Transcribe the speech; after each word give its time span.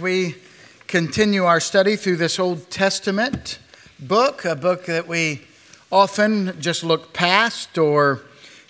We 0.00 0.36
continue 0.86 1.44
our 1.44 1.60
study 1.60 1.94
through 1.94 2.16
this 2.16 2.38
Old 2.38 2.70
Testament 2.70 3.58
book, 3.98 4.46
a 4.46 4.56
book 4.56 4.86
that 4.86 5.06
we 5.06 5.42
often 5.92 6.58
just 6.58 6.82
look 6.82 7.12
past 7.12 7.76
or 7.76 8.22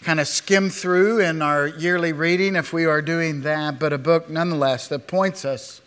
kind 0.02 0.18
of 0.18 0.26
skim 0.26 0.70
through 0.70 1.20
in 1.20 1.40
our 1.40 1.68
yearly 1.68 2.12
reading 2.12 2.56
if 2.56 2.72
we 2.72 2.84
are 2.84 3.00
doing 3.00 3.42
that, 3.42 3.78
but 3.78 3.92
a 3.92 3.98
book 3.98 4.28
nonetheless 4.28 4.88
that 4.88 5.06
points 5.06 5.44
us 5.44 5.80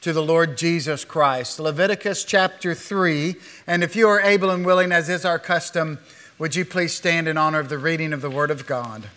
to 0.00 0.12
the 0.12 0.22
Lord 0.22 0.58
Jesus 0.58 1.04
Christ. 1.04 1.60
Leviticus 1.60 2.24
chapter 2.24 2.74
3. 2.74 3.36
And 3.68 3.84
if 3.84 3.94
you 3.94 4.08
are 4.08 4.20
able 4.20 4.50
and 4.50 4.66
willing, 4.66 4.90
as 4.90 5.08
is 5.08 5.24
our 5.24 5.38
custom, 5.38 6.00
would 6.36 6.56
you 6.56 6.64
please 6.64 6.94
stand 6.94 7.28
in 7.28 7.38
honor 7.38 7.60
of 7.60 7.68
the 7.68 7.78
reading 7.78 8.12
of 8.12 8.22
the 8.22 8.30
Word 8.30 8.50
of 8.50 8.66
God? 8.66 9.08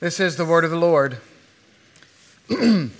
This 0.00 0.20
is 0.20 0.36
the 0.36 0.44
Word 0.44 0.64
of 0.64 0.70
the 0.70 0.76
Lord. 0.76 1.16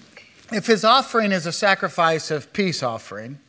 If 0.53 0.67
his 0.67 0.85
offering 0.85 1.33
is 1.33 1.45
a 1.45 1.53
sacrifice 1.53 2.31
of 2.31 2.53
peace 2.53 2.83
offering, 2.83 3.41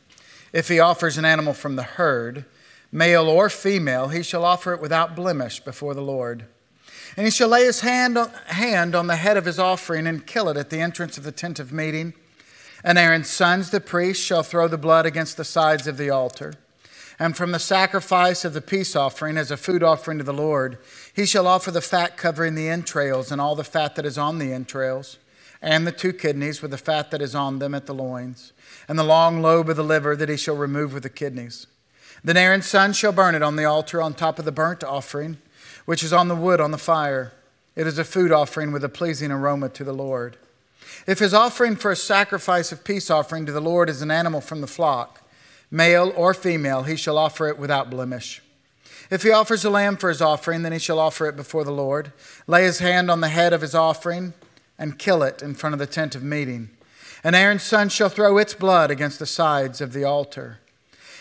if 0.52 0.68
he 0.68 0.80
offers 0.80 1.16
an 1.16 1.24
animal 1.24 1.54
from 1.54 1.76
the 1.76 1.84
herd, 1.84 2.44
male 2.90 3.28
or 3.28 3.48
female, 3.48 4.08
he 4.08 4.22
shall 4.22 4.44
offer 4.44 4.72
it 4.72 4.80
without 4.80 5.14
blemish 5.14 5.60
before 5.60 5.94
the 5.94 6.02
Lord. 6.02 6.46
And 7.16 7.24
he 7.24 7.30
shall 7.30 7.48
lay 7.48 7.64
his 7.64 7.80
hand 7.80 8.18
on, 8.18 8.30
hand 8.46 8.96
on 8.96 9.06
the 9.06 9.16
head 9.16 9.36
of 9.36 9.44
his 9.44 9.60
offering 9.60 10.08
and 10.08 10.26
kill 10.26 10.48
it 10.48 10.56
at 10.56 10.70
the 10.70 10.80
entrance 10.80 11.16
of 11.16 11.24
the 11.24 11.32
tent 11.32 11.60
of 11.60 11.72
meeting. 11.72 12.14
And 12.82 12.98
Aaron's 12.98 13.30
sons, 13.30 13.70
the 13.70 13.80
priests, 13.80 14.24
shall 14.24 14.42
throw 14.42 14.66
the 14.66 14.76
blood 14.76 15.06
against 15.06 15.36
the 15.36 15.44
sides 15.44 15.86
of 15.86 15.98
the 15.98 16.10
altar. 16.10 16.54
And 17.18 17.36
from 17.36 17.52
the 17.52 17.58
sacrifice 17.58 18.44
of 18.44 18.54
the 18.54 18.60
peace 18.60 18.96
offering 18.96 19.36
as 19.36 19.50
a 19.50 19.56
food 19.56 19.84
offering 19.84 20.18
to 20.18 20.24
the 20.24 20.32
Lord, 20.32 20.78
he 21.14 21.26
shall 21.26 21.46
offer 21.46 21.70
the 21.70 21.80
fat 21.80 22.16
covering 22.16 22.56
the 22.56 22.68
entrails 22.68 23.30
and 23.30 23.40
all 23.40 23.54
the 23.54 23.64
fat 23.64 23.94
that 23.96 24.06
is 24.06 24.18
on 24.18 24.38
the 24.38 24.52
entrails 24.52 25.18
and 25.60 25.86
the 25.86 25.92
two 25.92 26.12
kidneys 26.12 26.62
with 26.62 26.70
the 26.70 26.78
fat 26.78 27.10
that 27.10 27.22
is 27.22 27.34
on 27.34 27.58
them 27.58 27.74
at 27.74 27.86
the 27.86 27.94
loins, 27.94 28.52
and 28.86 28.98
the 28.98 29.04
long 29.04 29.42
lobe 29.42 29.68
of 29.68 29.76
the 29.76 29.84
liver 29.84 30.14
that 30.16 30.28
he 30.28 30.36
shall 30.36 30.56
remove 30.56 30.94
with 30.94 31.02
the 31.02 31.08
kidneys. 31.08 31.66
Then 32.22 32.36
Aaron's 32.36 32.66
son 32.66 32.92
shall 32.92 33.12
burn 33.12 33.34
it 33.34 33.42
on 33.42 33.56
the 33.56 33.64
altar 33.64 34.02
on 34.02 34.14
top 34.14 34.38
of 34.38 34.44
the 34.44 34.52
burnt 34.52 34.82
offering, 34.82 35.38
which 35.84 36.02
is 36.02 36.12
on 36.12 36.28
the 36.28 36.34
wood 36.34 36.60
on 36.60 36.70
the 36.70 36.78
fire. 36.78 37.32
It 37.76 37.86
is 37.86 37.98
a 37.98 38.04
food 38.04 38.32
offering 38.32 38.72
with 38.72 38.84
a 38.84 38.88
pleasing 38.88 39.30
aroma 39.30 39.68
to 39.70 39.84
the 39.84 39.92
Lord. 39.92 40.36
If 41.06 41.20
his 41.20 41.34
offering 41.34 41.76
for 41.76 41.90
a 41.90 41.96
sacrifice 41.96 42.72
of 42.72 42.84
peace 42.84 43.10
offering 43.10 43.46
to 43.46 43.52
the 43.52 43.60
Lord 43.60 43.88
is 43.88 44.02
an 44.02 44.10
animal 44.10 44.40
from 44.40 44.60
the 44.60 44.66
flock, 44.66 45.22
male 45.70 46.12
or 46.16 46.34
female, 46.34 46.82
he 46.82 46.96
shall 46.96 47.18
offer 47.18 47.46
it 47.48 47.58
without 47.58 47.90
blemish. 47.90 48.42
If 49.10 49.22
he 49.22 49.30
offers 49.30 49.64
a 49.64 49.70
lamb 49.70 49.96
for 49.96 50.08
his 50.08 50.20
offering, 50.20 50.62
then 50.62 50.72
he 50.72 50.78
shall 50.78 50.98
offer 50.98 51.26
it 51.26 51.36
before 51.36 51.64
the 51.64 51.70
Lord, 51.70 52.12
lay 52.46 52.64
his 52.64 52.80
hand 52.80 53.10
on 53.10 53.20
the 53.20 53.28
head 53.28 53.52
of 53.52 53.62
his 53.62 53.74
offering, 53.74 54.34
and 54.78 54.98
kill 54.98 55.22
it 55.22 55.42
in 55.42 55.54
front 55.54 55.74
of 55.74 55.78
the 55.78 55.86
tent 55.86 56.14
of 56.14 56.22
meeting. 56.22 56.70
And 57.24 57.34
Aaron's 57.34 57.62
son 57.62 57.88
shall 57.88 58.08
throw 58.08 58.38
its 58.38 58.54
blood 58.54 58.90
against 58.90 59.18
the 59.18 59.26
sides 59.26 59.80
of 59.80 59.92
the 59.92 60.04
altar. 60.04 60.58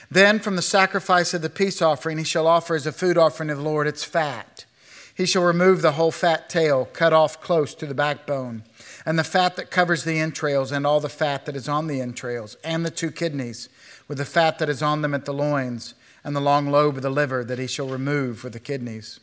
Then 0.10 0.40
from 0.40 0.56
the 0.56 0.62
sacrifice 0.62 1.34
of 1.34 1.42
the 1.42 1.50
peace 1.50 1.82
offering 1.82 2.18
he 2.18 2.24
shall 2.24 2.48
offer 2.48 2.76
as 2.76 2.86
a 2.86 2.92
food 2.92 3.18
offering 3.18 3.50
to 3.50 3.56
the 3.56 3.62
Lord 3.62 3.88
its 3.88 4.04
fat. 4.04 4.66
He 5.14 5.26
shall 5.26 5.44
remove 5.44 5.82
the 5.82 5.94
whole 5.94 6.12
fat 6.12 6.48
tail, 6.48 6.86
cut 6.94 7.12
off 7.12 7.42
close 7.42 7.74
to 7.76 7.88
the 7.88 7.96
backbone, 7.96 8.62
and 9.04 9.18
the 9.18 9.24
fat 9.24 9.56
that 9.56 9.72
covers 9.72 10.04
the 10.04 10.20
entrails, 10.20 10.72
and 10.72 10.86
all 10.86 11.00
the 11.00 11.10
fat 11.10 11.46
that 11.46 11.56
is 11.56 11.68
on 11.68 11.88
the 11.88 12.00
entrails, 12.00 12.56
and 12.64 12.86
the 12.86 12.92
two 12.92 13.10
kidneys, 13.10 13.68
with 14.08 14.20
the 14.20 14.26
fat 14.26 14.60
that 14.60 14.70
is 14.70 14.84
on 14.84 15.02
them 15.02 15.16
at 15.16 15.26
the 15.26 15.34
loins, 15.34 15.96
and 16.24 16.36
the 16.36 16.40
long 16.40 16.70
lobe 16.70 16.98
of 16.98 17.02
the 17.02 17.10
liver 17.10 17.44
that 17.44 17.58
he 17.58 17.66
shall 17.66 17.88
remove 17.88 18.44
with 18.44 18.54
the 18.54 18.60
kidneys. 18.60 19.20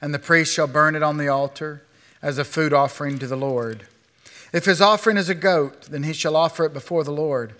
And 0.00 0.14
the 0.14 0.18
priest 0.18 0.54
shall 0.54 0.66
burn 0.66 0.94
it 0.94 1.02
on 1.02 1.18
the 1.18 1.28
altar 1.28 1.82
as 2.22 2.38
a 2.38 2.44
food 2.44 2.72
offering 2.72 3.18
to 3.18 3.26
the 3.26 3.36
Lord. 3.36 3.86
If 4.52 4.64
his 4.64 4.80
offering 4.80 5.16
is 5.16 5.28
a 5.28 5.34
goat, 5.34 5.82
then 5.82 6.04
he 6.04 6.12
shall 6.12 6.36
offer 6.36 6.64
it 6.64 6.72
before 6.72 7.04
the 7.04 7.12
Lord, 7.12 7.54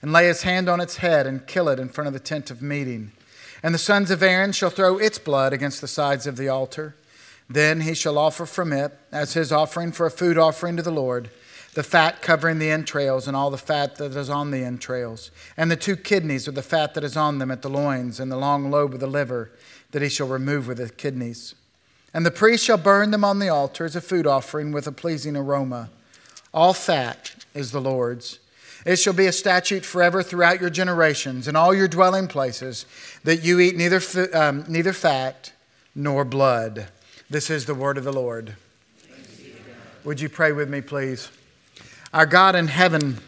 and 0.00 0.12
lay 0.12 0.26
his 0.26 0.42
hand 0.42 0.68
on 0.68 0.80
its 0.80 0.96
head 0.96 1.26
and 1.26 1.46
kill 1.46 1.68
it 1.68 1.78
in 1.78 1.88
front 1.88 2.08
of 2.08 2.12
the 2.12 2.20
tent 2.20 2.50
of 2.50 2.60
meeting. 2.60 3.12
And 3.62 3.74
the 3.74 3.78
sons 3.78 4.10
of 4.10 4.22
Aaron 4.22 4.52
shall 4.52 4.70
throw 4.70 4.98
its 4.98 5.18
blood 5.18 5.52
against 5.52 5.80
the 5.80 5.88
sides 5.88 6.26
of 6.26 6.36
the 6.36 6.48
altar. 6.48 6.96
Then 7.48 7.82
he 7.82 7.94
shall 7.94 8.18
offer 8.18 8.44
from 8.44 8.72
it, 8.72 8.92
as 9.12 9.34
his 9.34 9.52
offering 9.52 9.92
for 9.92 10.06
a 10.06 10.10
food 10.10 10.36
offering 10.36 10.76
to 10.76 10.82
the 10.82 10.90
Lord, 10.90 11.30
the 11.74 11.82
fat 11.82 12.20
covering 12.20 12.58
the 12.58 12.70
entrails 12.70 13.26
and 13.26 13.36
all 13.36 13.50
the 13.50 13.58
fat 13.58 13.96
that 13.96 14.14
is 14.14 14.28
on 14.28 14.50
the 14.50 14.64
entrails, 14.64 15.30
and 15.56 15.70
the 15.70 15.76
two 15.76 15.96
kidneys 15.96 16.46
with 16.46 16.54
the 16.56 16.62
fat 16.62 16.94
that 16.94 17.04
is 17.04 17.16
on 17.16 17.38
them 17.38 17.50
at 17.50 17.62
the 17.62 17.70
loins, 17.70 18.20
and 18.20 18.30
the 18.30 18.36
long 18.36 18.70
lobe 18.70 18.94
of 18.94 19.00
the 19.00 19.06
liver 19.06 19.50
that 19.92 20.02
he 20.02 20.08
shall 20.08 20.28
remove 20.28 20.66
with 20.66 20.78
the 20.78 20.88
kidneys. 20.90 21.54
And 22.14 22.26
the 22.26 22.30
priest 22.30 22.64
shall 22.64 22.78
burn 22.78 23.10
them 23.10 23.24
on 23.24 23.38
the 23.38 23.48
altar 23.48 23.84
as 23.84 23.96
a 23.96 24.00
food 24.00 24.26
offering 24.26 24.72
with 24.72 24.86
a 24.86 24.92
pleasing 24.92 25.36
aroma. 25.36 25.90
All 26.52 26.74
fat 26.74 27.34
is 27.54 27.72
the 27.72 27.80
Lord's. 27.80 28.38
It 28.84 28.96
shall 28.96 29.12
be 29.12 29.26
a 29.26 29.32
statute 29.32 29.84
forever 29.84 30.22
throughout 30.22 30.60
your 30.60 30.70
generations 30.70 31.46
and 31.48 31.56
all 31.56 31.72
your 31.72 31.88
dwelling 31.88 32.26
places 32.26 32.84
that 33.24 33.42
you 33.42 33.60
eat 33.60 33.76
neither, 33.76 34.00
um, 34.36 34.64
neither 34.68 34.92
fat 34.92 35.52
nor 35.94 36.24
blood. 36.24 36.88
This 37.30 37.48
is 37.48 37.64
the 37.64 37.74
word 37.74 37.96
of 37.96 38.04
the 38.04 38.12
Lord. 38.12 38.56
Would 40.04 40.20
you 40.20 40.28
pray 40.28 40.50
with 40.52 40.68
me, 40.68 40.80
please? 40.80 41.30
Our 42.12 42.26
God 42.26 42.56
in 42.56 42.66
heaven, 42.66 43.18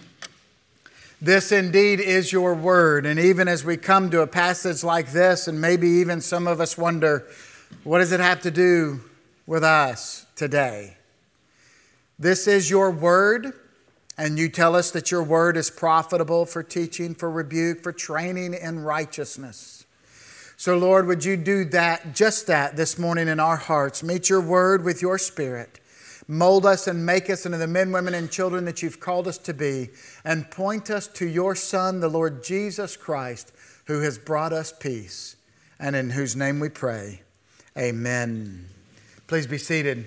this 1.22 1.52
indeed 1.52 2.00
is 2.00 2.32
your 2.32 2.52
word. 2.52 3.06
And 3.06 3.18
even 3.20 3.46
as 3.46 3.64
we 3.64 3.76
come 3.76 4.10
to 4.10 4.22
a 4.22 4.26
passage 4.26 4.82
like 4.82 5.12
this, 5.12 5.46
and 5.46 5.60
maybe 5.60 5.88
even 5.88 6.20
some 6.20 6.48
of 6.48 6.60
us 6.60 6.76
wonder, 6.76 7.24
what 7.84 7.98
does 7.98 8.12
it 8.12 8.20
have 8.20 8.40
to 8.42 8.50
do 8.50 9.00
with 9.46 9.64
us 9.64 10.26
today? 10.36 10.96
This 12.18 12.46
is 12.46 12.70
your 12.70 12.90
word, 12.90 13.52
and 14.16 14.38
you 14.38 14.48
tell 14.48 14.76
us 14.76 14.90
that 14.92 15.10
your 15.10 15.22
word 15.22 15.56
is 15.56 15.70
profitable 15.70 16.46
for 16.46 16.62
teaching, 16.62 17.14
for 17.14 17.30
rebuke, 17.30 17.82
for 17.82 17.92
training 17.92 18.54
in 18.54 18.80
righteousness. 18.84 19.84
So, 20.56 20.78
Lord, 20.78 21.06
would 21.08 21.24
you 21.24 21.36
do 21.36 21.64
that, 21.66 22.14
just 22.14 22.46
that, 22.46 22.76
this 22.76 22.98
morning 22.98 23.26
in 23.26 23.40
our 23.40 23.56
hearts? 23.56 24.02
Meet 24.02 24.30
your 24.30 24.40
word 24.40 24.84
with 24.84 25.02
your 25.02 25.18
spirit. 25.18 25.80
Mold 26.28 26.64
us 26.64 26.86
and 26.86 27.04
make 27.04 27.28
us 27.28 27.44
into 27.44 27.58
the 27.58 27.66
men, 27.66 27.90
women, 27.90 28.14
and 28.14 28.30
children 28.30 28.64
that 28.64 28.80
you've 28.80 29.00
called 29.00 29.26
us 29.26 29.36
to 29.38 29.52
be, 29.52 29.90
and 30.24 30.50
point 30.50 30.88
us 30.90 31.08
to 31.08 31.26
your 31.26 31.54
Son, 31.54 32.00
the 32.00 32.08
Lord 32.08 32.44
Jesus 32.44 32.96
Christ, 32.96 33.52
who 33.86 34.00
has 34.00 34.16
brought 34.16 34.52
us 34.52 34.72
peace, 34.72 35.36
and 35.78 35.94
in 35.96 36.10
whose 36.10 36.36
name 36.36 36.60
we 36.60 36.68
pray. 36.68 37.23
Amen. 37.76 38.66
Please 39.26 39.48
be 39.48 39.58
seated. 39.58 40.04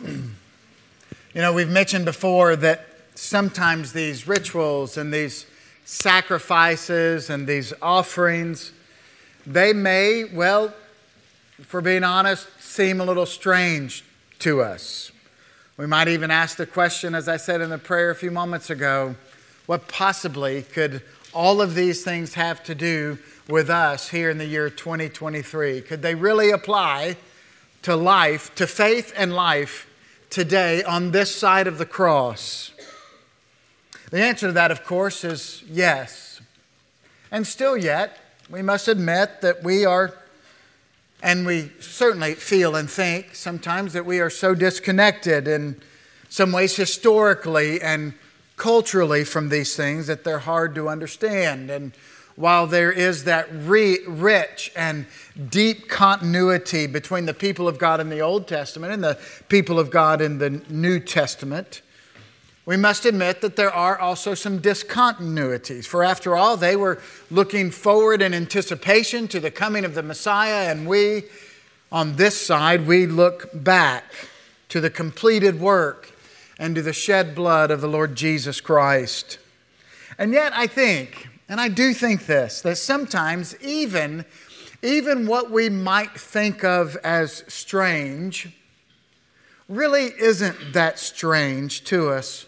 you 0.04 0.32
know, 1.32 1.52
we've 1.52 1.68
mentioned 1.68 2.04
before 2.04 2.56
that 2.56 2.88
sometimes 3.14 3.92
these 3.92 4.26
rituals 4.26 4.96
and 4.96 5.14
these 5.14 5.46
sacrifices 5.84 7.30
and 7.30 7.46
these 7.46 7.72
offerings, 7.80 8.72
they 9.46 9.72
may, 9.72 10.24
well, 10.24 10.74
for 11.62 11.80
being 11.80 12.02
honest, 12.02 12.48
seem 12.60 13.00
a 13.00 13.04
little 13.04 13.26
strange 13.26 14.02
to 14.40 14.60
us. 14.60 15.12
We 15.76 15.86
might 15.86 16.08
even 16.08 16.32
ask 16.32 16.56
the 16.56 16.66
question, 16.66 17.14
as 17.14 17.28
I 17.28 17.36
said 17.36 17.60
in 17.60 17.70
the 17.70 17.78
prayer 17.78 18.10
a 18.10 18.16
few 18.16 18.32
moments 18.32 18.70
ago, 18.70 19.14
what 19.66 19.86
possibly 19.86 20.62
could 20.62 21.00
all 21.32 21.62
of 21.62 21.76
these 21.76 22.02
things 22.02 22.34
have 22.34 22.64
to 22.64 22.74
do 22.74 23.18
with 23.50 23.68
us 23.68 24.08
here 24.10 24.30
in 24.30 24.38
the 24.38 24.46
year 24.46 24.70
2023? 24.70 25.80
Could 25.82 26.02
they 26.02 26.14
really 26.14 26.50
apply 26.50 27.16
to 27.82 27.96
life, 27.96 28.54
to 28.54 28.66
faith 28.66 29.12
and 29.16 29.34
life 29.34 29.86
today 30.30 30.82
on 30.82 31.10
this 31.10 31.34
side 31.34 31.66
of 31.66 31.78
the 31.78 31.86
cross? 31.86 32.72
The 34.10 34.22
answer 34.22 34.46
to 34.48 34.52
that, 34.52 34.70
of 34.70 34.84
course, 34.84 35.24
is 35.24 35.62
yes. 35.68 36.40
And 37.30 37.46
still, 37.46 37.76
yet, 37.76 38.18
we 38.48 38.62
must 38.62 38.88
admit 38.88 39.40
that 39.40 39.62
we 39.62 39.84
are, 39.84 40.14
and 41.22 41.46
we 41.46 41.70
certainly 41.80 42.34
feel 42.34 42.74
and 42.74 42.90
think 42.90 43.34
sometimes 43.34 43.92
that 43.92 44.06
we 44.06 44.20
are 44.20 44.30
so 44.30 44.54
disconnected 44.54 45.46
in 45.46 45.80
some 46.28 46.52
ways 46.52 46.76
historically 46.76 47.80
and 47.80 48.14
culturally 48.56 49.24
from 49.24 49.48
these 49.48 49.74
things 49.74 50.06
that 50.06 50.22
they're 50.24 50.40
hard 50.40 50.74
to 50.74 50.88
understand. 50.88 51.70
And 51.70 51.92
while 52.40 52.66
there 52.66 52.90
is 52.90 53.24
that 53.24 53.46
re- 53.52 53.98
rich 54.08 54.72
and 54.74 55.04
deep 55.50 55.88
continuity 55.90 56.86
between 56.86 57.26
the 57.26 57.34
people 57.34 57.68
of 57.68 57.78
God 57.78 58.00
in 58.00 58.08
the 58.08 58.20
Old 58.20 58.48
Testament 58.48 58.94
and 58.94 59.04
the 59.04 59.18
people 59.50 59.78
of 59.78 59.90
God 59.90 60.22
in 60.22 60.38
the 60.38 60.48
New 60.70 61.00
Testament, 61.00 61.82
we 62.64 62.78
must 62.78 63.04
admit 63.04 63.42
that 63.42 63.56
there 63.56 63.72
are 63.72 63.98
also 63.98 64.32
some 64.32 64.58
discontinuities. 64.58 65.84
For 65.84 66.02
after 66.02 66.34
all, 66.34 66.56
they 66.56 66.76
were 66.76 67.02
looking 67.30 67.70
forward 67.70 68.22
in 68.22 68.32
anticipation 68.32 69.28
to 69.28 69.40
the 69.40 69.50
coming 69.50 69.84
of 69.84 69.94
the 69.94 70.02
Messiah, 70.02 70.70
and 70.70 70.86
we, 70.86 71.24
on 71.92 72.16
this 72.16 72.40
side, 72.40 72.86
we 72.86 73.06
look 73.06 73.50
back 73.52 74.04
to 74.70 74.80
the 74.80 74.90
completed 74.90 75.60
work 75.60 76.12
and 76.58 76.74
to 76.74 76.80
the 76.80 76.92
shed 76.94 77.34
blood 77.34 77.70
of 77.70 77.82
the 77.82 77.88
Lord 77.88 78.14
Jesus 78.14 78.62
Christ. 78.62 79.38
And 80.16 80.32
yet, 80.32 80.52
I 80.54 80.66
think 80.66 81.29
and 81.50 81.60
I 81.60 81.66
do 81.66 81.92
think 81.92 82.26
this 82.26 82.60
that 82.62 82.78
sometimes, 82.78 83.60
even, 83.60 84.24
even 84.82 85.26
what 85.26 85.50
we 85.50 85.68
might 85.68 86.12
think 86.12 86.62
of 86.62 86.96
as 87.02 87.42
strange, 87.48 88.56
really 89.68 90.12
isn't 90.16 90.72
that 90.74 91.00
strange 91.00 91.82
to 91.86 92.08
us 92.10 92.46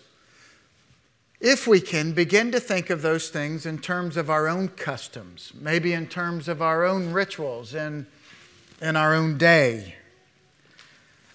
if 1.41 1.67
we 1.67 1.81
can 1.81 2.13
begin 2.13 2.53
to 2.53 2.61
think 2.61 2.91
of 2.91 3.03
those 3.03 3.29
things 3.29 3.67
in 3.67 3.77
terms 3.79 4.17
of 4.17 4.31
our 4.31 4.47
own 4.47 4.69
customs, 4.69 5.53
maybe 5.61 5.93
in 5.93 6.07
terms 6.07 6.47
of 6.47 6.63
our 6.63 6.85
own 6.85 7.13
rituals 7.13 7.75
in, 7.75 8.07
in 8.81 8.95
our 8.95 9.13
own 9.13 9.37
day, 9.37 9.97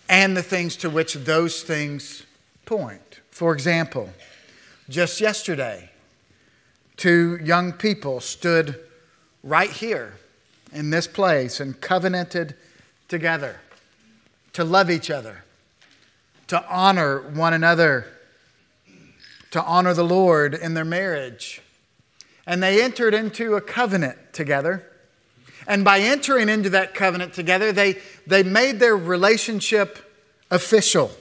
and 0.07 0.37
the 0.37 0.41
things 0.41 0.77
to 0.77 0.89
which 0.89 1.15
those 1.15 1.63
things 1.63 2.25
point. 2.65 3.19
For 3.29 3.51
example, 3.51 4.09
just 4.87 5.19
yesterday, 5.19 5.89
two 6.97 7.39
young 7.41 7.71
people 7.71 8.19
stood 8.19 8.79
right 9.43 9.69
here 9.69 10.15
in 10.73 10.89
this 10.89 11.07
place 11.07 11.59
and 11.59 11.79
covenanted 11.79 12.55
together 13.07 13.61
to 14.53 14.63
love 14.63 14.89
each 14.89 15.09
other, 15.09 15.43
to 16.47 16.67
honor 16.67 17.21
one 17.21 17.53
another 17.53 18.07
to 19.51 19.63
honor 19.63 19.93
the 19.93 20.03
Lord 20.03 20.53
in 20.53 20.73
their 20.73 20.85
marriage. 20.85 21.61
And 22.45 22.61
they 22.61 22.83
entered 22.83 23.13
into 23.13 23.55
a 23.55 23.61
covenant 23.61 24.17
together. 24.33 24.87
And 25.67 25.83
by 25.83 25.99
entering 25.99 26.49
into 26.49 26.69
that 26.71 26.93
covenant 26.93 27.33
together, 27.33 27.71
they, 27.71 27.97
they 28.25 28.43
made 28.43 28.79
their 28.79 28.95
relationship 28.95 29.99
official. 30.49 31.11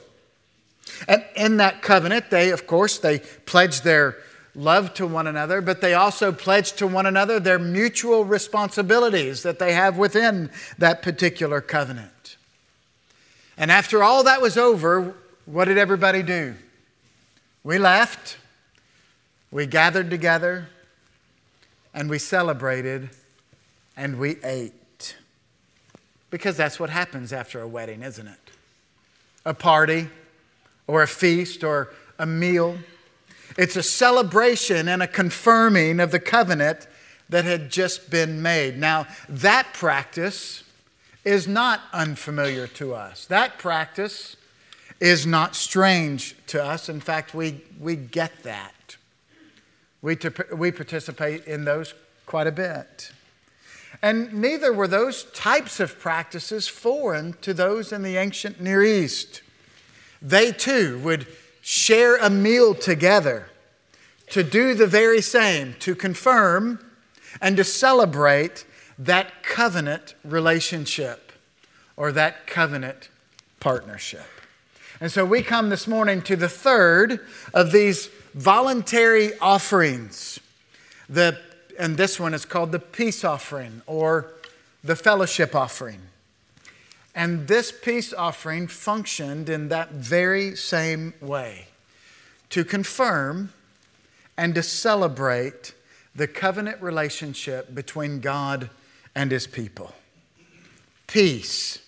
And 1.09 1.25
in 1.35 1.57
that 1.57 1.83
covenant, 1.83 2.31
they, 2.31 2.51
of 2.51 2.67
course, 2.67 2.99
they 2.99 3.19
pledged 3.45 3.85
their 3.85 4.17
love 4.57 4.95
to 4.95 5.07
one 5.07 5.27
another, 5.27 5.61
but 5.61 5.81
they 5.81 5.95
also 5.95 6.33
pledged 6.33 6.79
to 6.79 6.87
one 6.87 7.07
another 7.07 7.39
their 7.39 7.59
mutual 7.59 8.25
responsibilities 8.25 9.43
that 9.43 9.59
they 9.59 9.75
have 9.75 9.99
within 9.99 10.51
that 10.79 11.03
particular 11.03 11.61
covenant. 11.61 12.37
And 13.59 13.71
after 13.71 14.03
all 14.03 14.25
that 14.25 14.41
was 14.41 14.57
over, 14.57 15.15
what 15.45 15.67
did 15.67 15.79
everybody 15.79 16.23
do? 16.23 16.55
We 17.63 17.79
left, 17.79 18.39
we 19.51 19.67
gathered 19.67 20.11
together, 20.11 20.69
and 21.93 22.09
we 22.09 22.19
celebrated, 22.19 23.11
and 23.97 24.19
we 24.19 24.37
ate. 24.43 25.17
Because 26.31 26.57
that's 26.57 26.81
what 26.81 26.91
happens 26.91 27.33
after 27.33 27.61
a 27.61 27.69
wedding, 27.69 28.03
isn't 28.03 28.27
it? 28.27 28.39
A 29.45 29.55
party, 29.55 30.09
or 30.87 31.03
a 31.03 31.09
feast, 31.09 31.65
or 31.65 31.93
a 32.19 32.27
meal. 32.27 32.77
It's 33.57 33.77
a 33.77 33.83
celebration 33.83 34.89
and 34.89 35.03
a 35.03 35.07
confirming 35.07 36.01
of 36.01 36.11
the 36.11 36.21
covenant 36.21 36.87
that 37.29 37.45
had 37.45 37.71
just 37.71 38.11
been 38.11 38.43
made. 38.43 38.79
Now, 38.79 39.07
that 39.29 39.73
practice 39.73 40.63
is 41.25 41.49
not 41.49 41.81
unfamiliar 41.93 42.67
to 42.69 42.95
us. 42.95 43.27
That 43.27 43.59
practice 43.59 44.37
is 45.01 45.27
not 45.27 45.55
strange 45.55 46.37
to 46.47 46.63
us. 46.63 46.89
In 46.89 47.01
fact, 47.01 47.35
we, 47.35 47.61
we 47.81 47.97
get 47.97 48.45
that. 48.45 48.97
We, 50.03 50.17
we 50.55 50.71
participate 50.71 51.45
in 51.47 51.65
those 51.65 51.95
quite 52.27 52.47
a 52.47 52.53
bit. 52.53 53.11
And 54.03 54.33
neither 54.35 54.73
were 54.73 54.89
those 54.89 55.25
types 55.33 55.81
of 55.81 55.99
practices 55.99 56.69
foreign 56.69 57.33
to 57.43 57.55
those 57.55 57.93
in 57.93 58.03
the 58.03 58.17
ancient 58.17 58.61
Near 58.61 58.83
East. 58.83 59.43
They 60.23 60.53
too 60.53 60.99
would 61.01 61.27
share 61.69 62.15
a 62.19 62.31
meal 62.31 62.77
together 62.77 63.49
to 64.31 64.45
do 64.45 64.73
the 64.73 64.87
very 64.87 65.21
same, 65.21 65.75
to 65.81 65.97
confirm 65.97 66.79
and 67.41 67.57
to 67.57 67.65
celebrate 67.65 68.65
that 68.97 69.43
covenant 69.43 70.15
relationship 70.23 71.33
or 71.97 72.13
that 72.13 72.47
covenant 72.47 73.09
partnership. 73.59 74.29
And 75.01 75.11
so 75.11 75.25
we 75.25 75.43
come 75.43 75.69
this 75.69 75.89
morning 75.89 76.23
to 76.23 76.37
the 76.37 76.49
third 76.49 77.19
of 77.53 77.73
these 77.73 78.11
voluntary 78.33 79.37
offerings. 79.41 80.39
The, 81.09 81.37
and 81.81 81.97
this 81.97 82.21
one 82.21 82.33
is 82.33 82.45
called 82.45 82.71
the 82.71 82.79
peace 82.79 83.25
offering 83.25 83.83
or 83.89 84.31
the 84.85 84.95
fellowship 84.95 85.57
offering. 85.57 85.99
And 87.17 87.49
this 87.49 87.73
peace 87.73 88.13
offering 88.13 88.69
functioned 88.69 89.49
in 89.49 89.71
that 89.71 89.93
very 89.93 90.55
same 90.55 91.15
way 91.23 91.69
to 92.51 92.63
confirm 92.63 93.55
and 94.37 94.55
to 94.55 94.63
celebrate 94.63 95.73
the 96.15 96.29
covenant 96.29 96.83
relationship 96.83 97.75
between 97.75 98.21
God 98.21 98.69
and 99.15 99.31
his 99.31 99.47
people. 99.47 99.95
Peace 101.07 101.79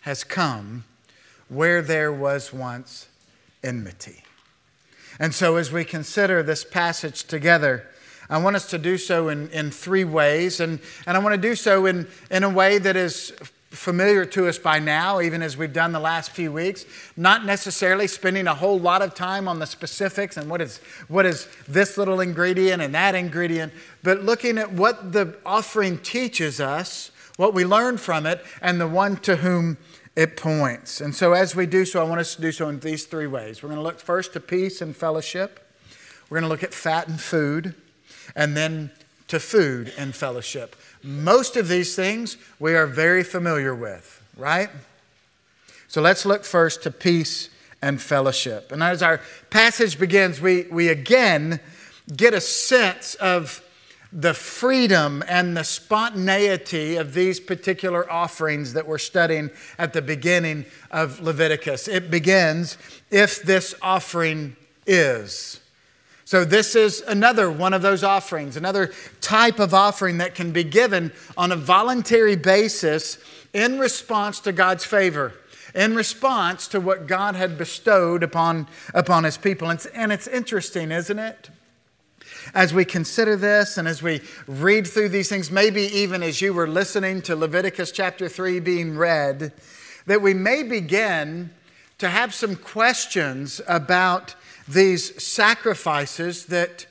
has 0.00 0.24
come 0.24 0.84
where 1.50 1.82
there 1.82 2.12
was 2.12 2.50
once 2.50 3.08
enmity. 3.62 4.24
And 5.20 5.34
so, 5.34 5.56
as 5.56 5.70
we 5.70 5.84
consider 5.84 6.42
this 6.42 6.64
passage 6.64 7.24
together, 7.24 7.86
I 8.30 8.38
want 8.38 8.56
us 8.56 8.70
to 8.70 8.78
do 8.78 8.96
so 8.96 9.28
in, 9.28 9.50
in 9.50 9.70
three 9.70 10.04
ways. 10.04 10.58
And, 10.58 10.80
and 11.06 11.16
I 11.16 11.20
want 11.20 11.34
to 11.34 11.40
do 11.40 11.54
so 11.54 11.84
in, 11.84 12.08
in 12.30 12.42
a 12.42 12.48
way 12.48 12.78
that 12.78 12.96
is 12.96 13.32
familiar 13.74 14.24
to 14.24 14.48
us 14.48 14.58
by 14.58 14.78
now, 14.78 15.20
even 15.20 15.42
as 15.42 15.56
we've 15.56 15.72
done 15.72 15.92
the 15.92 16.00
last 16.00 16.30
few 16.30 16.52
weeks. 16.52 16.86
Not 17.16 17.44
necessarily 17.44 18.06
spending 18.06 18.46
a 18.46 18.54
whole 18.54 18.78
lot 18.78 19.02
of 19.02 19.14
time 19.14 19.48
on 19.48 19.58
the 19.58 19.66
specifics 19.66 20.36
and 20.36 20.48
what 20.48 20.60
is, 20.60 20.78
what 21.08 21.26
is 21.26 21.48
this 21.68 21.98
little 21.98 22.20
ingredient 22.20 22.80
and 22.80 22.94
that 22.94 23.14
ingredient, 23.14 23.72
but 24.02 24.22
looking 24.22 24.58
at 24.58 24.72
what 24.72 25.12
the 25.12 25.36
offering 25.44 25.98
teaches 25.98 26.60
us, 26.60 27.10
what 27.36 27.52
we 27.52 27.64
learn 27.64 27.98
from 27.98 28.26
it, 28.26 28.44
and 28.62 28.80
the 28.80 28.88
one 28.88 29.16
to 29.18 29.36
whom 29.36 29.76
it 30.16 30.36
points. 30.36 31.00
And 31.00 31.14
so, 31.14 31.32
as 31.32 31.56
we 31.56 31.66
do 31.66 31.84
so, 31.84 32.00
I 32.00 32.08
want 32.08 32.20
us 32.20 32.36
to 32.36 32.40
do 32.40 32.52
so 32.52 32.68
in 32.68 32.78
these 32.78 33.04
three 33.04 33.26
ways. 33.26 33.62
We're 33.62 33.70
going 33.70 33.80
to 33.80 33.82
look 33.82 33.98
first 33.98 34.32
to 34.34 34.40
peace 34.40 34.80
and 34.80 34.94
fellowship, 34.96 35.60
we're 36.30 36.38
going 36.38 36.48
to 36.48 36.52
look 36.52 36.62
at 36.62 36.72
fat 36.72 37.08
and 37.08 37.20
food, 37.20 37.74
and 38.36 38.56
then 38.56 38.92
to 39.28 39.40
food 39.40 39.92
and 39.98 40.14
fellowship. 40.14 40.76
Most 41.04 41.56
of 41.56 41.68
these 41.68 41.94
things 41.94 42.38
we 42.58 42.74
are 42.74 42.86
very 42.86 43.22
familiar 43.22 43.74
with, 43.74 44.22
right? 44.36 44.70
So, 45.86 46.00
let's 46.00 46.24
look 46.24 46.44
first 46.44 46.82
to 46.84 46.90
peace 46.90 47.50
and 47.82 48.00
fellowship. 48.00 48.72
And 48.72 48.82
as 48.82 49.02
our 49.02 49.20
passage 49.50 49.98
begins, 49.98 50.40
we, 50.40 50.62
we 50.70 50.88
again 50.88 51.60
get 52.16 52.32
a 52.32 52.40
sense 52.40 53.14
of 53.16 53.62
the 54.10 54.32
freedom 54.32 55.22
and 55.28 55.56
the 55.56 55.64
spontaneity 55.64 56.96
of 56.96 57.12
these 57.14 57.40
particular 57.40 58.10
offerings 58.10 58.72
that 58.72 58.86
we're 58.86 58.96
studying 58.96 59.50
at 59.78 59.92
the 59.92 60.00
beginning 60.00 60.64
of 60.90 61.20
Leviticus. 61.20 61.88
It 61.88 62.10
begins, 62.10 62.78
if 63.10 63.42
this 63.42 63.74
offering 63.82 64.56
is. 64.86 65.60
So, 66.34 66.44
this 66.44 66.74
is 66.74 67.00
another 67.02 67.48
one 67.48 67.74
of 67.74 67.82
those 67.82 68.02
offerings, 68.02 68.56
another 68.56 68.90
type 69.20 69.60
of 69.60 69.72
offering 69.72 70.18
that 70.18 70.34
can 70.34 70.50
be 70.50 70.64
given 70.64 71.12
on 71.36 71.52
a 71.52 71.56
voluntary 71.56 72.34
basis 72.34 73.18
in 73.52 73.78
response 73.78 74.40
to 74.40 74.50
God's 74.50 74.84
favor, 74.84 75.32
in 75.76 75.94
response 75.94 76.66
to 76.66 76.80
what 76.80 77.06
God 77.06 77.36
had 77.36 77.56
bestowed 77.56 78.24
upon, 78.24 78.66
upon 78.92 79.22
his 79.22 79.38
people. 79.38 79.70
And 79.70 79.78
it's, 79.78 79.86
and 79.86 80.10
it's 80.10 80.26
interesting, 80.26 80.90
isn't 80.90 81.20
it? 81.20 81.50
as 82.52 82.74
we 82.74 82.84
consider 82.84 83.36
this 83.36 83.78
and 83.78 83.86
as 83.86 84.02
we 84.02 84.20
read 84.48 84.88
through 84.88 85.10
these 85.10 85.28
things, 85.28 85.52
maybe 85.52 85.82
even 85.82 86.20
as 86.20 86.42
you 86.42 86.52
were 86.52 86.66
listening 86.66 87.22
to 87.22 87.36
Leviticus 87.36 87.92
chapter 87.92 88.28
3 88.28 88.58
being 88.58 88.96
read, 88.96 89.52
that 90.06 90.20
we 90.20 90.34
may 90.34 90.64
begin 90.64 91.50
to 91.98 92.08
have 92.08 92.34
some 92.34 92.56
questions 92.56 93.60
about 93.68 94.34
these 94.66 95.22
sacrifices 95.22 96.46
that, 96.46 96.86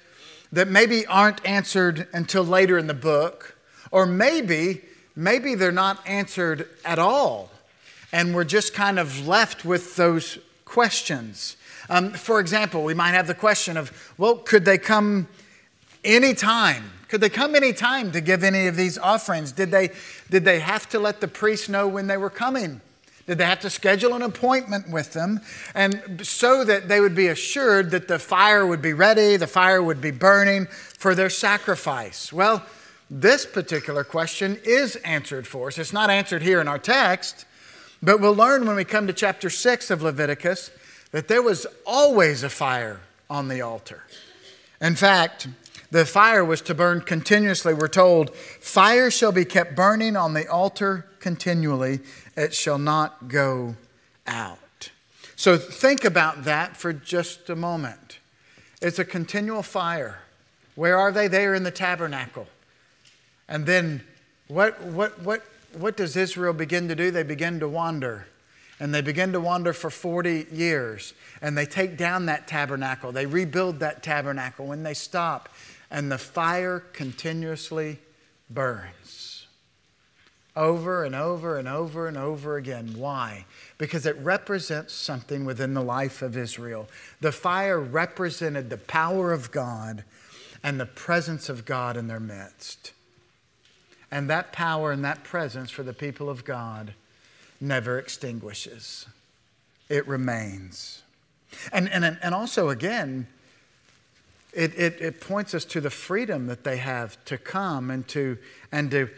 that 0.52 0.68
maybe 0.68 1.06
aren't 1.06 1.46
answered 1.46 2.08
until 2.14 2.44
later 2.44 2.78
in 2.78 2.88
the 2.88 2.94
book, 2.94 3.58
or 3.92 4.06
maybe, 4.06 4.82
maybe 5.16 5.56
they're 5.56 5.72
not 5.72 6.00
answered 6.08 6.68
at 6.86 7.00
all, 7.00 7.50
and 8.12 8.34
we're 8.36 8.44
just 8.44 8.74
kind 8.74 9.00
of 9.00 9.28
left 9.28 9.66
with 9.66 9.96
those 9.96 10.38
questions. 10.66 11.58
Um, 11.90 12.12
for 12.12 12.40
example, 12.40 12.84
we 12.84 12.94
might 12.94 13.12
have 13.12 13.28
the 13.28 13.34
question 13.36 13.78
of, 13.78 13.92
well, 14.18 14.36
could 14.36 14.66
they 14.66 14.78
come 14.78 15.28
anytime. 16.04 16.92
Could 17.08 17.22
they 17.22 17.30
come 17.30 17.56
anytime 17.56 18.12
to 18.12 18.22
give 18.22 18.44
any 18.44 18.68
of 18.68 18.76
these 18.76 18.98
offerings? 18.98 19.52
Did 19.52 19.70
they, 19.72 19.92
did 20.30 20.46
they 20.46 20.60
have 20.60 20.90
to 20.90 21.00
let 21.00 21.22
the 21.22 21.28
priest 21.28 21.70
know 21.70 21.88
when 21.88 22.08
they 22.08 22.18
were 22.18 22.30
coming? 22.30 22.82
Did 23.26 23.38
they 23.38 23.46
have 23.46 23.62
to 23.62 23.70
schedule 23.70 24.14
an 24.16 24.22
appointment 24.22 24.90
with 24.90 25.14
them? 25.14 25.40
And 25.74 26.26
so 26.26 26.66
that 26.66 26.90
they 26.90 27.00
would 27.00 27.16
be 27.16 27.28
assured 27.28 27.92
that 27.92 28.08
the 28.08 28.20
fire 28.20 28.66
would 28.66 28.82
be 28.82 28.94
ready, 28.94 29.38
the 29.38 29.48
fire 29.48 29.82
would 29.82 30.02
be 30.02 30.12
burning 30.12 30.66
for 30.68 31.16
their 31.16 31.30
sacrifice? 31.30 32.34
Well, 32.34 32.66
this 33.10 33.46
particular 33.46 34.04
question 34.04 34.60
is 34.64 34.96
answered 34.98 35.48
for 35.48 35.68
us. 35.68 35.78
It's 35.78 35.94
not 35.94 36.10
answered 36.10 36.42
here 36.42 36.60
in 36.60 36.68
our 36.68 36.80
text, 36.80 37.46
but 38.02 38.20
we'll 38.20 38.36
learn 38.36 38.66
when 38.66 38.76
we 38.76 38.84
come 38.84 39.08
to 39.08 39.14
chapter 39.14 39.50
6 39.50 39.92
of 39.92 40.02
Leviticus 40.02 40.72
that 41.12 41.28
there 41.28 41.42
was 41.42 41.68
always 41.86 42.44
a 42.44 42.50
fire 42.50 43.02
on 43.30 43.48
the 43.48 43.62
altar. 43.62 44.04
In 44.82 44.96
fact, 44.96 45.48
the 45.94 46.06
fire 46.08 46.44
was 46.44 46.60
to 46.62 46.74
burn 46.74 47.02
continuously. 47.02 47.72
We're 47.72 47.88
told, 47.88 48.36
Fire 48.36 49.12
shall 49.12 49.32
be 49.32 49.46
kept 49.46 49.76
burning 49.76 50.16
on 50.16 50.34
the 50.34 50.48
altar 50.48 51.06
continually, 51.20 52.00
it 52.36 52.56
shall 52.56 52.80
not 52.80 53.28
go 53.28 53.76
out. 54.26 54.90
So 55.36 55.56
think 55.56 56.04
about 56.04 56.46
that 56.46 56.76
for 56.76 56.94
just 56.94 57.48
a 57.52 57.56
moment. 57.56 58.18
It's 58.82 58.98
a 58.98 59.06
continual 59.06 59.62
fire. 59.62 60.20
Where 60.74 60.98
are 60.98 61.12
they? 61.12 61.28
They 61.28 61.46
are 61.46 61.54
in 61.54 61.62
the 61.62 61.70
tabernacle. 61.70 62.48
And 63.48 63.68
then 63.68 64.02
what, 64.48 64.82
what, 64.82 65.22
what, 65.22 65.44
what 65.74 65.96
does 65.96 66.18
Israel 66.18 66.54
begin 66.54 66.88
to 66.88 66.96
do? 66.96 67.12
They 67.12 67.22
begin 67.22 67.60
to 67.60 67.68
wander. 67.70 68.26
And 68.80 68.96
they 68.96 69.02
begin 69.02 69.32
to 69.34 69.40
wander 69.40 69.74
for 69.74 69.92
40 69.92 70.48
years. 70.52 71.14
And 71.40 71.56
they 71.56 71.68
take 71.68 71.98
down 71.98 72.26
that 72.26 72.48
tabernacle. 72.48 73.12
They 73.12 73.28
rebuild 73.28 73.80
that 73.82 74.02
tabernacle 74.02 74.66
when 74.66 74.82
they 74.82 74.96
stop. 74.96 75.50
And 75.92 76.12
the 76.12 76.18
fire 76.18 76.80
continuously 76.80 78.00
burns. 78.50 79.48
Over 80.56 81.04
and 81.04 81.16
over 81.16 81.58
and 81.58 81.68
over 81.68 82.08
and 82.08 82.16
over 82.16 82.58
again. 82.58 82.94
Why? 82.96 83.46
Because 83.78 84.06
it 84.06 84.16
represents 84.18 84.94
something 84.94 85.46
within 85.46 85.74
the 85.74 85.82
life 85.82 86.22
of 86.22 86.38
Israel. 86.38 86.88
The 87.22 87.32
fire 87.32 87.80
represented 87.80 88.70
the 88.70 88.78
power 88.78 89.32
of 89.34 89.52
God 89.52 90.04
and 90.64 90.80
the 90.80 90.86
presence 90.86 91.50
of 91.50 91.66
God 91.66 91.98
in 91.98 92.08
their 92.08 92.20
midst. 92.20 92.94
And 94.12 94.30
that 94.30 94.52
power 94.52 94.92
and 94.92 95.04
that 95.04 95.24
presence 95.24 95.72
for 95.72 95.82
the 95.82 95.94
people 95.94 96.30
of 96.30 96.46
God 96.46 96.94
never 97.60 97.98
extinguishes, 97.98 99.08
it 99.90 100.08
remains. 100.08 101.02
And, 101.72 101.90
and, 101.90 102.06
and 102.06 102.36
also, 102.36 102.70
again, 102.70 103.28
it, 104.54 104.78
it, 104.78 105.02
it 105.02 105.22
points 105.22 105.54
us 105.54 105.66
to 105.66 105.82
the 105.82 105.90
freedom 105.90 106.48
that 106.48 106.64
they 106.64 106.78
have 106.78 107.24
to 107.26 107.38
come 107.38 107.90
and 107.90 108.08
to, 108.10 108.38
and 108.72 108.92
to 108.92 109.10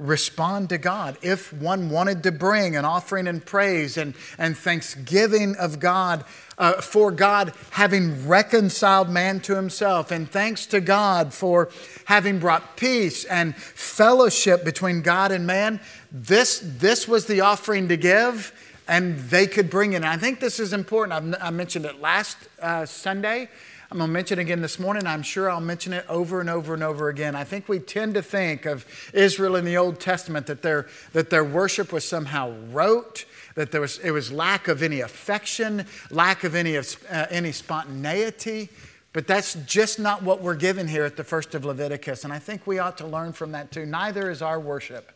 respond 0.00 0.70
to 0.70 0.78
God. 0.78 1.18
If 1.22 1.52
one 1.52 1.90
wanted 1.90 2.22
to 2.22 2.32
bring 2.32 2.76
an 2.76 2.84
offering 2.84 3.28
and 3.28 3.44
praise 3.44 3.96
and, 3.96 4.14
and 4.38 4.56
thanksgiving 4.56 5.56
of 5.56 5.78
God 5.78 6.24
uh, 6.56 6.80
for 6.80 7.10
God 7.10 7.52
having 7.70 8.26
reconciled 8.26 9.10
man 9.10 9.40
to 9.40 9.54
himself, 9.54 10.10
and 10.10 10.30
thanks 10.30 10.66
to 10.66 10.80
God 10.80 11.34
for 11.34 11.70
having 12.06 12.38
brought 12.38 12.76
peace 12.76 13.24
and 13.24 13.54
fellowship 13.56 14.64
between 14.64 15.02
God 15.02 15.32
and 15.32 15.46
man, 15.46 15.80
this, 16.10 16.60
this 16.64 17.06
was 17.06 17.26
the 17.26 17.42
offering 17.42 17.88
to 17.88 17.96
give. 17.96 18.52
And 18.88 19.18
they 19.18 19.46
could 19.46 19.70
bring 19.70 19.92
it. 19.92 20.02
I 20.02 20.16
think 20.16 20.40
this 20.40 20.58
is 20.58 20.72
important. 20.72 21.12
I've, 21.12 21.42
i 21.42 21.50
mentioned 21.50 21.84
it 21.84 22.00
last 22.00 22.36
uh, 22.60 22.84
Sunday 22.86 23.48
I'm 23.92 23.98
going 23.98 24.08
to 24.08 24.12
mention 24.12 24.38
it 24.38 24.42
again 24.42 24.60
this 24.60 24.78
morning. 24.78 25.04
I'm 25.04 25.24
sure 25.24 25.50
I'll 25.50 25.60
mention 25.60 25.92
it 25.92 26.06
over 26.08 26.38
and 26.38 26.48
over 26.48 26.74
and 26.74 26.82
over 26.84 27.08
again. 27.08 27.34
I 27.34 27.42
think 27.42 27.68
we 27.68 27.80
tend 27.80 28.14
to 28.14 28.22
think 28.22 28.64
of 28.64 28.86
Israel 29.12 29.56
in 29.56 29.64
the 29.64 29.78
Old 29.78 29.98
Testament 29.98 30.46
that 30.46 30.62
their, 30.62 30.86
that 31.12 31.28
their 31.28 31.42
worship 31.42 31.92
was 31.92 32.04
somehow 32.04 32.52
rote, 32.70 33.24
that 33.56 33.72
there 33.72 33.80
was, 33.80 33.98
it 33.98 34.12
was 34.12 34.30
lack 34.30 34.68
of 34.68 34.84
any 34.84 35.00
affection, 35.00 35.86
lack 36.08 36.44
of 36.44 36.54
any, 36.54 36.76
uh, 36.76 36.82
any 37.30 37.50
spontaneity. 37.50 38.68
But 39.12 39.26
that's 39.26 39.54
just 39.66 39.98
not 39.98 40.22
what 40.22 40.40
we're 40.40 40.54
given 40.54 40.86
here 40.86 41.04
at 41.04 41.16
the 41.16 41.24
first 41.24 41.56
of 41.56 41.64
Leviticus. 41.64 42.22
And 42.22 42.32
I 42.32 42.38
think 42.38 42.68
we 42.68 42.78
ought 42.78 42.96
to 42.98 43.08
learn 43.08 43.32
from 43.32 43.50
that 43.52 43.72
too. 43.72 43.86
Neither 43.86 44.30
is 44.30 44.40
our 44.40 44.60
worship 44.60 45.10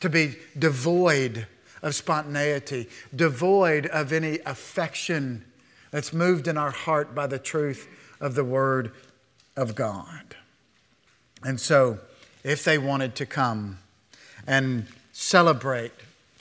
to 0.00 0.10
be 0.10 0.36
devoid 0.58 1.46
of 1.80 1.94
spontaneity, 1.94 2.90
devoid 3.16 3.86
of 3.86 4.12
any 4.12 4.40
affection 4.40 5.46
that's 5.90 6.12
moved 6.12 6.46
in 6.46 6.58
our 6.58 6.72
heart 6.72 7.14
by 7.14 7.26
the 7.26 7.38
truth 7.38 7.88
of 8.20 8.34
the 8.34 8.44
Word 8.44 8.92
of 9.56 9.74
God. 9.74 10.36
And 11.44 11.60
so, 11.60 11.98
if 12.44 12.64
they 12.64 12.78
wanted 12.78 13.14
to 13.16 13.26
come 13.26 13.78
and 14.46 14.86
celebrate 15.12 15.92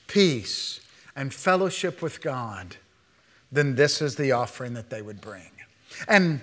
peace 0.07 0.79
and 1.15 1.33
fellowship 1.33 2.01
with 2.01 2.21
God, 2.21 2.77
then 3.51 3.75
this 3.75 4.01
is 4.01 4.15
the 4.15 4.31
offering 4.31 4.73
that 4.73 4.89
they 4.89 5.01
would 5.01 5.21
bring. 5.21 5.51
And, 6.07 6.41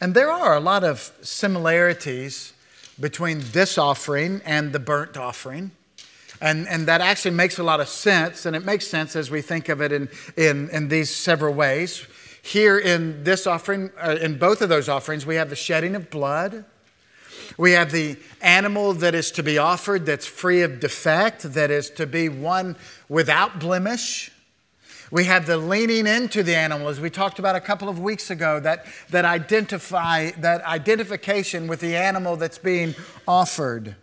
and 0.00 0.14
there 0.14 0.30
are 0.30 0.56
a 0.56 0.60
lot 0.60 0.84
of 0.84 1.12
similarities 1.22 2.52
between 3.00 3.40
this 3.52 3.78
offering 3.78 4.40
and 4.44 4.72
the 4.72 4.78
burnt 4.78 5.16
offering. 5.16 5.72
And, 6.40 6.66
and 6.68 6.86
that 6.88 7.00
actually 7.00 7.32
makes 7.32 7.58
a 7.58 7.62
lot 7.62 7.80
of 7.80 7.88
sense, 7.88 8.46
and 8.46 8.56
it 8.56 8.64
makes 8.64 8.86
sense 8.86 9.14
as 9.14 9.30
we 9.30 9.42
think 9.42 9.68
of 9.68 9.80
it 9.80 9.92
in, 9.92 10.08
in, 10.36 10.70
in 10.70 10.88
these 10.88 11.14
several 11.14 11.54
ways. 11.54 12.06
Here 12.42 12.76
in 12.76 13.22
this 13.22 13.46
offering, 13.46 13.90
uh, 13.96 14.18
in 14.20 14.36
both 14.36 14.62
of 14.62 14.68
those 14.68 14.88
offerings, 14.88 15.24
we 15.24 15.36
have 15.36 15.48
the 15.48 15.56
shedding 15.56 15.94
of 15.94 16.10
blood. 16.10 16.64
We 17.56 17.72
have 17.72 17.92
the 17.92 18.16
animal 18.40 18.94
that 18.94 19.14
is 19.14 19.30
to 19.32 19.42
be 19.42 19.58
offered 19.58 20.06
that's 20.06 20.26
free 20.26 20.62
of 20.62 20.80
defect, 20.80 21.54
that 21.54 21.70
is 21.70 21.88
to 21.90 22.06
be 22.06 22.28
one 22.28 22.76
without 23.08 23.60
blemish. 23.60 24.32
We 25.10 25.24
have 25.24 25.46
the 25.46 25.58
leaning 25.58 26.06
into 26.06 26.42
the 26.42 26.56
animal, 26.56 26.88
as 26.88 26.98
we 26.98 27.10
talked 27.10 27.38
about 27.38 27.54
a 27.54 27.60
couple 27.60 27.88
of 27.88 28.00
weeks 28.00 28.30
ago, 28.30 28.58
that, 28.60 28.86
that 29.10 29.26
identify 29.26 30.30
that 30.38 30.64
identification 30.64 31.68
with 31.68 31.80
the 31.80 31.94
animal 31.94 32.36
that's 32.36 32.58
being 32.58 32.94
offered, 33.28 33.94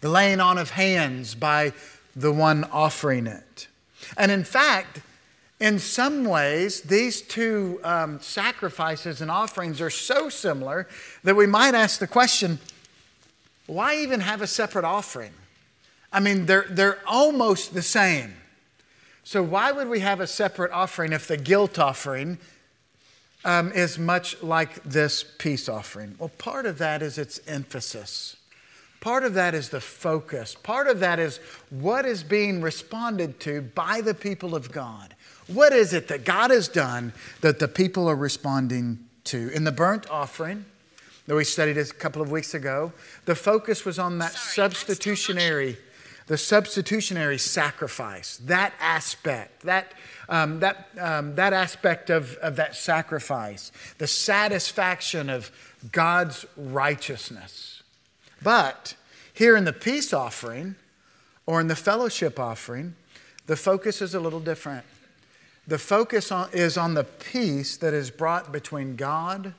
the 0.00 0.08
laying 0.08 0.40
on 0.40 0.56
of 0.56 0.70
hands 0.70 1.34
by 1.34 1.72
the 2.16 2.32
one 2.32 2.64
offering 2.64 3.26
it. 3.26 3.68
And 4.16 4.32
in 4.32 4.44
fact, 4.44 5.00
in 5.58 5.78
some 5.78 6.24
ways, 6.24 6.82
these 6.82 7.22
two 7.22 7.80
um, 7.82 8.20
sacrifices 8.20 9.22
and 9.22 9.30
offerings 9.30 9.80
are 9.80 9.90
so 9.90 10.28
similar 10.28 10.86
that 11.24 11.34
we 11.34 11.46
might 11.46 11.74
ask 11.74 11.98
the 11.98 12.06
question 12.06 12.58
why 13.66 13.96
even 13.96 14.20
have 14.20 14.42
a 14.42 14.46
separate 14.46 14.84
offering? 14.84 15.32
I 16.12 16.20
mean, 16.20 16.46
they're, 16.46 16.66
they're 16.70 16.98
almost 17.04 17.74
the 17.74 17.82
same. 17.82 18.34
So, 19.24 19.42
why 19.42 19.72
would 19.72 19.88
we 19.88 20.00
have 20.00 20.20
a 20.20 20.26
separate 20.26 20.70
offering 20.70 21.12
if 21.12 21.26
the 21.26 21.36
guilt 21.36 21.80
offering 21.80 22.38
um, 23.44 23.72
is 23.72 23.98
much 23.98 24.40
like 24.40 24.80
this 24.84 25.24
peace 25.38 25.68
offering? 25.68 26.14
Well, 26.16 26.30
part 26.38 26.64
of 26.64 26.78
that 26.78 27.02
is 27.02 27.18
its 27.18 27.40
emphasis. 27.48 28.36
Part 29.00 29.24
of 29.24 29.34
that 29.34 29.54
is 29.54 29.68
the 29.68 29.80
focus. 29.80 30.54
Part 30.54 30.86
of 30.86 31.00
that 31.00 31.18
is 31.18 31.38
what 31.70 32.06
is 32.06 32.22
being 32.22 32.62
responded 32.62 33.40
to 33.40 33.62
by 33.62 34.00
the 34.00 34.14
people 34.14 34.54
of 34.54 34.70
God. 34.70 35.14
What 35.48 35.72
is 35.72 35.92
it 35.92 36.08
that 36.08 36.24
God 36.24 36.50
has 36.50 36.68
done 36.68 37.12
that 37.40 37.58
the 37.58 37.68
people 37.68 38.08
are 38.08 38.16
responding 38.16 38.98
to? 39.24 39.48
In 39.50 39.64
the 39.64 39.72
burnt 39.72 40.08
offering 40.10 40.64
that 41.26 41.34
we 41.34 41.44
studied 41.44 41.78
a 41.78 41.84
couple 41.84 42.20
of 42.20 42.30
weeks 42.30 42.54
ago, 42.54 42.92
the 43.26 43.34
focus 43.34 43.84
was 43.84 43.98
on 43.98 44.18
that 44.18 44.32
Sorry, 44.32 44.70
substitutionary, 44.70 45.76
the 46.26 46.36
substitutionary 46.36 47.38
sacrifice, 47.38 48.38
that 48.38 48.72
aspect, 48.80 49.62
that, 49.62 49.92
um, 50.28 50.58
that, 50.60 50.88
um, 51.00 51.36
that 51.36 51.52
aspect 51.52 52.10
of, 52.10 52.34
of 52.36 52.56
that 52.56 52.74
sacrifice, 52.74 53.70
the 53.98 54.08
satisfaction 54.08 55.30
of 55.30 55.52
God's 55.92 56.44
righteousness. 56.56 57.84
But 58.42 58.94
here 59.32 59.56
in 59.56 59.64
the 59.64 59.72
peace 59.72 60.12
offering 60.12 60.74
or 61.46 61.60
in 61.60 61.68
the 61.68 61.76
fellowship 61.76 62.40
offering, 62.40 62.96
the 63.46 63.56
focus 63.56 64.02
is 64.02 64.12
a 64.12 64.20
little 64.20 64.40
different. 64.40 64.84
The 65.66 65.78
focus 65.78 66.30
on, 66.30 66.48
is 66.52 66.76
on 66.76 66.94
the 66.94 67.04
peace 67.04 67.76
that 67.78 67.92
is 67.92 68.10
brought 68.10 68.52
between 68.52 68.96
God 68.96 69.54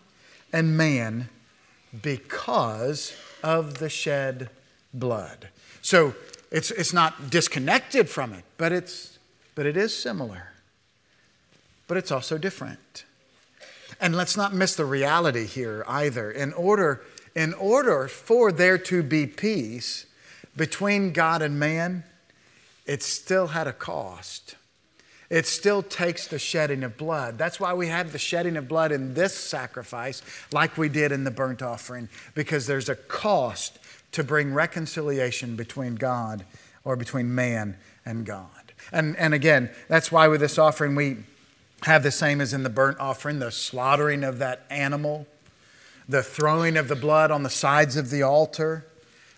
and 0.54 0.78
man 0.78 1.30
because 2.02 3.16
of 3.44 3.80
the 3.80 3.90
shed 3.90 4.50
blood. 4.94 5.50
So 5.82 6.16
it's, 6.52 6.72
it's 6.72 6.94
not 6.94 7.30
disconnected 7.30 8.10
from 8.10 8.34
it, 8.34 8.44
but, 8.58 8.72
it's, 8.72 9.20
but 9.56 9.66
it 9.66 9.76
is 9.76 9.96
similar. 9.96 10.50
But 11.88 11.98
it's 11.98 12.12
also 12.12 12.38
different. 12.38 13.06
And 14.00 14.16
let's 14.16 14.38
not 14.38 14.54
miss 14.54 14.76
the 14.76 14.86
reality 14.86 15.46
here 15.46 15.84
either. 15.88 16.32
In 16.32 16.54
order, 16.54 17.02
in 17.36 17.54
order 17.54 18.08
for 18.08 18.52
there 18.52 18.78
to 18.78 19.04
be 19.04 19.26
peace 19.26 20.06
between 20.56 21.12
God 21.12 21.42
and 21.42 21.60
man, 21.60 22.04
it 22.86 23.04
still 23.04 23.48
had 23.48 23.68
a 23.68 23.74
cost. 23.74 24.56
It 25.30 25.46
still 25.46 25.84
takes 25.84 26.28
the 26.28 26.40
shedding 26.40 26.84
of 26.84 26.98
blood. 26.98 27.38
That's 27.38 27.60
why 27.60 27.74
we 27.74 27.88
have 27.88 28.14
the 28.14 28.18
shedding 28.18 28.56
of 28.56 28.68
blood 28.68 28.92
in 28.92 29.14
this 29.14 29.36
sacrifice, 29.36 30.22
like 30.54 30.78
we 30.78 30.88
did 30.88 31.12
in 31.12 31.26
the 31.26 31.32
burnt 31.32 31.62
offering, 31.62 32.08
because 32.34 32.66
there's 32.66 32.88
a 32.88 32.96
cost 32.96 33.80
to 34.14 34.24
bring 34.24 34.54
reconciliation 34.54 35.56
between 35.56 35.96
God 35.96 36.46
or 36.86 36.96
between 36.96 37.36
man 37.36 37.78
and 38.06 38.26
God. 38.26 38.50
And, 38.92 39.18
and 39.18 39.34
again, 39.34 39.70
that's 39.90 40.12
why 40.12 40.30
with 40.30 40.40
this 40.40 40.58
offering 40.58 40.96
we 40.96 41.18
have 41.84 42.04
the 42.04 42.12
same 42.12 42.40
as 42.40 42.54
in 42.54 42.64
the 42.64 42.70
burnt 42.70 43.00
offering 43.00 43.40
the 43.40 43.52
slaughtering 43.52 44.24
of 44.24 44.40
that 44.40 44.66
animal, 44.70 45.28
the 46.08 46.24
throwing 46.24 46.78
of 46.78 46.88
the 46.88 46.96
blood 46.96 47.32
on 47.32 47.44
the 47.44 47.50
sides 47.50 47.98
of 47.98 48.10
the 48.10 48.24
altar. 48.24 48.86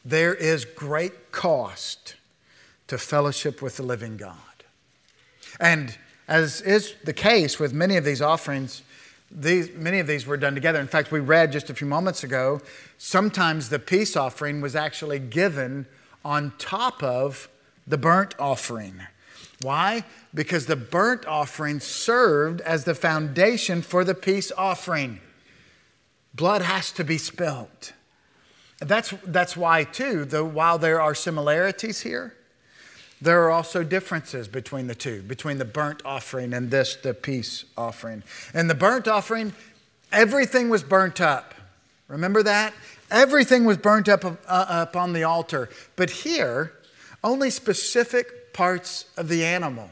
There 0.05 0.35
is 0.35 0.65
great 0.65 1.31
cost 1.31 2.15
to 2.87 2.99
fellowship 2.99 3.61
with 3.61 3.77
the 3.77 3.83
living 3.83 4.17
God. 4.17 4.37
And 5.59 5.97
as 6.27 6.61
is 6.61 6.95
the 7.03 7.13
case 7.13 7.59
with 7.59 7.73
many 7.73 7.97
of 7.97 8.05
these 8.05 8.21
offerings, 8.21 8.83
these, 9.31 9.71
many 9.75 9.99
of 9.99 10.07
these 10.07 10.25
were 10.25 10.37
done 10.37 10.55
together. 10.55 10.79
In 10.79 10.87
fact, 10.87 11.11
we 11.11 11.19
read 11.19 11.51
just 11.51 11.69
a 11.69 11.73
few 11.73 11.87
moments 11.87 12.23
ago, 12.23 12.61
sometimes 12.97 13.69
the 13.69 13.79
peace 13.79 14.15
offering 14.15 14.61
was 14.61 14.75
actually 14.75 15.19
given 15.19 15.85
on 16.23 16.53
top 16.57 17.03
of 17.03 17.49
the 17.85 17.97
burnt 17.97 18.35
offering. 18.39 19.01
Why? 19.61 20.05
Because 20.33 20.65
the 20.65 20.75
burnt 20.75 21.25
offering 21.25 21.79
served 21.79 22.61
as 22.61 22.85
the 22.85 22.95
foundation 22.95 23.81
for 23.81 24.03
the 24.03 24.15
peace 24.15 24.51
offering. 24.57 25.19
Blood 26.33 26.61
has 26.61 26.91
to 26.93 27.03
be 27.03 27.17
spilt. 27.17 27.93
That's, 28.79 29.13
that's 29.25 29.57
why, 29.57 29.83
too, 29.83 30.23
though, 30.23 30.45
while 30.45 30.77
there 30.77 31.01
are 31.01 31.13
similarities 31.13 32.01
here, 32.01 32.35
there 33.21 33.43
are 33.43 33.51
also 33.51 33.83
differences 33.83 34.47
between 34.47 34.87
the 34.87 34.95
two, 34.95 35.21
between 35.21 35.57
the 35.57 35.65
burnt 35.65 36.01
offering 36.05 36.53
and 36.53 36.71
this, 36.71 36.95
the 36.95 37.13
peace 37.13 37.65
offering. 37.77 38.23
And 38.53 38.69
the 38.69 38.75
burnt 38.75 39.07
offering, 39.07 39.53
everything 40.11 40.69
was 40.69 40.83
burnt 40.83 41.19
up. 41.19 41.53
Remember 42.07 42.41
that? 42.43 42.73
Everything 43.11 43.65
was 43.65 43.77
burnt 43.77 44.07
up, 44.07 44.23
uh, 44.23 44.35
up 44.47 44.95
on 44.95 45.13
the 45.13 45.23
altar. 45.23 45.69
But 45.95 46.09
here, 46.09 46.73
only 47.23 47.49
specific 47.49 48.53
parts 48.53 49.05
of 49.17 49.27
the 49.27 49.43
animal 49.43 49.89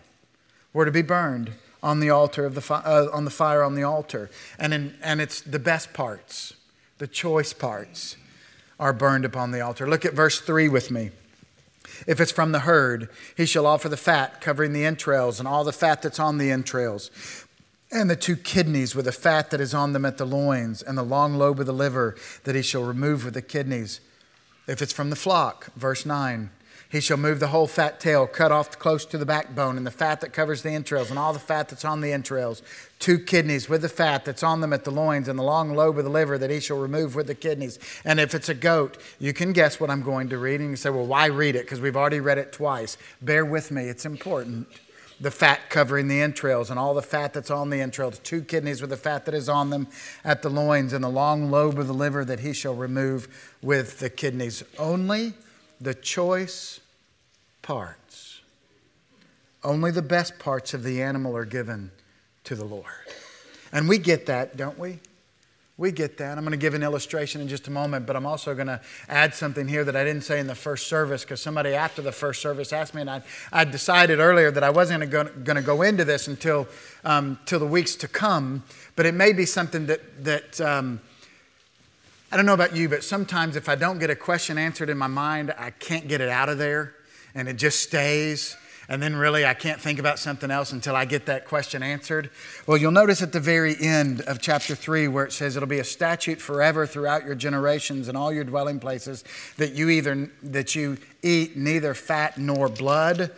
were 0.74 0.86
to 0.86 0.91
be 0.91 1.01
burned 1.01 1.51
on 1.84 2.00
the 2.00 2.10
altar 2.10 2.46
of 2.46 2.55
the 2.55 2.62
fi- 2.62 2.81
uh, 2.81 3.07
on 3.13 3.25
the 3.25 3.31
fire 3.31 3.63
on 3.63 3.75
the 3.75 3.84
altar, 3.84 4.29
and 4.57 4.74
in, 4.74 4.96
and 5.01 5.22
it's 5.22 5.41
the 5.41 5.60
best 5.60 5.93
parts, 5.93 6.53
the 6.98 7.07
choice 7.07 7.53
parts, 7.53 8.17
are 8.79 8.93
burned 8.93 9.25
upon 9.25 9.51
the 9.51 9.62
altar. 9.62 9.88
Look 9.88 10.05
at 10.05 10.13
verse 10.13 10.39
three 10.39 10.69
with 10.69 10.91
me. 10.91 11.12
If 12.05 12.19
it's 12.19 12.31
from 12.31 12.51
the 12.51 12.59
herd, 12.59 13.09
he 13.35 13.45
shall 13.45 13.65
offer 13.65 13.89
the 13.89 13.97
fat 13.97 14.41
covering 14.41 14.73
the 14.73 14.85
entrails 14.85 15.39
and 15.39 15.47
all 15.47 15.63
the 15.63 15.73
fat 15.73 16.01
that's 16.01 16.19
on 16.19 16.37
the 16.37 16.51
entrails, 16.51 17.09
and 17.91 18.09
the 18.09 18.15
two 18.15 18.35
kidneys 18.35 18.93
with 18.93 19.05
the 19.05 19.11
fat 19.11 19.49
that 19.51 19.61
is 19.61 19.73
on 19.73 19.93
them 19.93 20.05
at 20.05 20.17
the 20.17 20.25
loins, 20.25 20.81
and 20.81 20.97
the 20.97 21.03
long 21.03 21.35
lobe 21.35 21.59
of 21.59 21.65
the 21.65 21.73
liver 21.73 22.15
that 22.43 22.55
he 22.55 22.61
shall 22.61 22.83
remove 22.83 23.25
with 23.25 23.33
the 23.33 23.41
kidneys. 23.41 24.01
If 24.67 24.81
it's 24.81 24.93
from 24.93 25.09
the 25.09 25.15
flock, 25.15 25.73
verse 25.75 26.05
9, 26.05 26.49
he 26.89 27.01
shall 27.01 27.17
move 27.17 27.39
the 27.39 27.48
whole 27.48 27.67
fat 27.67 28.00
tail, 28.00 28.27
cut 28.27 28.51
off 28.51 28.79
close 28.79 29.06
to 29.06 29.17
the 29.17 29.25
backbone, 29.25 29.77
and 29.77 29.86
the 29.86 29.91
fat 29.91 30.22
that 30.22 30.32
covers 30.32 30.62
the 30.62 30.72
entrails, 30.72 31.10
and 31.10 31.20
all 31.20 31.34
the 31.34 31.39
fat 31.39 31.67
that's 31.67 31.84
on 31.84 32.00
the 32.01 32.13
entrails, 32.13 32.62
two 33.00 33.20
kidneys 33.20 33.67
with 33.67 33.82
the 33.82 33.89
fat 33.89 34.24
that's 34.24 34.44
on 34.44 34.62
them 34.62 34.72
at 34.72 34.86
the 34.86 34.91
loins, 34.91 35.27
and 35.27 35.38
the 35.38 35.44
long 35.44 35.75
lobe 35.75 35.98
of 35.98 36.06
the 36.06 36.10
liver 36.10 36.38
that 36.38 36.50
he 36.50 36.60
shall 36.60 36.77
remove 36.77 37.13
with 37.13 37.27
the 37.27 37.36
kidneys. 37.36 37.77
And 38.06 38.20
if 38.20 38.34
it's 38.34 38.50
a 38.50 38.53
goat, 38.53 38.98
you 39.20 39.34
can 39.34 39.51
guess 39.51 39.79
what 39.79 39.89
I'm 39.89 40.01
going 40.01 40.29
to 40.29 40.38
read. 40.38 40.62
And 40.62 40.70
you 40.70 40.75
say, 40.77 40.89
well, 40.89 41.06
why 41.06 41.25
read 41.25 41.56
it? 41.56 41.65
Because 41.65 41.82
we've 41.82 41.98
already 41.98 42.22
read 42.22 42.38
it 42.38 42.53
twice. 42.53 42.98
Bear 43.22 43.44
with 43.44 43.70
me, 43.70 43.84
it's 43.89 44.06
important. 44.06 44.67
The 45.20 45.32
fat 45.32 45.70
covering 45.70 46.08
the 46.08 46.22
entrails, 46.22 46.70
and 46.70 46.79
all 46.79 46.94
the 46.94 47.01
fat 47.01 47.34
that's 47.34 47.51
on 47.51 47.70
the 47.70 47.82
entrails, 47.82 48.20
two 48.20 48.44
kidneys 48.44 48.82
with 48.82 48.91
the 48.91 48.98
fat 48.98 49.25
that 49.25 49.34
is 49.34 49.50
on 49.50 49.72
them 49.72 49.88
at 50.24 50.41
the 50.41 50.50
loins, 50.50 50.94
and 50.94 51.03
the 51.03 51.10
long 51.10 51.51
lobe 51.51 51.79
of 51.79 51.88
the 51.88 51.94
liver 51.94 52.24
that 52.24 52.39
he 52.39 52.53
shall 52.53 52.75
remove 52.75 53.27
with 53.62 54.00
the 54.00 54.10
kidneys. 54.10 54.63
Only 54.77 55.34
the 55.79 55.93
choice 55.93 56.79
parts. 57.62 58.41
Only 59.63 59.91
the 59.91 60.01
best 60.01 60.39
parts 60.39 60.74
of 60.74 60.84
the 60.84 61.01
animal 61.01 61.36
are 61.36 61.46
given 61.46 61.91
to 62.46 62.55
the 62.55 62.63
Lord. 62.63 62.86
And 63.72 63.89
we 63.89 63.98
get 63.98 64.27
that, 64.27 64.55
don't 64.55 64.79
we? 64.79 65.00
We 65.77 65.91
get 65.91 66.17
that. 66.17 66.39
I'm 66.39 66.43
going 66.43 66.51
to 66.51 66.57
give 66.57 66.74
an 66.74 66.81
illustration 66.81 67.39
in 67.39 67.48
just 67.48 67.67
a 67.67 67.72
moment, 67.72 68.07
but 68.07 68.15
I'm 68.15 68.25
also 68.25 68.55
going 68.55 68.67
to 68.67 68.81
add 69.07 69.36
something 69.36 69.67
here 69.67 69.84
that 69.84 69.96
I 69.96 70.03
didn't 70.03 70.24
say 70.24 70.39
in 70.39 70.48
the 70.48 70.55
first 70.55 70.88
service 70.88 71.24
because 71.24 71.39
somebody 71.39 71.75
after 71.75 72.01
the 72.01 72.12
first 72.12 72.41
service 72.41 72.74
asked 72.74 72.96
me, 72.96 73.01
and 73.01 73.10
I, 73.10 73.22
I 73.53 73.63
decided 73.63 74.17
earlier 74.17 74.50
that 74.50 74.63
I 74.63 74.72
wasn't 74.72 75.12
going 75.12 75.43
to 75.43 75.62
go 75.62 75.84
into 75.84 76.03
this 76.03 76.27
until 76.27 76.67
um, 77.03 77.38
till 77.46 77.60
the 77.60 77.67
weeks 77.67 77.96
to 77.98 78.07
come. 78.07 78.63
But 78.96 79.05
it 79.05 79.13
may 79.13 79.34
be 79.34 79.46
something 79.46 79.86
that 79.86 80.24
that 80.24 80.60
um, 80.62 81.00
I 82.29 82.36
don't 82.36 82.46
know 82.46 82.53
about 82.53 82.75
you, 82.75 82.89
but 82.89 83.05
sometimes 83.05 83.55
if 83.55 83.69
I 83.69 83.75
don't 83.75 84.00
get 84.00 84.10
a 84.10 84.15
question 84.15 84.57
answered 84.57 84.89
in 84.89 84.98
my 84.98 85.07
mind, 85.07 85.53
I 85.57 85.69
can't 85.69 86.10
get 86.10 86.19
it 86.19 86.27
out 86.27 86.50
of 86.50 86.57
there 86.57 86.93
and 87.34 87.48
it 87.48 87.55
just 87.55 87.81
stays. 87.81 88.57
And 88.89 89.01
then 89.01 89.15
really, 89.15 89.46
I 89.46 89.53
can't 89.53 89.79
think 89.79 89.98
about 89.98 90.19
something 90.19 90.51
else 90.51 90.74
until 90.74 90.96
I 90.96 91.05
get 91.05 91.25
that 91.27 91.46
question 91.46 91.81
answered. 91.81 92.29
Well, 92.65 92.77
you'll 92.77 92.91
notice 92.91 93.22
at 93.22 93.31
the 93.31 93.39
very 93.39 93.75
end 93.79 94.22
of 94.22 94.41
chapter 94.41 94.75
3 94.75 95.07
where 95.07 95.25
it 95.25 95.31
says 95.31 95.55
it'll 95.55 95.67
be 95.67 95.79
a 95.79 95.86
statute 95.86 96.41
forever 96.41 96.86
throughout 96.86 97.25
your 97.25 97.36
generations 97.36 98.10
and 98.10 98.17
all 98.17 98.31
your 98.31 98.43
dwelling 98.43 98.79
places 98.79 99.24
that 99.55 99.73
you 99.73 99.89
either 99.89 100.30
that 100.43 100.75
you 100.75 100.97
eat 101.21 101.56
neither 101.56 101.93
fat 101.93 102.38
nor 102.38 102.67
blood. 102.67 103.32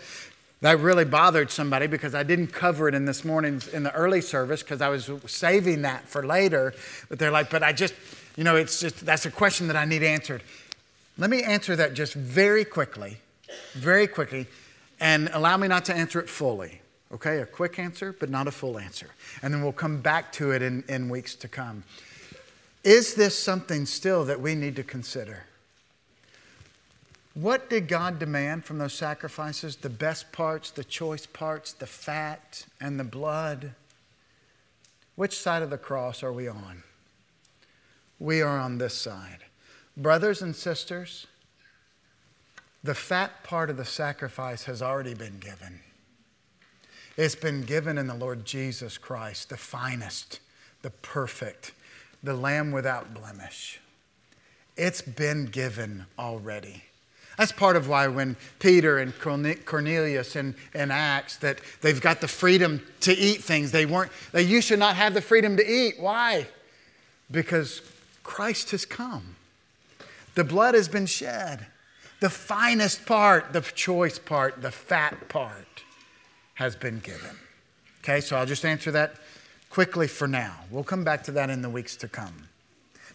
That 0.62 0.80
really 0.80 1.06
bothered 1.06 1.52
somebody 1.52 1.88
because 1.88 2.14
I 2.14 2.24
didn't 2.24 2.48
cover 2.48 2.88
it 2.88 2.96
in 2.96 3.06
this 3.06 3.24
morning's 3.24 3.68
in 3.68 3.84
the 3.84 3.94
early 3.94 4.22
service 4.22 4.62
because 4.62 4.82
I 4.82 4.90
was 4.90 5.10
saving 5.26 5.84
that 5.84 6.08
for 6.08 6.26
later. 6.26 6.74
But 7.08 7.18
they're 7.18 7.32
like, 7.32 7.50
but 7.50 7.64
I 7.64 7.72
just, 7.72 7.94
you 8.40 8.46
know, 8.46 8.56
it's 8.56 8.80
just 8.80 9.06
that's 9.06 9.26
a 9.26 9.32
question 9.32 9.68
that 9.68 9.76
I 9.76 9.84
need 9.84 10.02
answered. 10.02 10.44
Let 11.18 11.30
me 11.30 11.44
answer 11.44 11.76
that 11.76 11.94
just 11.94 12.14
very 12.14 12.64
quickly, 12.64 13.18
very 13.74 14.08
quickly, 14.08 14.48
and 15.02 15.30
allow 15.34 15.58
me 15.58 15.68
not 15.68 15.84
to 15.86 15.94
answer 15.94 16.22
it 16.22 16.30
fully. 16.30 16.80
Okay, 17.12 17.40
a 17.40 17.46
quick 17.46 17.78
answer, 17.80 18.16
but 18.18 18.30
not 18.30 18.48
a 18.48 18.52
full 18.52 18.80
answer. 18.80 19.08
And 19.42 19.54
then 19.54 19.62
we'll 19.62 19.74
come 19.74 20.00
back 20.00 20.32
to 20.34 20.52
it 20.52 20.62
in, 20.62 20.86
in 20.88 21.10
weeks 21.10 21.36
to 21.36 21.50
come. 21.50 21.84
Is 22.86 23.14
this 23.14 23.38
something 23.38 23.86
still 23.86 24.24
that 24.24 24.40
we 24.40 24.56
need 24.56 24.78
to 24.78 24.84
consider? 24.84 25.44
What 27.34 27.70
did 27.70 27.90
God 27.90 28.20
demand 28.20 28.64
from 28.64 28.78
those 28.78 28.94
sacrifices? 28.94 29.76
The 29.76 29.90
best 29.90 30.32
parts, 30.32 30.72
the 30.72 30.86
choice 30.86 31.26
parts, 31.26 31.74
the 31.74 31.88
fat, 31.88 32.66
and 32.80 32.98
the 32.98 33.04
blood. 33.04 33.74
Which 35.18 35.38
side 35.38 35.62
of 35.62 35.70
the 35.70 35.78
cross 35.78 36.24
are 36.24 36.32
we 36.32 36.48
on? 36.48 36.84
We 38.20 38.42
are 38.42 38.60
on 38.60 38.78
this 38.78 38.94
side. 38.94 39.46
Brothers 39.96 40.42
and 40.42 40.56
sisters, 40.56 41.28
the 42.84 42.96
fat 42.96 43.44
part 43.44 43.70
of 43.70 43.78
the 43.78 43.86
sacrifice 43.86 44.64
has 44.66 44.82
already 44.82 45.14
been 45.14 45.40
given. 45.40 45.80
It's 47.18 47.36
been 47.36 47.64
given 47.64 47.98
in 47.98 48.08
the 48.08 48.14
Lord 48.14 48.46
Jesus 48.46 48.98
Christ, 48.98 49.50
the 49.50 49.58
finest, 49.58 50.40
the 50.82 50.90
perfect, 50.90 51.74
the 52.24 52.34
Lamb 52.34 52.72
without 52.72 53.14
blemish. 53.14 53.82
It's 54.78 55.02
been 55.02 55.46
given 55.46 56.06
already. 56.18 56.84
That's 57.38 57.52
part 57.52 57.76
of 57.76 57.88
why 57.88 58.08
when 58.08 58.36
Peter 58.60 59.00
and 59.00 59.14
Cornelius 59.18 60.36
in, 60.36 60.56
in 60.74 60.92
Acts 60.92 61.38
that 61.38 61.60
they've 61.82 62.00
got 62.00 62.22
the 62.22 62.28
freedom 62.28 62.82
to 63.02 63.14
eat 63.14 63.44
things, 63.44 63.72
they 63.72 63.86
weren't, 63.86 64.12
they, 64.32 64.44
you 64.44 64.62
should 64.62 64.80
not 64.80 64.96
have 64.96 65.14
the 65.14 65.22
freedom 65.22 65.56
to 65.58 65.70
eat. 65.70 65.96
Why? 66.00 66.48
Because 67.32 67.82
Christ 68.30 68.70
has 68.70 68.86
come. 68.86 69.36
The 70.36 70.44
blood 70.44 70.76
has 70.76 70.88
been 70.88 71.08
shed. 71.08 71.66
The 72.20 72.30
finest 72.30 73.08
part, 73.08 73.54
the 73.54 73.62
choice 73.62 74.20
part, 74.20 74.62
the 74.62 74.70
fat 74.70 75.30
part 75.30 75.84
has 76.54 76.76
been 76.76 77.00
given. 77.00 77.36
Okay, 78.04 78.22
so 78.22 78.38
I'll 78.38 78.46
just 78.46 78.64
answer 78.66 78.92
that 78.92 79.16
quickly 79.72 80.08
for 80.08 80.28
now. 80.28 80.54
We'll 80.70 80.84
come 80.84 81.04
back 81.04 81.24
to 81.24 81.32
that 81.32 81.50
in 81.50 81.64
the 81.64 81.72
weeks 81.72 81.96
to 81.98 82.08
come. 82.08 82.48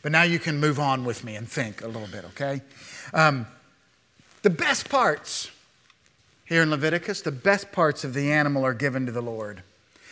But 0.02 0.10
now 0.10 0.24
you 0.24 0.40
can 0.40 0.58
move 0.58 0.80
on 0.80 1.04
with 1.04 1.22
me 1.22 1.36
and 1.36 1.48
think 1.48 1.80
a 1.80 1.86
little 1.86 2.08
bit, 2.08 2.24
okay? 2.30 2.60
Um, 3.14 3.46
the 4.42 4.50
best 4.50 4.88
parts 4.88 5.48
here 6.44 6.62
in 6.62 6.70
Leviticus, 6.70 7.22
the 7.22 7.30
best 7.30 7.70
parts 7.70 8.02
of 8.02 8.14
the 8.14 8.32
animal 8.32 8.66
are 8.66 8.74
given 8.74 9.06
to 9.06 9.12
the 9.12 9.22
Lord. 9.22 9.62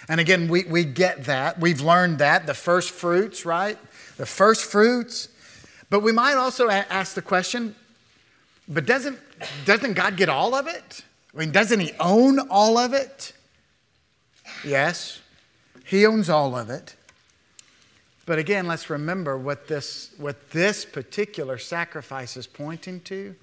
And 0.09 0.21
again, 0.21 0.49
we, 0.49 0.62
we 0.62 0.85
get 0.85 1.25
that. 1.25 1.59
We've 1.59 1.81
learned 1.81 2.19
that. 2.19 2.47
The 2.47 2.55
first 2.55 2.93
fruits, 2.93 3.45
right? 3.45 3.79
The 4.23 4.27
first 4.27 4.65
fruits. 4.67 5.27
But 5.91 6.05
we 6.05 6.13
might 6.13 6.35
also 6.35 6.71
ask 6.71 7.15
the 7.15 7.23
question 7.23 7.75
but 8.69 8.87
doesn't, 8.87 9.19
doesn't 9.65 9.95
God 9.95 10.17
get 10.17 10.29
all 10.29 10.55
of 10.55 10.69
it? 10.69 11.03
I 11.35 11.39
mean, 11.41 11.51
doesn't 11.51 11.81
He 11.81 11.91
own 11.99 12.39
all 12.49 12.79
of 12.79 12.93
it? 12.93 13.33
Yes, 14.65 15.19
He 15.85 16.07
owns 16.07 16.31
all 16.31 16.57
of 16.57 16.71
it. 16.71 16.95
But 18.25 18.39
again, 18.39 18.69
let's 18.69 18.89
remember 18.89 19.37
what 19.37 19.67
this, 19.67 20.15
what 20.19 20.53
this 20.53 20.85
particular 20.85 21.59
sacrifice 21.59 22.37
is 22.37 22.47
pointing 22.47 23.01
to 23.01 23.35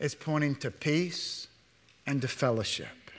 is 0.00 0.16
pointing 0.16 0.56
to 0.56 0.72
peace 0.72 1.46
and 2.04 2.20
to 2.22 2.26
fellowship. 2.26 3.12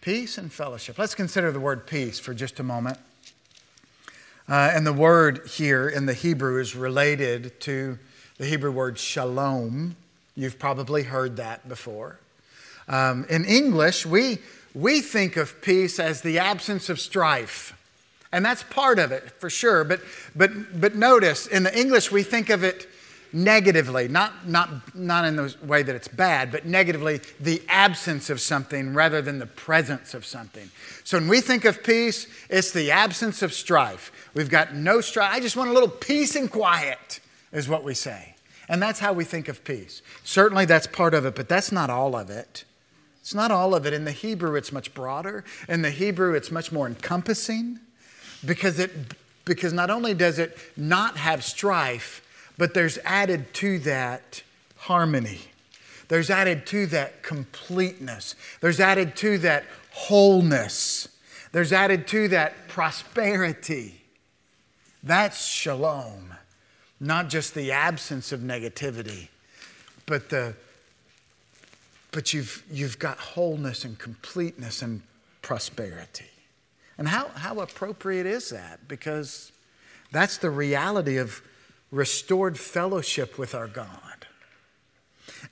Peace 0.00 0.38
and 0.38 0.52
fellowship. 0.52 0.96
Let's 0.96 1.16
consider 1.16 1.50
the 1.50 1.58
word 1.58 1.88
peace 1.88 2.20
for 2.20 2.34
just 2.34 2.60
a 2.60 2.62
moment. 2.62 2.98
Uh, 4.46 4.70
and 4.74 4.86
the 4.86 4.92
word 4.92 5.46
here 5.48 5.88
in 5.88 6.04
the 6.04 6.12
Hebrew 6.12 6.60
is 6.60 6.76
related 6.76 7.58
to 7.62 7.98
the 8.36 8.44
Hebrew 8.44 8.70
word 8.70 8.98
shalom. 8.98 9.96
You've 10.36 10.58
probably 10.58 11.04
heard 11.04 11.36
that 11.38 11.66
before. 11.66 12.18
Um, 12.86 13.24
in 13.30 13.46
English, 13.46 14.04
we, 14.04 14.38
we 14.74 15.00
think 15.00 15.38
of 15.38 15.62
peace 15.62 15.98
as 15.98 16.20
the 16.20 16.40
absence 16.40 16.90
of 16.90 17.00
strife. 17.00 17.72
And 18.32 18.44
that's 18.44 18.62
part 18.64 18.98
of 18.98 19.12
it, 19.12 19.30
for 19.30 19.48
sure. 19.48 19.82
But, 19.82 20.00
but, 20.36 20.78
but 20.78 20.94
notice, 20.94 21.46
in 21.46 21.62
the 21.62 21.78
English, 21.78 22.12
we 22.12 22.22
think 22.22 22.50
of 22.50 22.62
it 22.62 22.86
negatively, 23.34 24.06
not, 24.06 24.48
not, 24.48 24.94
not 24.94 25.24
in 25.24 25.34
the 25.34 25.54
way 25.64 25.82
that 25.82 25.94
it's 25.94 26.06
bad, 26.06 26.52
but 26.52 26.64
negatively, 26.64 27.20
the 27.40 27.60
absence 27.68 28.30
of 28.30 28.40
something 28.40 28.94
rather 28.94 29.20
than 29.20 29.40
the 29.40 29.46
presence 29.46 30.14
of 30.14 30.24
something. 30.24 30.70
So 31.02 31.18
when 31.18 31.26
we 31.26 31.40
think 31.40 31.64
of 31.64 31.82
peace, 31.82 32.28
it's 32.48 32.70
the 32.70 32.92
absence 32.92 33.42
of 33.42 33.52
strife. 33.52 34.30
We've 34.34 34.48
got 34.48 34.74
no 34.74 35.00
strife. 35.00 35.32
I 35.32 35.40
just 35.40 35.56
want 35.56 35.68
a 35.68 35.72
little 35.72 35.88
peace 35.88 36.36
and 36.36 36.48
quiet 36.50 37.18
is 37.52 37.68
what 37.68 37.82
we 37.82 37.92
say. 37.92 38.36
And 38.68 38.80
that's 38.80 39.00
how 39.00 39.12
we 39.12 39.24
think 39.24 39.48
of 39.48 39.64
peace. 39.64 40.00
Certainly 40.22 40.66
that's 40.66 40.86
part 40.86 41.12
of 41.12 41.26
it, 41.26 41.34
but 41.34 41.48
that's 41.48 41.72
not 41.72 41.90
all 41.90 42.14
of 42.14 42.30
it. 42.30 42.64
It's 43.20 43.34
not 43.34 43.50
all 43.50 43.74
of 43.74 43.84
it. 43.84 43.92
In 43.92 44.04
the 44.04 44.12
Hebrew, 44.12 44.54
it's 44.54 44.70
much 44.70 44.94
broader. 44.94 45.44
In 45.68 45.82
the 45.82 45.90
Hebrew, 45.90 46.34
it's 46.34 46.52
much 46.52 46.70
more 46.70 46.86
encompassing 46.86 47.80
because, 48.44 48.78
it, 48.78 48.92
because 49.44 49.72
not 49.72 49.90
only 49.90 50.14
does 50.14 50.38
it 50.38 50.56
not 50.76 51.16
have 51.16 51.42
strife, 51.42 52.20
but 52.58 52.74
there's 52.74 52.98
added 53.04 53.52
to 53.54 53.78
that 53.80 54.42
harmony. 54.76 55.40
There's 56.08 56.30
added 56.30 56.66
to 56.66 56.86
that 56.86 57.22
completeness. 57.22 58.34
There's 58.60 58.80
added 58.80 59.16
to 59.16 59.38
that 59.38 59.64
wholeness. 59.90 61.08
There's 61.52 61.72
added 61.72 62.06
to 62.08 62.28
that 62.28 62.68
prosperity. 62.68 64.02
That's 65.02 65.44
shalom, 65.46 66.34
not 67.00 67.28
just 67.28 67.54
the 67.54 67.72
absence 67.72 68.32
of 68.32 68.40
negativity, 68.40 69.28
but 70.06 70.30
the 70.30 70.54
but 72.14 72.32
you've, 72.32 72.62
you've 72.70 73.00
got 73.00 73.18
wholeness 73.18 73.84
and 73.84 73.98
completeness 73.98 74.82
and 74.82 75.02
prosperity. 75.42 76.30
And 76.96 77.08
how, 77.08 77.26
how 77.34 77.58
appropriate 77.58 78.24
is 78.24 78.50
that? 78.50 78.86
Because 78.86 79.50
that's 80.12 80.38
the 80.38 80.48
reality 80.48 81.16
of 81.16 81.42
restored 81.94 82.58
fellowship 82.58 83.38
with 83.38 83.54
our 83.54 83.68
God. 83.68 84.26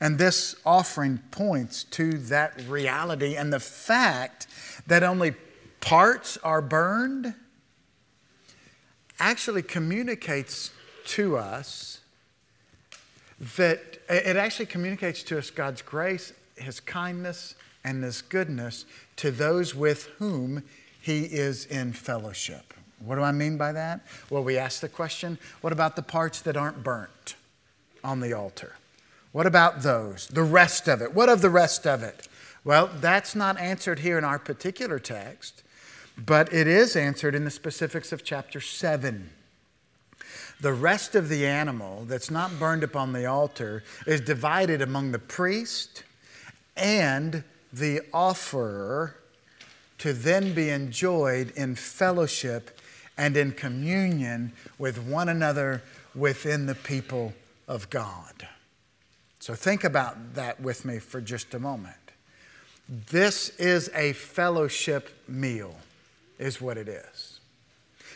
And 0.00 0.18
this 0.18 0.56
offering 0.66 1.18
points 1.30 1.84
to 1.84 2.12
that 2.14 2.60
reality 2.68 3.36
and 3.36 3.52
the 3.52 3.60
fact 3.60 4.46
that 4.86 5.02
only 5.02 5.34
parts 5.80 6.36
are 6.38 6.62
burned 6.62 7.34
actually 9.18 9.62
communicates 9.62 10.70
to 11.04 11.36
us 11.36 12.00
that 13.56 13.98
it 14.08 14.36
actually 14.36 14.66
communicates 14.66 15.22
to 15.24 15.38
us 15.38 15.50
God's 15.50 15.82
grace 15.82 16.32
his 16.56 16.80
kindness 16.80 17.54
and 17.84 18.02
his 18.02 18.22
goodness 18.22 18.84
to 19.16 19.30
those 19.30 19.74
with 19.74 20.04
whom 20.18 20.62
he 21.00 21.24
is 21.24 21.66
in 21.66 21.92
fellowship. 21.92 22.74
What 23.04 23.16
do 23.16 23.22
I 23.22 23.32
mean 23.32 23.56
by 23.56 23.72
that? 23.72 24.00
Well, 24.30 24.44
we 24.44 24.58
ask 24.58 24.80
the 24.80 24.88
question 24.88 25.38
what 25.60 25.72
about 25.72 25.96
the 25.96 26.02
parts 26.02 26.40
that 26.42 26.56
aren't 26.56 26.82
burnt 26.82 27.36
on 28.04 28.20
the 28.20 28.32
altar? 28.32 28.74
What 29.32 29.46
about 29.46 29.82
those? 29.82 30.28
The 30.28 30.42
rest 30.42 30.88
of 30.88 31.00
it. 31.00 31.14
What 31.14 31.28
of 31.28 31.40
the 31.40 31.50
rest 31.50 31.86
of 31.86 32.02
it? 32.02 32.28
Well, 32.64 32.90
that's 33.00 33.34
not 33.34 33.58
answered 33.58 34.00
here 34.00 34.18
in 34.18 34.24
our 34.24 34.38
particular 34.38 34.98
text, 34.98 35.62
but 36.16 36.52
it 36.52 36.66
is 36.66 36.94
answered 36.94 37.34
in 37.34 37.44
the 37.44 37.50
specifics 37.50 38.12
of 38.12 38.22
chapter 38.22 38.60
7. 38.60 39.30
The 40.60 40.72
rest 40.72 41.16
of 41.16 41.28
the 41.28 41.46
animal 41.46 42.04
that's 42.04 42.30
not 42.30 42.58
burned 42.60 42.84
upon 42.84 43.12
the 43.12 43.26
altar 43.26 43.82
is 44.06 44.20
divided 44.20 44.80
among 44.80 45.10
the 45.10 45.18
priest 45.18 46.04
and 46.76 47.42
the 47.72 48.02
offerer 48.12 49.16
to 49.98 50.12
then 50.12 50.54
be 50.54 50.70
enjoyed 50.70 51.50
in 51.56 51.74
fellowship 51.74 52.78
and 53.16 53.36
in 53.36 53.52
communion 53.52 54.52
with 54.78 54.98
one 54.98 55.28
another 55.28 55.82
within 56.14 56.66
the 56.66 56.74
people 56.74 57.32
of 57.68 57.88
God. 57.90 58.48
So 59.40 59.54
think 59.54 59.84
about 59.84 60.34
that 60.34 60.60
with 60.60 60.84
me 60.84 60.98
for 60.98 61.20
just 61.20 61.54
a 61.54 61.58
moment. 61.58 61.96
This 62.88 63.48
is 63.58 63.90
a 63.94 64.12
fellowship 64.12 65.10
meal, 65.28 65.76
is 66.38 66.60
what 66.60 66.76
it 66.76 66.88
is. 66.88 67.40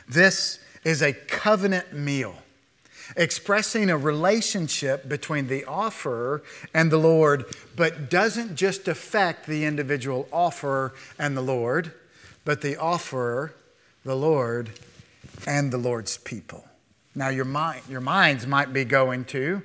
This 0.09 0.61
is 0.85 1.03
a 1.03 1.13
covenant 1.13 1.93
meal 1.93 2.37
expressing 3.17 3.91
a 3.91 3.97
relationship 3.97 5.09
between 5.09 5.47
the 5.47 5.65
offerer 5.65 6.43
and 6.75 6.91
the 6.91 6.99
Lord, 6.99 7.45
but 7.77 8.11
doesn't 8.11 8.57
just 8.57 8.89
affect 8.89 9.47
the 9.47 9.65
individual 9.65 10.29
offerer 10.33 10.93
and 11.19 11.37
the 11.37 11.43
Lord, 11.43 11.93
but 12.45 12.63
the 12.63 12.77
offerer, 12.77 13.55
the 14.07 14.17
Lord, 14.17 14.71
and 15.47 15.71
the 15.71 15.77
Lord's 15.77 16.17
people. 16.17 16.67
Now, 17.15 17.29
your, 17.29 17.45
mind, 17.45 17.83
your 17.91 18.01
minds 18.01 18.47
might 18.47 18.73
be 18.73 18.85
going 18.85 19.27
to, 19.27 19.63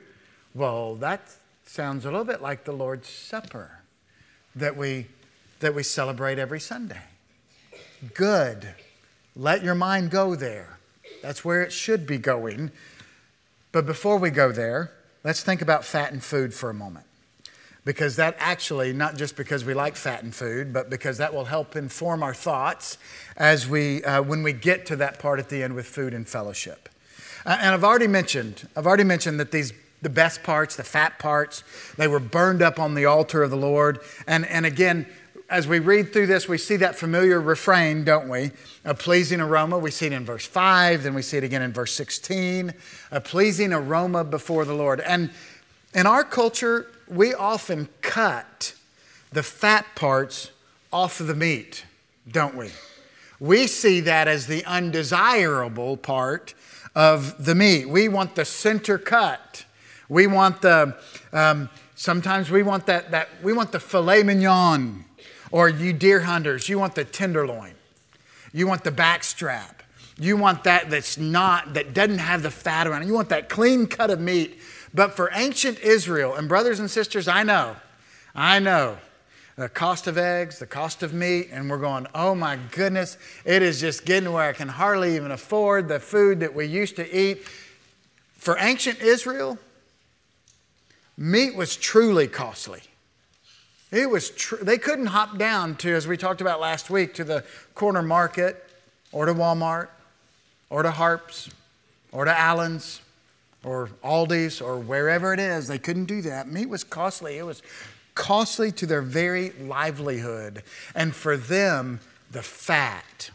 well, 0.54 0.95
that 0.95 1.21
sounds 1.65 2.04
a 2.04 2.10
little 2.10 2.25
bit 2.25 2.41
like 2.41 2.65
the 2.65 2.73
Lord's 2.73 3.08
Supper 3.08 3.80
that 4.58 4.75
we, 4.75 5.08
that 5.62 5.73
we 5.73 5.84
celebrate 5.84 6.39
every 6.39 6.60
Sunday. 6.60 7.01
Good. 8.13 8.67
Let 9.34 9.63
your 9.63 9.75
mind 9.75 10.12
go 10.12 10.36
there. 10.36 10.77
That's 11.21 11.45
where 11.45 11.63
it 11.63 11.71
should 11.71 12.06
be 12.06 12.17
going 12.17 12.71
but 13.71 13.86
before 13.86 14.17
we 14.17 14.30
go 14.30 14.51
there, 14.51 14.91
let's 15.23 15.43
think 15.43 15.62
about 15.62 15.86
fat 15.86 16.12
and 16.12 16.23
food 16.23 16.54
for 16.54 16.69
a 16.69 16.73
moment. 16.73 17.06
Because 17.84 18.15
that 18.17 18.36
actually, 18.38 18.94
not 18.94 19.17
just 19.17 19.36
because 19.36 19.65
we 19.65 19.74
like 19.74 19.96
fattened 19.96 20.36
food, 20.36 20.72
but 20.72 20.89
because 20.89 21.17
that 21.17 21.34
will 21.34 21.46
help 21.46 21.76
inform 21.76 22.22
our 22.22 22.34
thoughts 22.34 23.00
as 23.38 23.67
we, 23.67 24.04
uh, 24.04 24.22
when 24.22 24.44
we 24.44 24.54
get 24.54 24.86
to 24.88 24.96
that 24.98 25.17
part 25.17 25.39
at 25.39 25.50
the 25.50 25.63
end 25.63 25.74
with 25.74 25.88
food 25.88 26.13
and 26.13 26.28
fellowship. 26.28 26.89
Uh, 27.46 27.58
and 27.60 27.74
I've 27.74 27.84
already 27.84 28.08
mentioned, 28.08 28.67
I've 28.76 28.86
already 28.86 29.04
mentioned 29.04 29.39
that 29.39 29.52
these, 29.52 29.74
the 30.02 30.10
best 30.10 30.44
parts, 30.44 30.76
the 30.76 30.84
fat 30.84 31.17
parts, 31.17 31.63
they 31.98 32.08
were 32.08 32.20
burned 32.20 32.62
up 32.62 32.80
on 32.80 32.94
the 32.94 33.06
altar 33.06 33.41
of 33.41 33.50
the 33.50 33.58
Lord. 33.58 34.00
And, 34.28 34.46
and 34.46 34.65
again, 34.65 35.08
as 35.52 35.67
we 35.67 35.80
read 35.80 36.13
through 36.13 36.28
this, 36.28 36.48
we 36.48 36.58
see 36.58 36.78
that 36.78 36.96
familiar 36.96 37.41
refrain, 37.41 38.06
don't 38.06 38.30
we? 38.30 38.52
A 38.86 38.94
pleasing 38.94 39.41
aroma. 39.41 39.78
We 39.78 39.91
see 39.91 40.06
it 40.06 40.13
in 40.13 40.24
verse 40.24 40.46
5, 40.46 41.04
then 41.04 41.13
we 41.13 41.22
see 41.22 41.38
it 41.38 41.44
again 41.44 41.62
in 41.62 41.74
verse 41.74 41.94
16. 41.94 42.74
A 43.12 43.20
pleasing 43.20 43.74
aroma 43.74 44.24
before 44.24 44.63
the 44.63 44.74
Lord. 44.74 45.02
And 45.02 45.30
in 45.94 46.08
our 46.08 46.24
culture, 46.24 46.88
we 47.12 47.34
often 47.34 47.89
cut 48.02 48.74
the 49.34 49.43
fat 49.43 49.86
parts 49.95 50.52
off 50.93 51.19
of 51.19 51.28
the 51.28 51.36
meat, 51.36 51.86
don't 52.32 52.56
we? 52.56 52.69
We 53.39 53.67
see 53.67 54.00
that 54.02 54.28
as 54.28 54.47
the 54.47 54.63
undesirable 54.65 55.97
part 55.97 56.54
of 56.95 57.43
the 57.43 57.54
meat. 57.54 57.89
We 57.89 58.08
want 58.08 58.36
the 58.36 58.45
center 58.45 58.97
cut. 58.97 59.65
We 60.08 60.28
want 60.28 60.62
the, 60.62 60.97
um, 61.34 61.69
sometimes 61.95 62.50
we 62.50 62.63
want 62.63 62.86
that, 62.86 63.12
that, 63.12 63.30
we 63.43 63.52
want 63.52 63.71
the 63.71 63.80
filet 63.80 64.24
mignon 64.24 65.06
or 65.52 65.67
you 65.67 65.91
deer 65.91 66.21
hunters, 66.21 66.69
you 66.69 66.80
want 66.80 66.95
the 66.95 67.04
tenderloin. 67.04 67.74
You 68.54 68.67
want 68.67 68.84
the 68.84 68.91
back 68.91 69.24
strap. 69.24 69.84
You 70.17 70.38
want 70.38 70.63
that 70.65 70.89
that's 70.89 71.17
not, 71.17 71.74
that 71.74 71.93
doesn't 71.93 72.19
have 72.19 72.43
the 72.43 72.52
fat 72.52 72.88
around 72.88 73.04
it. 73.04 73.08
You 73.08 73.13
want 73.13 73.30
that 73.30 73.50
clean 73.50 73.88
cut 73.88 74.12
of 74.12 74.19
meat. 74.19 74.60
But 74.93 75.15
for 75.15 75.30
ancient 75.34 75.80
Israel, 75.80 76.36
and 76.36 76.49
brothers 76.49 76.80
and 76.80 76.89
sisters, 76.89 77.27
I 77.27 77.43
know, 77.43 77.75
I 78.36 78.60
know 78.60 78.97
the 79.56 79.69
cost 79.69 80.08
of 80.08 80.17
eggs, 80.17 80.60
the 80.60 80.65
cost 80.65 81.04
of 81.04 81.13
meat, 81.13 81.49
and 81.51 81.69
we're 81.69 81.77
going, 81.77 82.08
oh 82.15 82.34
my 82.34 82.58
goodness, 82.71 83.17
it 83.45 83.62
is 83.62 83.80
just 83.80 84.06
getting 84.06 84.32
where 84.32 84.49
I 84.49 84.54
can 84.54 84.67
hardly 84.67 85.15
even 85.15 85.32
afford 85.32 85.88
the 85.88 85.99
food 85.99 86.39
that 86.39 86.54
we 86.54 86.65
used 86.65 86.95
to 86.95 87.15
eat. 87.17 87.45
For 88.34 88.58
ancient 88.60 89.01
Israel, 89.01 89.58
meat 91.17 91.56
was 91.56 91.75
truly 91.75 92.27
costly. 92.27 92.82
It 93.91 94.10
was 94.10 94.32
tr- 94.32 94.63
they 94.63 94.77
couldn't 94.77 95.08
hop 95.08 95.38
down 95.38 95.75
to, 95.77 95.93
as 95.93 96.08
we 96.08 96.17
talked 96.17 96.41
about 96.41 96.60
last 96.60 96.89
week, 96.89 97.13
to 97.15 97.23
the 97.23 97.43
corner 97.75 98.01
market 98.01 98.65
or 99.12 99.25
to 99.25 99.34
Walmart 99.34 99.89
or 100.69 100.82
to 100.82 100.91
Harps 100.91 101.49
or 102.12 102.25
to 102.25 102.38
Allen's 102.38 103.01
or 103.63 103.89
Aldi's 104.04 104.62
or 104.62 104.78
wherever 104.78 105.34
it 105.34 105.39
is. 105.39 105.67
They 105.67 105.78
couldn't 105.78 106.06
do 106.06 106.21
that. 106.24 106.47
Meat 106.47 106.69
was 106.69 106.84
costly. 106.84 107.38
It 107.38 107.45
was 107.45 107.62
costly 108.15 108.71
to 108.74 108.86
their 108.86 109.02
very 109.02 109.52
livelihood. 109.52 110.63
And 110.95 111.15
for 111.15 111.38
them, 111.38 112.00
the 112.32 112.41
fat, 112.41 113.32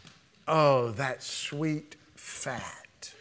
oh, 0.47 0.91
that 0.91 1.23
sweet 1.23 1.95
fat. 2.15 3.13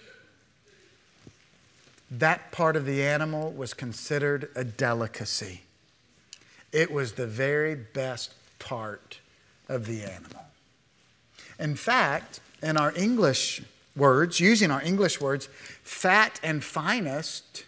That 2.10 2.52
part 2.52 2.76
of 2.76 2.86
the 2.86 3.02
animal 3.02 3.52
was 3.52 3.74
considered 3.74 4.48
a 4.54 4.64
delicacy. 4.64 5.62
It 6.72 6.92
was 6.92 7.12
the 7.12 7.26
very 7.26 7.74
best 7.74 8.34
part 8.58 9.18
of 9.68 9.86
the 9.86 10.02
animal. 10.02 10.44
In 11.58 11.74
fact, 11.74 12.40
in 12.62 12.76
our 12.76 12.92
English 12.96 13.62
words, 13.96 14.40
using 14.40 14.70
our 14.70 14.82
English 14.82 15.20
words, 15.20 15.48
fat 15.82 16.38
and 16.42 16.62
finest 16.62 17.64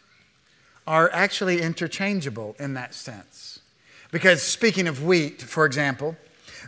are 0.87 1.11
actually 1.13 1.61
interchangeable 1.61 2.57
in 2.59 2.75
that 2.75 2.95
sense. 2.95 3.61
Because 4.11 4.43
speaking 4.43 4.89
of 4.89 5.05
wheat, 5.05 5.43
for 5.43 5.67
example, 5.67 6.17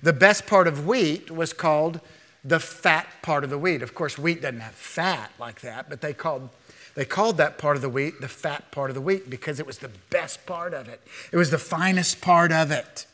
the 0.02 0.12
best 0.12 0.46
part 0.46 0.66
of 0.66 0.86
wheat 0.86 1.30
was 1.30 1.52
called 1.52 2.00
the 2.44 2.60
fat 2.60 3.06
part 3.22 3.44
of 3.44 3.50
the 3.50 3.58
wheat. 3.58 3.82
Of 3.82 3.94
course, 3.94 4.18
wheat 4.18 4.42
doesn't 4.42 4.60
have 4.60 4.74
fat 4.74 5.30
like 5.38 5.60
that, 5.62 5.88
but 5.88 6.00
they 6.00 6.12
called 6.12 6.50
they 6.96 7.04
called 7.04 7.36
that 7.36 7.56
part 7.56 7.76
of 7.76 7.82
the 7.82 7.88
wheat 7.88 8.20
the 8.20 8.28
fat 8.28 8.70
part 8.72 8.90
of 8.90 8.94
the 8.94 9.00
wheat 9.00 9.30
because 9.30 9.60
it 9.60 9.66
was 9.66 9.78
the 9.78 9.90
best 10.10 10.44
part 10.44 10.74
of 10.74 10.88
it. 10.88 11.00
It 11.32 11.36
was 11.36 11.50
the 11.50 11.58
finest 11.58 12.20
part 12.20 12.52
of 12.52 12.70
it. 12.70 13.06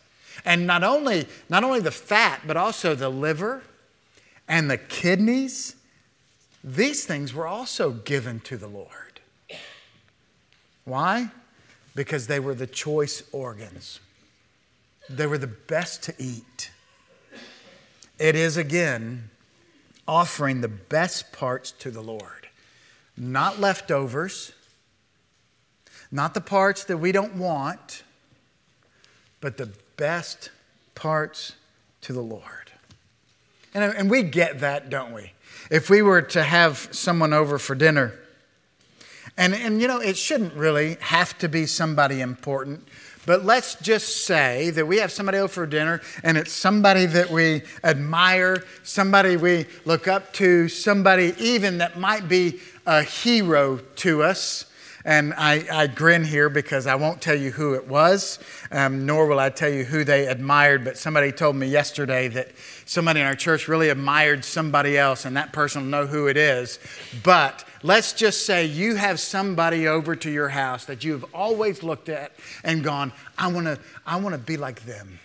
And 0.45 0.67
not 0.67 0.83
only, 0.83 1.27
not 1.49 1.65
only 1.65 1.81
the 1.81 1.91
fat, 1.91 2.43
but 2.47 2.57
also 2.57 2.95
the 2.95 3.09
liver 3.09 3.63
and 4.49 4.71
the 4.71 4.77
kidneys, 4.77 5.76
these 6.67 7.05
things 7.05 7.33
were 7.33 7.47
also 7.47 7.93
given 7.93 8.41
to 8.41 8.57
the 8.57 8.67
Lord. 8.67 9.21
Why? 10.85 11.31
Because 11.95 12.27
they 12.27 12.41
were 12.41 12.55
the 12.55 12.67
choice 12.67 13.23
organs. 13.31 14.01
They 15.09 15.29
were 15.29 15.39
the 15.39 15.47
best 15.47 16.03
to 16.05 16.15
eat. 16.19 16.73
It 18.19 18.35
is, 18.35 18.57
again, 18.57 19.31
offering 20.09 20.61
the 20.61 20.69
best 20.69 21.33
parts 21.33 21.71
to 21.71 21.93
the 21.93 22.01
Lord, 22.01 22.49
not 23.17 23.61
leftovers, 23.61 24.53
not 26.11 26.35
the 26.35 26.41
parts 26.41 26.83
that 26.85 26.97
we 26.97 27.13
don't 27.13 27.37
want, 27.37 28.03
but 29.41 29.57
the 29.57 29.71
best 29.97 30.51
parts 30.97 31.55
to 32.01 32.13
the 32.13 32.23
Lord. 32.23 32.73
And, 33.73 33.85
and 33.95 34.11
we 34.11 34.25
get 34.25 34.61
that, 34.61 34.91
don't 34.91 35.13
we? 35.13 35.33
If 35.71 35.91
we 35.91 36.03
were 36.03 36.23
to 36.23 36.43
have 36.43 36.89
someone 36.93 37.33
over 37.33 37.59
for 37.59 37.75
dinner, 37.75 38.13
and, 39.37 39.55
and 39.55 39.81
you 39.81 39.89
know, 39.89 40.01
it 40.01 40.17
shouldn't 40.17 40.55
really 40.55 40.97
have 41.01 41.37
to 41.39 41.49
be 41.49 41.67
somebody 41.67 42.21
important, 42.21 42.87
but 43.27 43.45
let's 43.45 43.75
just 43.77 44.25
say 44.25 44.71
that 44.71 44.87
we 44.87 44.99
have 44.99 45.11
somebody 45.11 45.39
over 45.39 45.53
for 45.53 45.67
dinner 45.67 46.01
and 46.23 46.39
it's 46.39 46.53
somebody 46.53 47.07
that 47.07 47.31
we 47.31 47.63
admire, 47.83 48.65
somebody 48.85 49.37
we 49.37 49.67
look 49.85 50.07
up 50.07 50.33
to, 50.35 50.69
somebody 50.69 51.35
even 51.39 51.79
that 51.79 51.99
might 51.99 52.29
be 52.29 52.61
a 52.87 53.03
hero 53.03 53.79
to 53.97 54.23
us. 54.23 54.67
And 55.07 55.35
I, 55.35 55.65
I 55.73 55.87
grin 55.87 56.25
here 56.25 56.49
because 56.49 56.89
I 56.89 56.97
won't 56.97 57.23
tell 57.23 57.37
you 57.37 57.53
who 57.53 57.75
it 57.75 57.87
was, 57.87 58.41
um, 58.73 59.07
nor 59.07 59.27
will 59.27 59.39
I 59.39 59.51
tell 59.51 59.71
you 59.71 59.85
who 59.85 60.03
they 60.03 60.27
admired. 60.27 60.85
But 60.85 60.99
somebody 60.99 61.31
told 61.31 61.55
me 61.55 61.69
yesterday 61.69 62.27
that 62.27 62.49
somebody 62.87 63.21
in 63.21 63.27
our 63.27 63.37
church 63.37 63.69
really 63.69 63.89
admired 63.91 64.45
somebody 64.45 64.99
else, 64.99 65.25
and 65.25 65.37
that 65.37 65.53
person 65.53 65.83
will 65.83 65.91
know 65.91 66.07
who 66.07 66.27
it 66.27 66.37
is. 66.37 66.81
But 67.23 67.65
let's 67.85 68.15
just 68.15 68.47
say 68.47 68.67
you 68.67 68.97
have 68.97 69.21
somebody 69.21 69.87
over 69.87 70.17
to 70.17 70.29
your 70.29 70.49
house 70.49 70.87
that 70.87 71.05
you've 71.05 71.25
always 71.33 71.85
looked 71.85 72.09
at 72.09 72.33
and 72.65 72.83
gone, 72.83 73.13
I 73.39 73.47
want 73.47 73.67
to 73.67 73.79
I 74.05 74.17
want 74.17 74.35
to 74.35 74.41
be 74.41 74.57
like 74.57 74.85
them. 74.87 75.21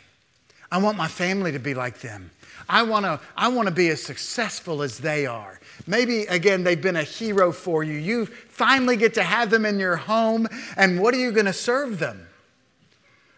I 0.72 0.78
want 0.78 0.96
my 0.96 1.08
family 1.08 1.54
to 1.54 1.60
be 1.60 1.74
like 1.74 2.02
them. 2.02 2.30
I 2.70 2.84
want 2.84 3.06
to 3.06 3.20
I 3.36 3.48
want 3.48 3.68
to 3.68 3.74
be 3.74 3.90
as 3.90 4.04
successful 4.04 4.84
as 4.84 5.00
they 5.00 5.26
are. 5.26 5.60
Maybe, 5.88 6.24
again, 6.24 6.64
they've 6.64 6.82
been 6.82 6.96
a 6.96 7.04
hero 7.04 7.52
for 7.52 7.84
you. 7.84 7.94
You 7.94 8.26
finally 8.26 8.96
get 8.96 9.14
to 9.16 9.24
have 9.24 9.50
them 9.50 9.66
in 9.66 9.80
your 9.80 9.96
home, 9.96 10.48
and 10.78 11.02
what 11.02 11.14
are 11.14 11.20
you 11.20 11.32
going 11.32 11.46
to 11.46 11.54
serve 11.54 12.00
them? 12.00 12.28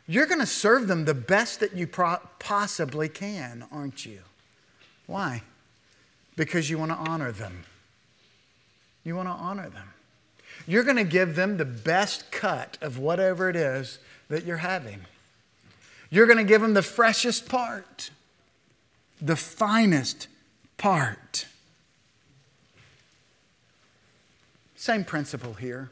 You're 0.07 0.25
going 0.25 0.41
to 0.41 0.45
serve 0.45 0.87
them 0.87 1.05
the 1.05 1.13
best 1.13 1.61
that 1.61 1.73
you 1.73 1.87
pro- 1.87 2.19
possibly 2.39 3.07
can, 3.07 3.65
aren't 3.71 4.05
you? 4.05 4.19
Why? 5.07 5.43
Because 6.35 6.69
you 6.69 6.77
want 6.77 6.91
to 6.91 6.97
honor 6.97 7.31
them. 7.31 7.63
You 9.03 9.15
want 9.15 9.29
to 9.29 9.33
honor 9.33 9.69
them. 9.69 9.89
You're 10.67 10.83
going 10.83 10.97
to 10.97 11.03
give 11.03 11.35
them 11.35 11.57
the 11.57 11.65
best 11.65 12.31
cut 12.31 12.77
of 12.81 12.97
whatever 12.97 13.49
it 13.49 13.55
is 13.55 13.99
that 14.29 14.45
you're 14.45 14.57
having. 14.57 15.01
You're 16.09 16.27
going 16.27 16.37
to 16.37 16.43
give 16.43 16.61
them 16.61 16.73
the 16.73 16.81
freshest 16.81 17.49
part, 17.49 18.11
the 19.21 19.35
finest 19.35 20.27
part. 20.77 21.47
Same 24.83 25.05
principle 25.05 25.53
here. 25.53 25.89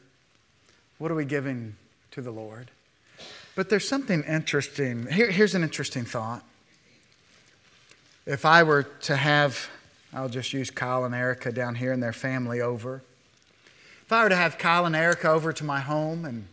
What 0.98 1.12
are 1.12 1.16
we 1.16 1.24
giving 1.24 1.78
to 2.12 2.22
the 2.22 2.30
Lord? 2.30 2.72
But 3.56 3.70
there's 3.70 3.88
something 3.88 4.22
interesting. 4.24 5.08
Here, 5.08 5.32
here's 5.32 5.56
an 5.56 5.64
interesting 5.64 6.04
thought. 6.04 6.44
If 8.26 8.44
I 8.44 8.64
were 8.64 8.84
to 8.84 9.16
have, 9.16 9.70
I'll 10.14 10.28
just 10.28 10.52
use 10.52 10.70
Kyle 10.70 11.06
and 11.06 11.16
Erica 11.16 11.54
down 11.54 11.76
here 11.76 11.94
and 11.94 12.04
their 12.04 12.12
family 12.12 12.60
over. 12.60 13.02
If 14.06 14.12
I 14.12 14.24
were 14.24 14.30
to 14.30 14.36
have 14.36 14.58
Kyle 14.58 14.86
and 14.86 14.94
Erica 14.94 15.30
over 15.30 15.54
to 15.54 15.64
my 15.64 15.80
home 15.80 16.26
and 16.26 16.48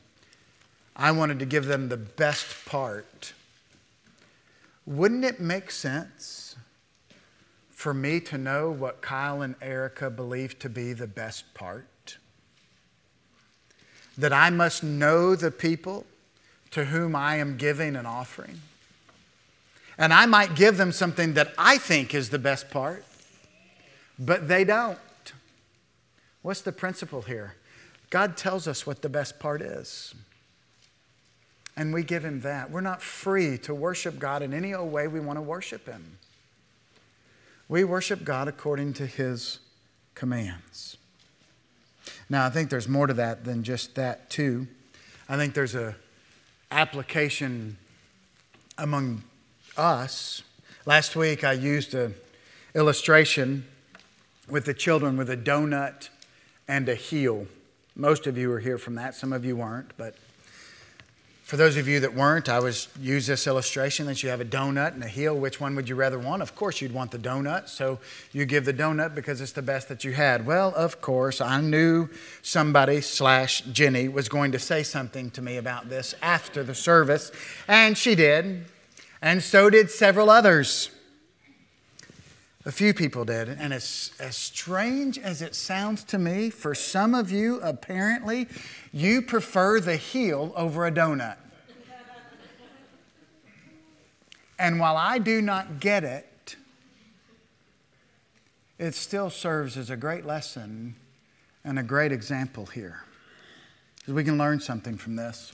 I 0.94 1.10
wanted 1.10 1.40
to 1.40 1.44
give 1.44 1.66
them 1.66 1.88
the 1.88 1.96
best 1.96 2.66
part, 2.66 3.32
wouldn't 4.86 5.24
it 5.24 5.40
make 5.40 5.72
sense 5.72 6.54
for 7.68 7.92
me 7.92 8.20
to 8.20 8.38
know 8.38 8.70
what 8.70 9.00
Kyle 9.00 9.42
and 9.42 9.56
Erica 9.60 10.08
believe 10.08 10.56
to 10.60 10.68
be 10.68 10.92
the 10.92 11.08
best 11.08 11.52
part? 11.52 11.88
That 14.18 14.32
I 14.32 14.50
must 14.50 14.82
know 14.82 15.34
the 15.34 15.50
people 15.50 16.04
to 16.72 16.84
whom 16.84 17.16
I 17.16 17.36
am 17.36 17.56
giving 17.56 17.96
an 17.96 18.04
offering. 18.04 18.60
And 19.96 20.12
I 20.12 20.26
might 20.26 20.54
give 20.54 20.76
them 20.76 20.92
something 20.92 21.34
that 21.34 21.54
I 21.56 21.78
think 21.78 22.14
is 22.14 22.28
the 22.28 22.38
best 22.38 22.70
part, 22.70 23.04
but 24.18 24.48
they 24.48 24.64
don't. 24.64 24.98
What's 26.42 26.60
the 26.60 26.72
principle 26.72 27.22
here? 27.22 27.54
God 28.10 28.36
tells 28.36 28.68
us 28.68 28.86
what 28.86 29.02
the 29.02 29.08
best 29.08 29.38
part 29.38 29.62
is. 29.62 30.14
And 31.76 31.94
we 31.94 32.02
give 32.02 32.24
Him 32.24 32.40
that. 32.40 32.70
We're 32.70 32.80
not 32.80 33.00
free 33.00 33.56
to 33.58 33.74
worship 33.74 34.18
God 34.18 34.42
in 34.42 34.52
any 34.52 34.74
old 34.74 34.92
way 34.92 35.08
we 35.08 35.20
want 35.20 35.36
to 35.36 35.42
worship 35.42 35.86
Him. 35.86 36.18
We 37.68 37.84
worship 37.84 38.24
God 38.24 38.48
according 38.48 38.94
to 38.94 39.06
His 39.06 39.60
commands. 40.14 40.97
Now, 42.30 42.44
I 42.46 42.50
think 42.50 42.68
there's 42.68 42.88
more 42.88 43.06
to 43.06 43.14
that 43.14 43.44
than 43.44 43.62
just 43.62 43.94
that, 43.94 44.28
too. 44.28 44.66
I 45.28 45.36
think 45.36 45.54
there's 45.54 45.74
a 45.74 45.96
application 46.70 47.78
among 48.76 49.22
us. 49.76 50.42
Last 50.84 51.16
week, 51.16 51.42
I 51.44 51.52
used 51.52 51.94
an 51.94 52.14
illustration 52.74 53.66
with 54.48 54.64
the 54.64 54.74
children 54.74 55.16
with 55.16 55.30
a 55.30 55.36
donut 55.36 56.08
and 56.66 56.88
a 56.88 56.94
heel. 56.94 57.46
Most 57.96 58.26
of 58.26 58.36
you 58.36 58.48
were 58.50 58.60
here 58.60 58.78
from 58.78 58.94
that, 58.96 59.14
some 59.14 59.32
of 59.32 59.44
you 59.44 59.56
weren't, 59.56 59.92
but 59.96 60.14
for 61.48 61.56
those 61.56 61.78
of 61.78 61.88
you 61.88 61.98
that 62.00 62.14
weren't, 62.14 62.50
I 62.50 62.60
was 62.60 62.88
use 63.00 63.26
this 63.26 63.46
illustration 63.46 64.04
that 64.04 64.22
you 64.22 64.28
have 64.28 64.42
a 64.42 64.44
donut 64.44 64.92
and 64.92 65.02
a 65.02 65.08
heel. 65.08 65.34
Which 65.34 65.58
one 65.58 65.74
would 65.76 65.88
you 65.88 65.94
rather 65.94 66.18
want? 66.18 66.42
Of 66.42 66.54
course, 66.54 66.82
you'd 66.82 66.92
want 66.92 67.10
the 67.10 67.18
donut. 67.18 67.70
So 67.70 68.00
you 68.32 68.44
give 68.44 68.66
the 68.66 68.74
donut 68.74 69.14
because 69.14 69.40
it's 69.40 69.52
the 69.52 69.62
best 69.62 69.88
that 69.88 70.04
you 70.04 70.12
had. 70.12 70.44
Well, 70.44 70.74
of 70.76 71.00
course, 71.00 71.40
I 71.40 71.62
knew 71.62 72.10
somebody 72.42 73.00
slash 73.00 73.62
Jenny 73.62 74.08
was 74.08 74.28
going 74.28 74.52
to 74.52 74.58
say 74.58 74.82
something 74.82 75.30
to 75.30 75.40
me 75.40 75.56
about 75.56 75.88
this 75.88 76.14
after 76.20 76.62
the 76.62 76.74
service, 76.74 77.32
and 77.66 77.96
she 77.96 78.14
did, 78.14 78.66
and 79.22 79.42
so 79.42 79.70
did 79.70 79.90
several 79.90 80.28
others. 80.28 80.90
A 82.64 82.72
few 82.72 82.92
people 82.92 83.24
did. 83.24 83.48
And 83.48 83.72
as, 83.72 84.10
as 84.18 84.36
strange 84.36 85.18
as 85.18 85.42
it 85.42 85.54
sounds 85.54 86.04
to 86.04 86.18
me, 86.18 86.50
for 86.50 86.74
some 86.74 87.14
of 87.14 87.30
you, 87.30 87.60
apparently, 87.60 88.48
you 88.92 89.22
prefer 89.22 89.80
the 89.80 89.96
heel 89.96 90.52
over 90.56 90.86
a 90.86 90.92
donut. 90.92 91.36
And 94.58 94.80
while 94.80 94.96
I 94.96 95.18
do 95.18 95.40
not 95.40 95.78
get 95.78 96.02
it, 96.02 96.56
it 98.78 98.94
still 98.94 99.30
serves 99.30 99.76
as 99.76 99.90
a 99.90 99.96
great 99.96 100.26
lesson 100.26 100.96
and 101.64 101.78
a 101.78 101.82
great 101.82 102.10
example 102.10 102.66
here. 102.66 103.04
Because 103.98 104.14
we 104.14 104.24
can 104.24 104.36
learn 104.36 104.58
something 104.58 104.96
from 104.96 105.14
this. 105.14 105.52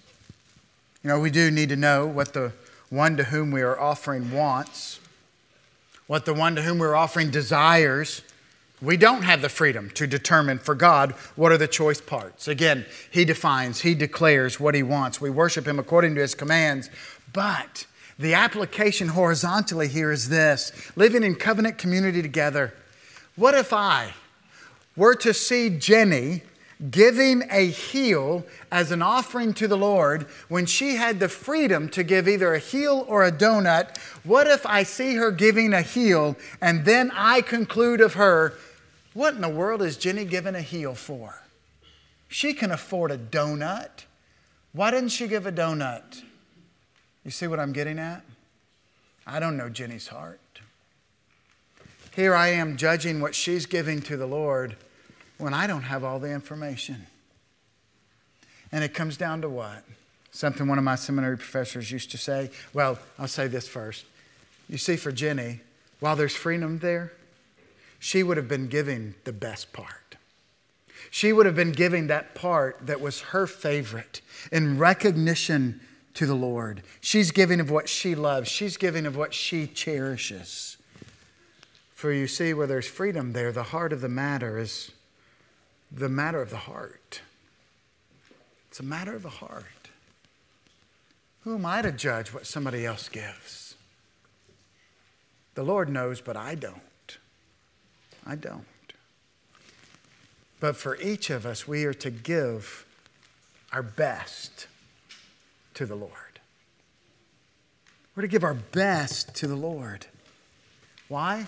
You 1.03 1.09
know, 1.09 1.21
we 1.21 1.31
do 1.31 1.51
need 1.51 1.69
to 1.69 1.77
know 1.77 2.07
what 2.07 2.33
the 2.33 2.53
one 2.89 3.17
to 3.19 3.25
whom 3.25 3.51
we 3.51 3.61
are 3.61 3.79
offering 3.79 4.31
wants 4.31 5.01
what 6.07 6.25
the 6.25 6.35
one 6.35 6.55
to 6.57 6.63
whom 6.63 6.79
we're 6.79 6.95
offering 6.95 7.31
desires, 7.31 8.23
we 8.83 8.97
don't 8.97 9.23
have 9.23 9.41
the 9.41 9.49
freedom 9.49 9.91
to 9.91 10.07
determine 10.07 10.59
for 10.59 10.75
God 10.75 11.13
what 11.37 11.53
are 11.53 11.57
the 11.59 11.69
choice 11.69 12.01
parts. 12.01 12.49
Again, 12.49 12.85
He 13.11 13.25
defines, 13.25 13.81
He 13.81 13.95
declares 13.95 14.61
what 14.61 14.75
He 14.75 14.83
wants. 14.83 15.21
We 15.21 15.31
worship 15.31 15.67
Him 15.67 15.79
according 15.79 16.15
to 16.17 16.21
His 16.21 16.35
commands. 16.35 16.91
But 17.33 17.87
the 18.19 18.35
application 18.35 19.09
horizontally 19.09 19.89
here 19.89 20.13
is 20.13 20.29
this 20.29 20.73
living 20.97 21.25
in 21.25 21.35
covenant 21.37 21.79
community 21.79 22.23
together. 22.23 22.75
What 23.37 23.55
if 23.55 23.73
I 23.73 24.13
were 24.97 25.15
to 25.17 25.35
see 25.35 25.71
Jenny 25.71 26.43
giving 26.91 27.45
a 27.51 27.67
heel 27.67 28.45
as 28.71 28.91
an 28.91 29.03
offering 29.03 29.55
to 29.55 29.69
the 29.69 29.77
Lord 29.77 30.27
when 30.49 30.67
she 30.67 30.97
had 30.97 31.21
the 31.21 31.29
freedom 31.29 31.89
to 31.91 32.03
give 32.03 32.29
either 32.29 32.55
a 32.55 32.59
heel 32.59 33.05
or 33.09 33.25
a 33.25 33.33
donut, 33.33 33.97
what 34.25 34.47
if 34.47 34.67
I 34.67 34.83
see 34.83 35.15
her 35.15 35.31
giving 35.31 35.73
a 35.73 35.83
heel 35.83 36.37
and 36.61 36.85
then 36.85 37.11
I 37.15 37.41
conclude 37.41 38.01
of 38.01 38.15
her, 38.15 38.55
what 39.13 39.35
in 39.35 39.41
the 39.41 39.49
world 39.49 39.83
is 39.83 39.97
Jenny 39.97 40.25
giving 40.25 40.55
a 40.55 40.61
heel 40.61 40.95
for? 40.95 41.43
She 42.29 42.53
can 42.53 42.73
afford 42.73 43.13
a 43.13 43.19
donut. 43.19 44.05
Why 44.73 44.91
didn't 44.91 45.11
she 45.11 45.29
give 45.29 45.47
a 45.47 45.53
donut? 45.53 46.23
You 47.25 47.31
see 47.31 47.47
what 47.47 47.61
I'm 47.61 47.73
getting 47.73 47.99
at? 47.99 48.23
I 49.27 49.39
don't 49.39 49.57
know 49.57 49.69
Jenny's 49.69 50.09
heart. 50.09 50.41
Here 52.15 52.35
I 52.35 52.49
am 52.49 52.77
judging 52.77 53.21
what 53.21 53.35
she's 53.35 53.67
giving 53.67 54.01
to 54.03 54.17
the 54.17 54.27
Lord 54.27 54.77
when 55.39 55.55
I 55.55 55.67
don't 55.67 55.83
have 55.83 56.05
all 56.05 56.19
the 56.19 56.31
information. 56.31 57.07
And 58.73 58.83
it 58.83 58.95
comes 58.95 59.17
down 59.17 59.43
to 59.43 59.49
what? 59.49 59.85
Something 60.31 60.67
one 60.67 60.79
of 60.79 60.85
my 60.85 60.97
seminary 60.97 61.37
professors 61.37 61.91
used 61.91 62.11
to 62.11 62.19
say. 62.19 62.51
Well, 62.73 62.99
I'll 63.19 63.29
say 63.29 63.47
this 63.47 63.69
first. 63.69 64.05
You 64.69 64.79
see, 64.79 64.97
for 64.97 65.13
Jenny, 65.13 65.61
while 66.01 66.17
there's 66.17 66.35
freedom 66.35 66.81
there, 66.81 67.13
she 67.99 68.23
would 68.23 68.37
have 68.37 68.49
been 68.49 68.69
giving 68.69 69.15
the 69.25 69.33
best 69.33 69.73
part. 69.73 70.17
She 71.11 71.33
would 71.33 71.47
have 71.47 71.55
been 71.55 71.73
giving 71.73 72.09
that 72.09 72.35
part 72.35 72.79
that 72.87 73.01
was 73.01 73.21
her 73.21 73.47
favorite 73.47 74.21
in 74.51 74.79
recognition 74.79 75.81
to 76.15 76.27
the 76.27 76.35
Lord. 76.35 76.83
She's 77.01 77.31
giving 77.31 77.61
of 77.61 77.71
what 77.71 77.89
she 77.89 78.15
loves, 78.15 78.49
she's 78.49 78.77
giving 78.77 79.07
of 79.07 79.17
what 79.17 79.35
she 79.35 79.67
cherishes. 79.67 80.77
For 81.95 82.13
you 82.13 82.27
see, 82.27 82.53
where 82.53 82.67
there's 82.67 82.87
freedom 82.87 83.33
there, 83.33 83.53
the 83.53 83.63
heart 83.63 83.93
of 83.93 84.01
the 84.01 84.09
matter 84.09 84.59
is 84.59 84.91
the 85.91 86.09
matter 86.09 86.41
of 86.43 86.51
the 86.51 86.57
heart. 86.57 87.21
It's 88.69 88.81
a 88.81 88.85
matter 88.85 89.15
of 89.15 89.23
the 89.23 89.29
heart. 89.29 89.65
Who 91.43 91.55
am 91.55 91.67
I 91.67 91.83
to 91.83 91.93
judge 91.93 92.33
what 92.33 92.47
somebody 92.47 92.87
else 92.87 93.09
gives? 93.09 93.75
The 95.55 95.63
Lord 95.63 95.89
knows, 95.89 96.21
but 96.21 96.37
I 96.37 96.55
don't. 96.55 97.19
I 98.27 98.35
don't. 98.35 98.65
But 100.59 100.77
for 100.77 100.97
each 101.01 101.31
of 101.31 101.45
us, 101.45 101.69
we 101.69 101.85
are 101.85 101.95
to 101.95 102.11
give 102.11 102.87
our 103.73 103.83
best 103.83 104.67
to 105.75 105.85
the 105.85 105.95
Lord. 105.95 106.11
We're 108.17 108.23
to 108.23 108.29
give 108.29 108.45
our 108.45 108.55
best 108.55 109.35
to 109.37 109.47
the 109.47 109.57
Lord. 109.57 110.07
Why? 111.09 111.47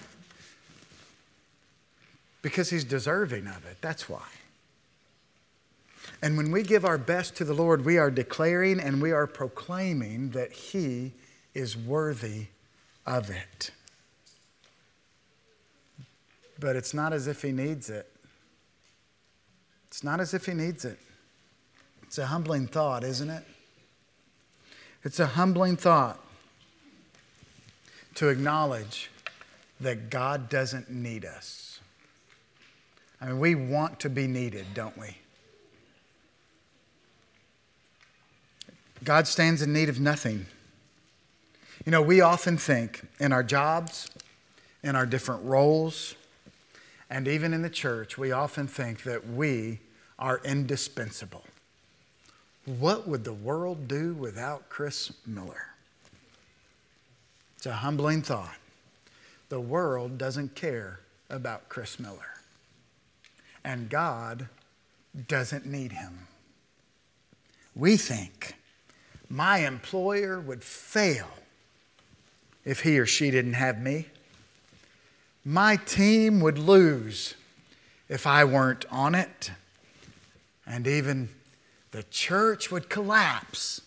Because 2.46 2.70
He's 2.70 2.84
deserving 2.84 3.48
of 3.48 3.66
it. 3.66 3.78
That's 3.80 4.08
why. 4.08 4.22
And 6.22 6.36
when 6.36 6.52
we 6.52 6.62
give 6.62 6.84
our 6.84 6.96
best 6.96 7.34
to 7.38 7.44
the 7.44 7.52
Lord, 7.52 7.84
we 7.84 7.98
are 7.98 8.08
declaring 8.08 8.78
and 8.78 9.02
we 9.02 9.10
are 9.10 9.26
proclaiming 9.26 10.30
that 10.30 10.52
He 10.52 11.10
is 11.54 11.76
worthy 11.76 12.46
of 13.04 13.30
it. 13.30 13.72
But 16.60 16.76
it's 16.76 16.94
not 16.94 17.12
as 17.12 17.26
if 17.26 17.42
He 17.42 17.50
needs 17.50 17.90
it. 17.90 18.08
It's 19.88 20.04
not 20.04 20.20
as 20.20 20.32
if 20.32 20.46
He 20.46 20.54
needs 20.54 20.84
it. 20.84 21.00
It's 22.04 22.18
a 22.18 22.26
humbling 22.26 22.68
thought, 22.68 23.02
isn't 23.02 23.28
it? 23.28 23.42
It's 25.02 25.18
a 25.18 25.26
humbling 25.26 25.76
thought 25.76 26.20
to 28.14 28.28
acknowledge 28.28 29.10
that 29.80 30.10
God 30.10 30.48
doesn't 30.48 30.88
need 30.88 31.24
us. 31.24 31.65
I 33.20 33.26
mean, 33.26 33.40
we 33.40 33.54
want 33.54 34.00
to 34.00 34.10
be 34.10 34.26
needed, 34.26 34.66
don't 34.74 34.96
we? 34.98 35.16
God 39.04 39.26
stands 39.26 39.62
in 39.62 39.72
need 39.72 39.88
of 39.88 40.00
nothing. 40.00 40.46
You 41.84 41.92
know, 41.92 42.02
we 42.02 42.20
often 42.20 42.56
think 42.56 43.02
in 43.20 43.32
our 43.32 43.42
jobs, 43.42 44.10
in 44.82 44.96
our 44.96 45.06
different 45.06 45.44
roles, 45.44 46.14
and 47.08 47.28
even 47.28 47.54
in 47.54 47.62
the 47.62 47.70
church, 47.70 48.18
we 48.18 48.32
often 48.32 48.66
think 48.66 49.04
that 49.04 49.28
we 49.28 49.78
are 50.18 50.40
indispensable. 50.44 51.44
What 52.64 53.06
would 53.06 53.22
the 53.22 53.32
world 53.32 53.86
do 53.86 54.14
without 54.14 54.68
Chris 54.68 55.12
Miller? 55.24 55.68
It's 57.56 57.66
a 57.66 57.74
humbling 57.74 58.22
thought. 58.22 58.56
The 59.48 59.60
world 59.60 60.18
doesn't 60.18 60.56
care 60.56 61.00
about 61.30 61.68
Chris 61.68 62.00
Miller, 62.00 62.35
and 63.66 63.90
God 63.90 64.48
doesn't 65.26 65.66
need 65.66 65.90
him. 65.90 66.28
We 67.74 67.96
think 67.96 68.54
my 69.28 69.58
employer 69.58 70.38
would 70.38 70.62
fail 70.62 71.26
if 72.64 72.80
he 72.80 72.96
or 72.98 73.06
she 73.06 73.32
didn't 73.32 73.54
have 73.54 73.80
me. 73.80 74.06
My 75.44 75.74
team 75.76 76.38
would 76.40 76.58
lose 76.58 77.34
if 78.08 78.24
I 78.24 78.44
weren't 78.44 78.84
on 78.88 79.16
it. 79.16 79.50
And 80.64 80.86
even 80.86 81.28
the 81.90 82.04
church 82.04 82.70
would 82.70 82.88
collapse 82.88 83.80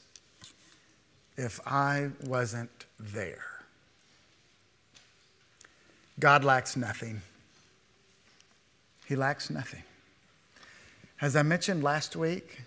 if 1.37 1.59
I 1.65 2.09
wasn't 2.25 2.85
there. 2.99 3.63
God 6.19 6.43
lacks 6.43 6.75
nothing. 6.75 7.21
He 9.09 9.15
lacks 9.15 9.49
nothing. 9.49 9.81
As 11.19 11.35
I 11.35 11.41
mentioned 11.41 11.83
last 11.83 12.15
week, 12.15 12.61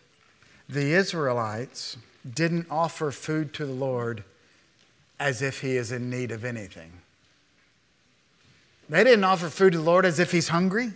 the 0.69 0.93
Israelites 0.93 1.97
didn't 2.29 2.67
offer 2.69 3.13
food 3.13 3.55
to 3.55 3.65
the 3.65 3.73
Lord 3.73 4.25
as 5.21 5.41
if 5.41 5.61
he 5.61 5.77
is 5.77 5.93
in 5.93 6.11
need 6.11 6.33
of 6.33 6.45
anything. 6.45 6.95
They 8.89 9.05
didn't 9.05 9.23
offer 9.23 9.49
food 9.51 9.71
to 9.75 9.79
the 9.79 9.85
Lord 9.85 10.05
as 10.05 10.19
if 10.19 10.33
he's 10.33 10.49
hungry 10.49 10.91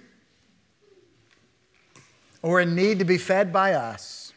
or 2.42 2.60
in 2.60 2.74
need 2.74 2.98
to 2.98 3.04
be 3.04 3.16
fed 3.16 3.52
by 3.52 3.74
us. 3.74 4.32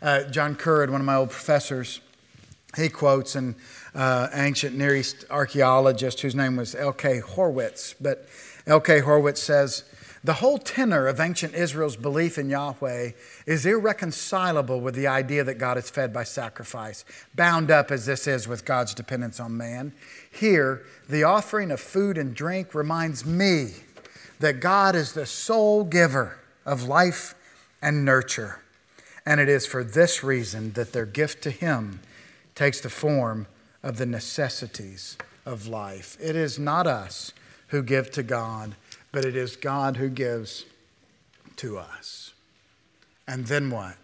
Uh, 0.00 0.22
John 0.24 0.56
Currid, 0.56 0.88
one 0.88 1.02
of 1.02 1.06
my 1.06 1.16
old 1.16 1.30
professors, 1.30 2.00
he 2.78 2.88
quotes 2.88 3.34
an 3.34 3.56
uh, 3.94 4.28
ancient 4.32 4.74
Near 4.74 4.96
East 4.96 5.26
archaeologist 5.28 6.22
whose 6.22 6.34
name 6.34 6.56
was 6.56 6.74
L.K. 6.74 7.20
Horwitz. 7.20 7.94
But 8.00 8.26
L.K. 8.66 9.02
Horwitz 9.02 9.38
says, 9.38 9.84
the 10.22 10.34
whole 10.34 10.58
tenor 10.58 11.06
of 11.06 11.18
ancient 11.18 11.54
Israel's 11.54 11.96
belief 11.96 12.36
in 12.36 12.50
Yahweh 12.50 13.12
is 13.46 13.64
irreconcilable 13.64 14.80
with 14.80 14.94
the 14.94 15.06
idea 15.06 15.44
that 15.44 15.54
God 15.54 15.78
is 15.78 15.88
fed 15.88 16.12
by 16.12 16.24
sacrifice, 16.24 17.04
bound 17.34 17.70
up 17.70 17.90
as 17.90 18.04
this 18.04 18.26
is 18.26 18.46
with 18.46 18.66
God's 18.66 18.92
dependence 18.92 19.40
on 19.40 19.56
man. 19.56 19.92
Here, 20.30 20.82
the 21.08 21.24
offering 21.24 21.70
of 21.70 21.80
food 21.80 22.18
and 22.18 22.34
drink 22.34 22.74
reminds 22.74 23.24
me 23.24 23.70
that 24.40 24.60
God 24.60 24.94
is 24.94 25.12
the 25.12 25.26
sole 25.26 25.84
giver 25.84 26.38
of 26.66 26.82
life 26.82 27.34
and 27.80 28.04
nurture. 28.04 28.60
And 29.24 29.40
it 29.40 29.48
is 29.48 29.66
for 29.66 29.84
this 29.84 30.22
reason 30.22 30.72
that 30.72 30.92
their 30.92 31.06
gift 31.06 31.42
to 31.44 31.50
Him 31.50 32.00
takes 32.54 32.80
the 32.80 32.90
form 32.90 33.46
of 33.82 33.96
the 33.96 34.06
necessities 34.06 35.16
of 35.46 35.66
life. 35.66 36.16
It 36.20 36.36
is 36.36 36.58
not 36.58 36.86
us 36.86 37.32
who 37.68 37.82
give 37.82 38.10
to 38.12 38.22
God 38.22 38.74
but 39.12 39.24
it 39.24 39.36
is 39.36 39.56
God 39.56 39.96
who 39.96 40.08
gives 40.08 40.64
to 41.56 41.78
us. 41.78 42.32
And 43.26 43.46
then 43.46 43.70
what? 43.70 43.96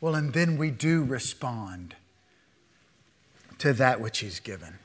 Well, 0.00 0.14
and 0.14 0.32
then 0.32 0.56
we 0.56 0.70
do 0.70 1.04
respond 1.04 1.94
to 3.58 3.72
that 3.74 4.00
which 4.00 4.18
He's 4.18 4.40
given. 4.40 4.78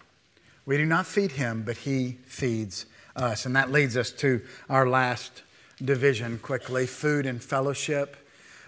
We 0.65 0.78
do 0.78 0.86
not 0.86 1.06
feed 1.06 1.34
Him, 1.34 1.63
but 1.63 1.78
He 1.78 2.18
feeds 2.26 2.86
us. 3.15 3.46
And 3.46 3.56
that 3.56 3.72
leads 3.72 3.96
us 3.96 4.12
to 4.12 4.41
our 4.70 4.88
last 4.88 5.44
division 5.84 6.39
quickly 6.39 6.86
food 6.86 7.26
and 7.26 7.41
fellowship. 7.41 8.18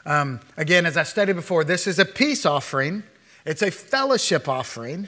Um, 0.06 0.39
again, 0.56 0.86
as 0.86 0.95
I 0.95 1.04
stated 1.04 1.36
before, 1.36 1.63
this 1.63 1.88
is 1.88 2.00
a 2.00 2.06
peace 2.06 2.45
offering, 2.45 3.04
it's 3.45 3.62
a 3.62 3.71
fellowship 3.71 4.47
offering. 4.47 5.08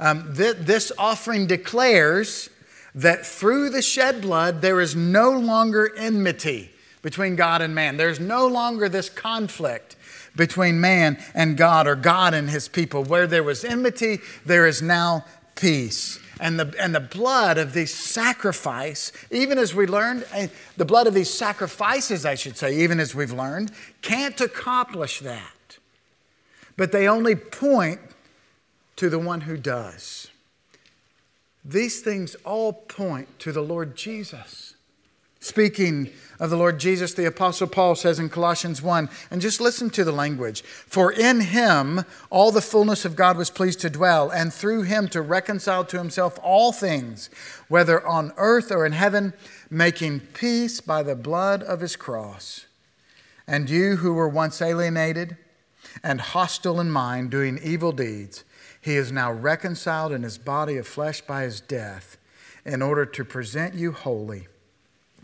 Um, 0.00 0.34
th- 0.36 0.56
this 0.60 0.92
offering 0.96 1.48
declares 1.48 2.50
that 2.94 3.26
through 3.26 3.70
the 3.70 3.82
shed 3.82 4.22
blood, 4.22 4.62
there 4.62 4.80
is 4.80 4.96
no 4.96 5.30
longer 5.30 5.92
enmity 5.96 6.70
between 7.02 7.36
God 7.36 7.62
and 7.62 7.74
man. 7.74 7.96
There's 7.96 8.20
no 8.20 8.46
longer 8.46 8.88
this 8.88 9.08
conflict 9.08 9.96
between 10.36 10.80
man 10.80 11.18
and 11.34 11.56
God 11.56 11.86
or 11.86 11.96
God 11.96 12.34
and 12.34 12.48
his 12.48 12.68
people. 12.68 13.04
Where 13.04 13.26
there 13.26 13.42
was 13.42 13.64
enmity, 13.64 14.18
there 14.46 14.66
is 14.66 14.82
now 14.82 15.24
peace. 15.54 16.18
And 16.40 16.58
the, 16.58 16.72
and 16.78 16.94
the 16.94 17.00
blood 17.00 17.58
of 17.58 17.72
these 17.72 17.92
sacrifice, 17.92 19.12
even 19.30 19.58
as 19.58 19.74
we 19.74 19.86
learned, 19.86 20.24
eh, 20.32 20.48
the 20.76 20.84
blood 20.84 21.08
of 21.08 21.14
these 21.14 21.32
sacrifices, 21.32 22.24
I 22.24 22.36
should 22.36 22.56
say, 22.56 22.76
even 22.76 23.00
as 23.00 23.14
we've 23.14 23.32
learned, 23.32 23.72
can't 24.02 24.40
accomplish 24.40 25.18
that. 25.20 25.78
But 26.76 26.92
they 26.92 27.08
only 27.08 27.34
point 27.34 28.00
to 28.96 29.10
the 29.10 29.18
one 29.18 29.42
who 29.42 29.56
does. 29.56 30.27
These 31.64 32.00
things 32.00 32.34
all 32.44 32.72
point 32.72 33.38
to 33.40 33.52
the 33.52 33.62
Lord 33.62 33.96
Jesus. 33.96 34.74
Speaking 35.40 36.10
of 36.40 36.50
the 36.50 36.56
Lord 36.56 36.80
Jesus, 36.80 37.14
the 37.14 37.26
Apostle 37.26 37.68
Paul 37.68 37.94
says 37.94 38.18
in 38.18 38.28
Colossians 38.28 38.82
1, 38.82 39.08
and 39.30 39.40
just 39.40 39.60
listen 39.60 39.88
to 39.90 40.02
the 40.02 40.12
language 40.12 40.62
For 40.62 41.12
in 41.12 41.40
him 41.40 42.04
all 42.30 42.50
the 42.50 42.60
fullness 42.60 43.04
of 43.04 43.14
God 43.14 43.36
was 43.36 43.50
pleased 43.50 43.80
to 43.80 43.90
dwell, 43.90 44.30
and 44.30 44.52
through 44.52 44.82
him 44.82 45.08
to 45.08 45.22
reconcile 45.22 45.84
to 45.86 45.98
himself 45.98 46.38
all 46.42 46.72
things, 46.72 47.30
whether 47.68 48.04
on 48.04 48.32
earth 48.36 48.72
or 48.72 48.84
in 48.84 48.92
heaven, 48.92 49.32
making 49.70 50.20
peace 50.20 50.80
by 50.80 51.02
the 51.04 51.16
blood 51.16 51.62
of 51.62 51.80
his 51.80 51.94
cross. 51.94 52.66
And 53.46 53.70
you 53.70 53.96
who 53.96 54.14
were 54.14 54.28
once 54.28 54.60
alienated 54.60 55.36
and 56.02 56.20
hostile 56.20 56.80
in 56.80 56.90
mind, 56.90 57.30
doing 57.30 57.58
evil 57.62 57.92
deeds, 57.92 58.44
he 58.80 58.96
is 58.96 59.12
now 59.12 59.32
reconciled 59.32 60.12
in 60.12 60.22
his 60.22 60.38
body 60.38 60.76
of 60.76 60.86
flesh 60.86 61.20
by 61.20 61.42
his 61.42 61.60
death 61.60 62.16
in 62.64 62.82
order 62.82 63.06
to 63.06 63.24
present 63.24 63.74
you 63.74 63.92
holy 63.92 64.46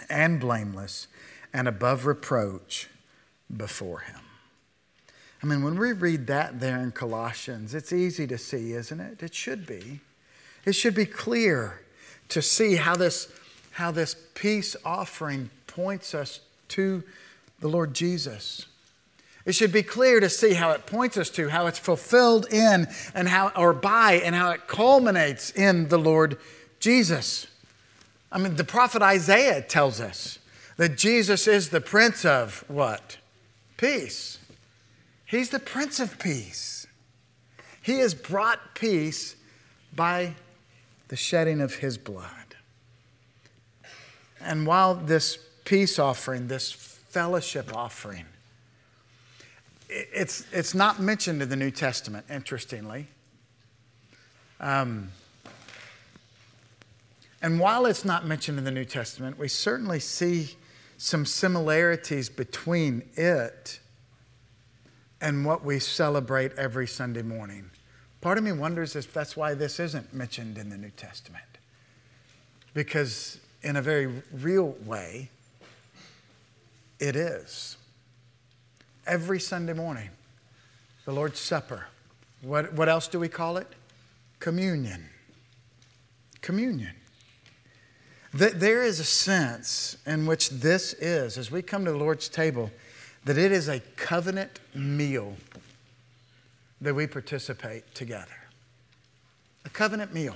and 0.08 0.40
blameless 0.40 1.08
and 1.52 1.68
above 1.68 2.06
reproach 2.06 2.88
before 3.54 4.00
him. 4.00 4.20
I 5.42 5.46
mean, 5.46 5.62
when 5.62 5.78
we 5.78 5.92
read 5.92 6.26
that 6.28 6.58
there 6.58 6.78
in 6.80 6.90
Colossians, 6.90 7.74
it's 7.74 7.92
easy 7.92 8.26
to 8.26 8.38
see, 8.38 8.72
isn't 8.72 8.98
it? 8.98 9.22
It 9.22 9.34
should 9.34 9.66
be. 9.66 10.00
It 10.64 10.72
should 10.72 10.94
be 10.94 11.04
clear 11.04 11.82
to 12.30 12.40
see 12.40 12.76
how 12.76 12.96
this, 12.96 13.30
how 13.72 13.90
this 13.90 14.16
peace 14.34 14.74
offering 14.84 15.50
points 15.66 16.14
us 16.14 16.40
to 16.68 17.04
the 17.60 17.68
Lord 17.68 17.94
Jesus. 17.94 18.66
It 19.44 19.54
should 19.54 19.72
be 19.72 19.82
clear 19.82 20.20
to 20.20 20.30
see 20.30 20.54
how 20.54 20.70
it 20.70 20.86
points 20.86 21.16
us 21.16 21.28
to, 21.30 21.50
how 21.50 21.66
it's 21.66 21.78
fulfilled 21.78 22.46
in 22.50 22.88
and 23.14 23.28
how 23.28 23.52
or 23.54 23.74
by 23.74 24.14
and 24.24 24.34
how 24.34 24.50
it 24.50 24.66
culminates 24.66 25.50
in 25.50 25.88
the 25.88 25.98
Lord 25.98 26.38
Jesus. 26.80 27.46
I 28.32 28.38
mean, 28.38 28.56
the 28.56 28.64
prophet 28.64 29.02
Isaiah 29.02 29.60
tells 29.60 30.00
us 30.00 30.38
that 30.76 30.96
Jesus 30.96 31.46
is 31.46 31.68
the 31.68 31.80
prince 31.80 32.24
of 32.24 32.64
what? 32.68 33.18
Peace. 33.76 34.38
He's 35.26 35.50
the 35.50 35.58
prince 35.58 36.00
of 36.00 36.18
peace. 36.18 36.86
He 37.82 37.98
has 37.98 38.14
brought 38.14 38.74
peace 38.74 39.36
by 39.94 40.34
the 41.08 41.16
shedding 41.16 41.60
of 41.60 41.76
his 41.76 41.98
blood. 41.98 42.56
And 44.40 44.66
while 44.66 44.94
this 44.94 45.38
peace 45.64 45.98
offering, 45.98 46.48
this 46.48 46.72
fellowship 46.72 47.74
offering, 47.74 48.26
it's, 49.94 50.44
it's 50.52 50.74
not 50.74 51.00
mentioned 51.00 51.40
in 51.42 51.48
the 51.48 51.56
New 51.56 51.70
Testament, 51.70 52.26
interestingly. 52.28 53.06
Um, 54.60 55.10
and 57.40 57.60
while 57.60 57.86
it's 57.86 58.04
not 58.04 58.26
mentioned 58.26 58.58
in 58.58 58.64
the 58.64 58.70
New 58.70 58.84
Testament, 58.84 59.38
we 59.38 59.48
certainly 59.48 60.00
see 60.00 60.56
some 60.96 61.26
similarities 61.26 62.28
between 62.28 63.02
it 63.16 63.80
and 65.20 65.44
what 65.44 65.64
we 65.64 65.78
celebrate 65.78 66.52
every 66.54 66.86
Sunday 66.86 67.22
morning. 67.22 67.70
Part 68.20 68.38
of 68.38 68.44
me 68.44 68.52
wonders 68.52 68.96
if 68.96 69.12
that's 69.12 69.36
why 69.36 69.54
this 69.54 69.78
isn't 69.78 70.12
mentioned 70.14 70.58
in 70.58 70.70
the 70.70 70.78
New 70.78 70.90
Testament. 70.90 71.44
Because, 72.72 73.38
in 73.62 73.76
a 73.76 73.82
very 73.82 74.22
real 74.32 74.74
way, 74.84 75.28
it 76.98 77.16
is. 77.16 77.76
Every 79.06 79.38
Sunday 79.38 79.74
morning, 79.74 80.10
the 81.04 81.12
Lord's 81.12 81.38
Supper. 81.38 81.86
What, 82.42 82.72
what 82.72 82.88
else 82.88 83.08
do 83.08 83.20
we 83.20 83.28
call 83.28 83.58
it? 83.58 83.66
Communion. 84.40 85.08
Communion. 86.40 86.92
There 88.32 88.82
is 88.82 89.00
a 89.00 89.04
sense 89.04 89.96
in 90.06 90.26
which 90.26 90.50
this 90.50 90.92
is, 90.94 91.38
as 91.38 91.50
we 91.50 91.62
come 91.62 91.84
to 91.84 91.92
the 91.92 91.98
Lord's 91.98 92.28
table, 92.28 92.70
that 93.24 93.38
it 93.38 93.52
is 93.52 93.68
a 93.68 93.80
covenant 93.96 94.58
meal 94.74 95.36
that 96.80 96.94
we 96.94 97.06
participate 97.06 97.94
together. 97.94 98.36
A 99.64 99.70
covenant 99.70 100.12
meal 100.12 100.34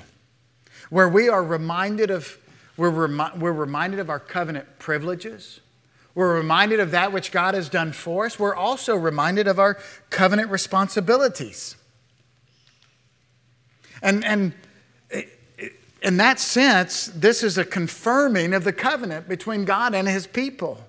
where 0.90 1.08
we 1.08 1.28
are 1.28 1.42
reminded 1.42 2.10
of, 2.10 2.38
we're, 2.76 2.90
remi- 2.90 3.36
we're 3.38 3.52
reminded 3.52 4.00
of 4.00 4.10
our 4.10 4.20
covenant 4.20 4.78
privileges. 4.78 5.60
We're 6.18 6.34
reminded 6.34 6.80
of 6.80 6.90
that 6.90 7.12
which 7.12 7.30
God 7.30 7.54
has 7.54 7.68
done 7.68 7.92
for 7.92 8.26
us. 8.26 8.40
We're 8.40 8.52
also 8.52 8.96
reminded 8.96 9.46
of 9.46 9.60
our 9.60 9.78
covenant 10.10 10.50
responsibilities. 10.50 11.76
And, 14.02 14.24
and 14.24 14.52
in 16.02 16.16
that 16.16 16.40
sense, 16.40 17.06
this 17.14 17.44
is 17.44 17.56
a 17.56 17.64
confirming 17.64 18.52
of 18.52 18.64
the 18.64 18.72
covenant 18.72 19.28
between 19.28 19.64
God 19.64 19.94
and 19.94 20.08
his 20.08 20.26
people. 20.26 20.84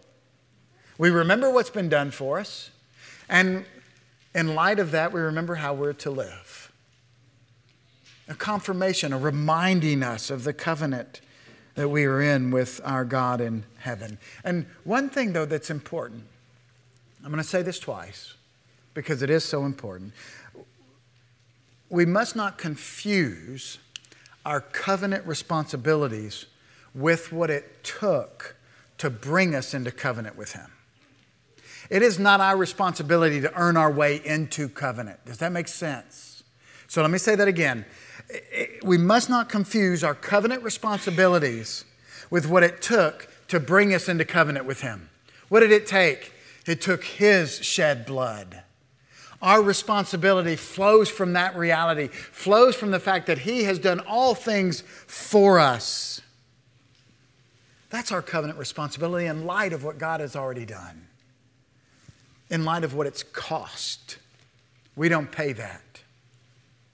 We 0.97 1.11
remember 1.11 1.51
what's 1.51 1.69
been 1.69 1.89
done 1.89 2.09
for 2.09 2.39
us, 2.39 2.71
and 3.29 3.65
in 4.33 4.55
light 4.55 4.79
of 4.79 4.89
that, 4.89 5.13
we 5.13 5.21
remember 5.21 5.53
how 5.53 5.75
we're 5.75 5.93
to 5.93 6.09
live. 6.09 6.71
A 8.27 8.33
confirmation, 8.33 9.13
a 9.13 9.19
reminding 9.19 10.01
us 10.01 10.31
of 10.31 10.43
the 10.43 10.53
covenant 10.53 11.21
that 11.79 11.87
we 11.87 12.03
are 12.03 12.21
in 12.21 12.51
with 12.51 12.81
our 12.83 13.05
God 13.05 13.39
in 13.39 13.63
heaven. 13.77 14.17
And 14.43 14.65
one 14.83 15.09
thing, 15.09 15.31
though, 15.31 15.45
that's 15.45 15.69
important, 15.69 16.25
I'm 17.23 17.31
going 17.31 17.41
to 17.41 17.49
say 17.49 17.61
this 17.61 17.79
twice 17.79 18.33
because 18.93 19.21
it 19.21 19.29
is 19.29 19.45
so 19.45 19.63
important. 19.63 20.11
We 21.89 22.05
must 22.05 22.35
not 22.35 22.57
confuse 22.57 23.77
our 24.45 24.59
covenant 24.59 25.25
responsibilities 25.25 26.47
with 26.93 27.31
what 27.31 27.49
it 27.49 27.81
took 27.85 28.57
to 28.97 29.09
bring 29.09 29.55
us 29.55 29.73
into 29.73 29.89
covenant 29.89 30.35
with 30.35 30.51
Him. 30.51 30.69
It 31.89 32.01
is 32.01 32.19
not 32.19 32.41
our 32.41 32.57
responsibility 32.57 33.39
to 33.39 33.53
earn 33.55 33.77
our 33.77 33.89
way 33.89 34.19
into 34.25 34.67
covenant. 34.67 35.25
Does 35.25 35.37
that 35.37 35.53
make 35.53 35.69
sense? 35.69 36.43
So 36.89 37.01
let 37.01 37.09
me 37.09 37.19
say 37.19 37.35
that 37.35 37.47
again. 37.47 37.85
We 38.83 38.97
must 38.97 39.29
not 39.29 39.49
confuse 39.49 40.03
our 40.03 40.13
covenant 40.13 40.63
responsibilities 40.63 41.85
with 42.29 42.47
what 42.47 42.63
it 42.63 42.81
took 42.81 43.27
to 43.47 43.59
bring 43.59 43.93
us 43.93 44.07
into 44.07 44.25
covenant 44.25 44.65
with 44.65 44.81
Him. 44.81 45.09
What 45.47 45.61
did 45.61 45.71
it 45.71 45.87
take? 45.87 46.33
It 46.67 46.81
took 46.81 47.03
His 47.03 47.63
shed 47.63 48.05
blood. 48.05 48.61
Our 49.41 49.61
responsibility 49.61 50.55
flows 50.55 51.09
from 51.09 51.33
that 51.33 51.55
reality, 51.55 52.07
flows 52.07 52.75
from 52.75 52.91
the 52.91 52.99
fact 52.99 53.25
that 53.27 53.39
He 53.39 53.63
has 53.63 53.79
done 53.79 53.99
all 54.01 54.35
things 54.35 54.81
for 54.81 55.59
us. 55.59 56.21
That's 57.89 58.11
our 58.11 58.21
covenant 58.21 58.59
responsibility 58.59 59.25
in 59.25 59.45
light 59.45 59.73
of 59.73 59.83
what 59.83 59.97
God 59.97 60.19
has 60.19 60.35
already 60.35 60.65
done, 60.65 61.07
in 62.49 62.63
light 62.63 62.83
of 62.83 62.93
what 62.93 63.07
it's 63.07 63.23
cost. 63.23 64.17
We 64.95 65.09
don't 65.09 65.31
pay 65.31 65.53
that 65.53 66.01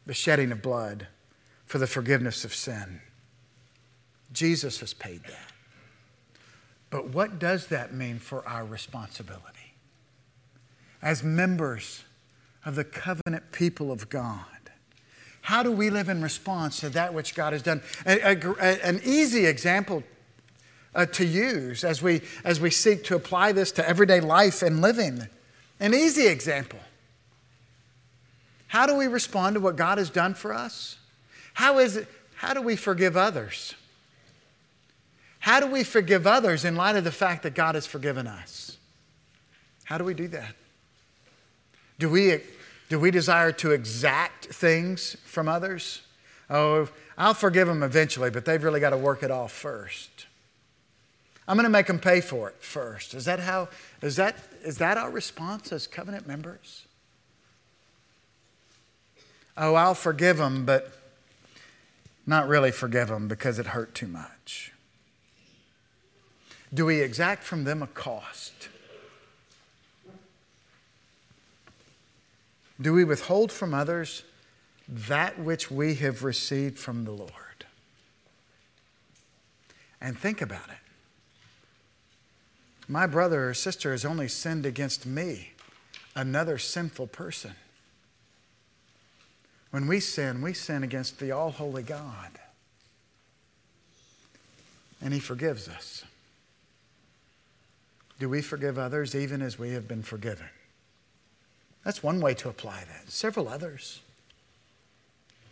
the 0.05 0.13
shedding 0.13 0.51
of 0.51 0.61
blood 0.61 1.07
for 1.75 1.79
the 1.79 1.87
forgiveness 1.87 2.45
of 2.45 2.55
sin. 2.55 3.01
Jesus 4.31 4.79
has 4.79 4.93
paid 4.93 5.21
that. 5.23 5.51
But 6.89 7.09
what 7.09 7.37
does 7.37 7.67
that 7.67 7.93
mean 7.93 8.17
for 8.17 8.47
our 8.47 8.63
responsibility? 8.63 9.73
As 11.01 11.21
members 11.21 12.05
of 12.63 12.75
the 12.75 12.85
covenant 12.85 13.51
people 13.51 13.91
of 13.91 14.07
God. 14.07 14.45
How 15.41 15.63
do 15.63 15.71
we 15.73 15.89
live 15.89 16.07
in 16.07 16.21
response 16.21 16.79
to 16.79 16.87
that 16.91 17.13
which 17.13 17.35
God 17.35 17.51
has 17.51 17.61
done? 17.61 17.81
A, 18.05 18.21
a, 18.21 18.85
an 18.87 19.01
easy 19.03 19.45
example 19.45 20.01
uh, 20.95 21.05
to 21.07 21.25
use 21.25 21.83
as 21.83 22.01
we, 22.01 22.21
as 22.45 22.61
we 22.61 22.69
seek 22.69 23.03
to 23.03 23.17
apply 23.17 23.51
this 23.51 23.73
to 23.73 23.85
everyday 23.85 24.21
life 24.21 24.61
and 24.61 24.81
living. 24.81 25.27
An 25.81 25.93
easy 25.93 26.27
example. 26.27 26.79
How 28.67 28.85
do 28.85 28.95
we 28.95 29.07
respond 29.07 29.55
to 29.55 29.59
what 29.59 29.75
God 29.75 29.97
has 29.97 30.09
done 30.09 30.35
for 30.35 30.53
us? 30.53 30.99
How, 31.55 31.79
is 31.79 31.97
it, 31.97 32.07
how 32.35 32.53
do 32.53 32.61
we 32.61 32.75
forgive 32.75 33.17
others? 33.17 33.73
How 35.39 35.59
do 35.59 35.67
we 35.67 35.83
forgive 35.83 36.25
others 36.25 36.63
in 36.63 36.75
light 36.75 36.95
of 36.95 37.03
the 37.03 37.11
fact 37.11 37.43
that 37.43 37.55
God 37.55 37.75
has 37.75 37.85
forgiven 37.85 38.27
us? 38.27 38.77
How 39.85 39.97
do 39.97 40.03
we 40.03 40.13
do 40.13 40.27
that? 40.29 40.55
Do 41.99 42.09
we 42.09 42.41
do 42.89 42.99
we 42.99 43.09
desire 43.09 43.51
to 43.51 43.71
exact 43.71 44.45
things 44.45 45.17
from 45.25 45.47
others? 45.47 46.01
Oh, 46.49 46.87
I'll 47.17 47.33
forgive 47.33 47.67
them 47.67 47.81
eventually, 47.81 48.29
but 48.29 48.45
they've 48.45 48.63
really 48.63 48.79
got 48.79 48.91
to 48.91 48.97
work 48.97 49.23
it 49.23 49.31
off 49.31 49.51
first. 49.51 50.27
I'm 51.47 51.57
going 51.57 51.63
to 51.63 51.69
make 51.69 51.87
them 51.87 51.99
pay 51.99 52.21
for 52.21 52.49
it 52.49 52.55
first. 52.59 53.13
Is 53.13 53.25
that 53.25 53.39
how 53.39 53.69
is 54.01 54.15
that 54.17 54.35
is 54.63 54.77
that 54.79 54.97
our 54.97 55.09
response 55.09 55.71
as 55.71 55.87
covenant 55.87 56.27
members? 56.27 56.85
Oh, 59.57 59.75
I'll 59.75 59.95
forgive 59.95 60.37
them, 60.37 60.65
but 60.65 60.91
not 62.25 62.47
really 62.47 62.71
forgive 62.71 63.07
them 63.09 63.27
because 63.27 63.59
it 63.59 63.67
hurt 63.67 63.93
too 63.93 64.07
much. 64.07 64.71
Do 66.73 66.85
we 66.85 67.01
exact 67.01 67.43
from 67.43 67.63
them 67.63 67.83
a 67.83 67.87
cost? 67.87 68.69
Do 72.81 72.93
we 72.93 73.03
withhold 73.03 73.51
from 73.51 73.73
others 73.73 74.23
that 74.87 75.39
which 75.39 75.71
we 75.71 75.95
have 75.95 76.23
received 76.23 76.77
from 76.77 77.05
the 77.05 77.11
Lord? 77.11 77.31
And 80.01 80.17
think 80.17 80.41
about 80.41 80.67
it. 80.67 80.77
My 82.87 83.07
brother 83.07 83.49
or 83.49 83.53
sister 83.53 83.91
has 83.91 84.05
only 84.05 84.27
sinned 84.27 84.65
against 84.65 85.05
me, 85.05 85.53
another 86.15 86.57
sinful 86.57 87.07
person. 87.07 87.55
When 89.75 89.87
we 89.87 89.99
sin, 89.99 90.41
we 90.41 90.53
sin 90.53 90.83
against 90.83 91.19
the 91.19 91.33
all 91.33 91.51
holy 91.51 91.83
God. 91.83 92.31
And 95.01 95.13
He 95.13 95.19
forgives 95.19 95.67
us. 95.67 96.05
Do 98.17 98.29
we 98.29 98.41
forgive 98.41 98.79
others 98.79 99.13
even 99.13 99.41
as 99.41 99.59
we 99.59 99.71
have 99.71 99.85
been 99.85 100.01
forgiven? 100.01 100.47
That's 101.83 102.01
one 102.01 102.21
way 102.21 102.33
to 102.35 102.47
apply 102.47 102.85
that. 102.87 103.11
Several 103.11 103.49
others. 103.49 103.99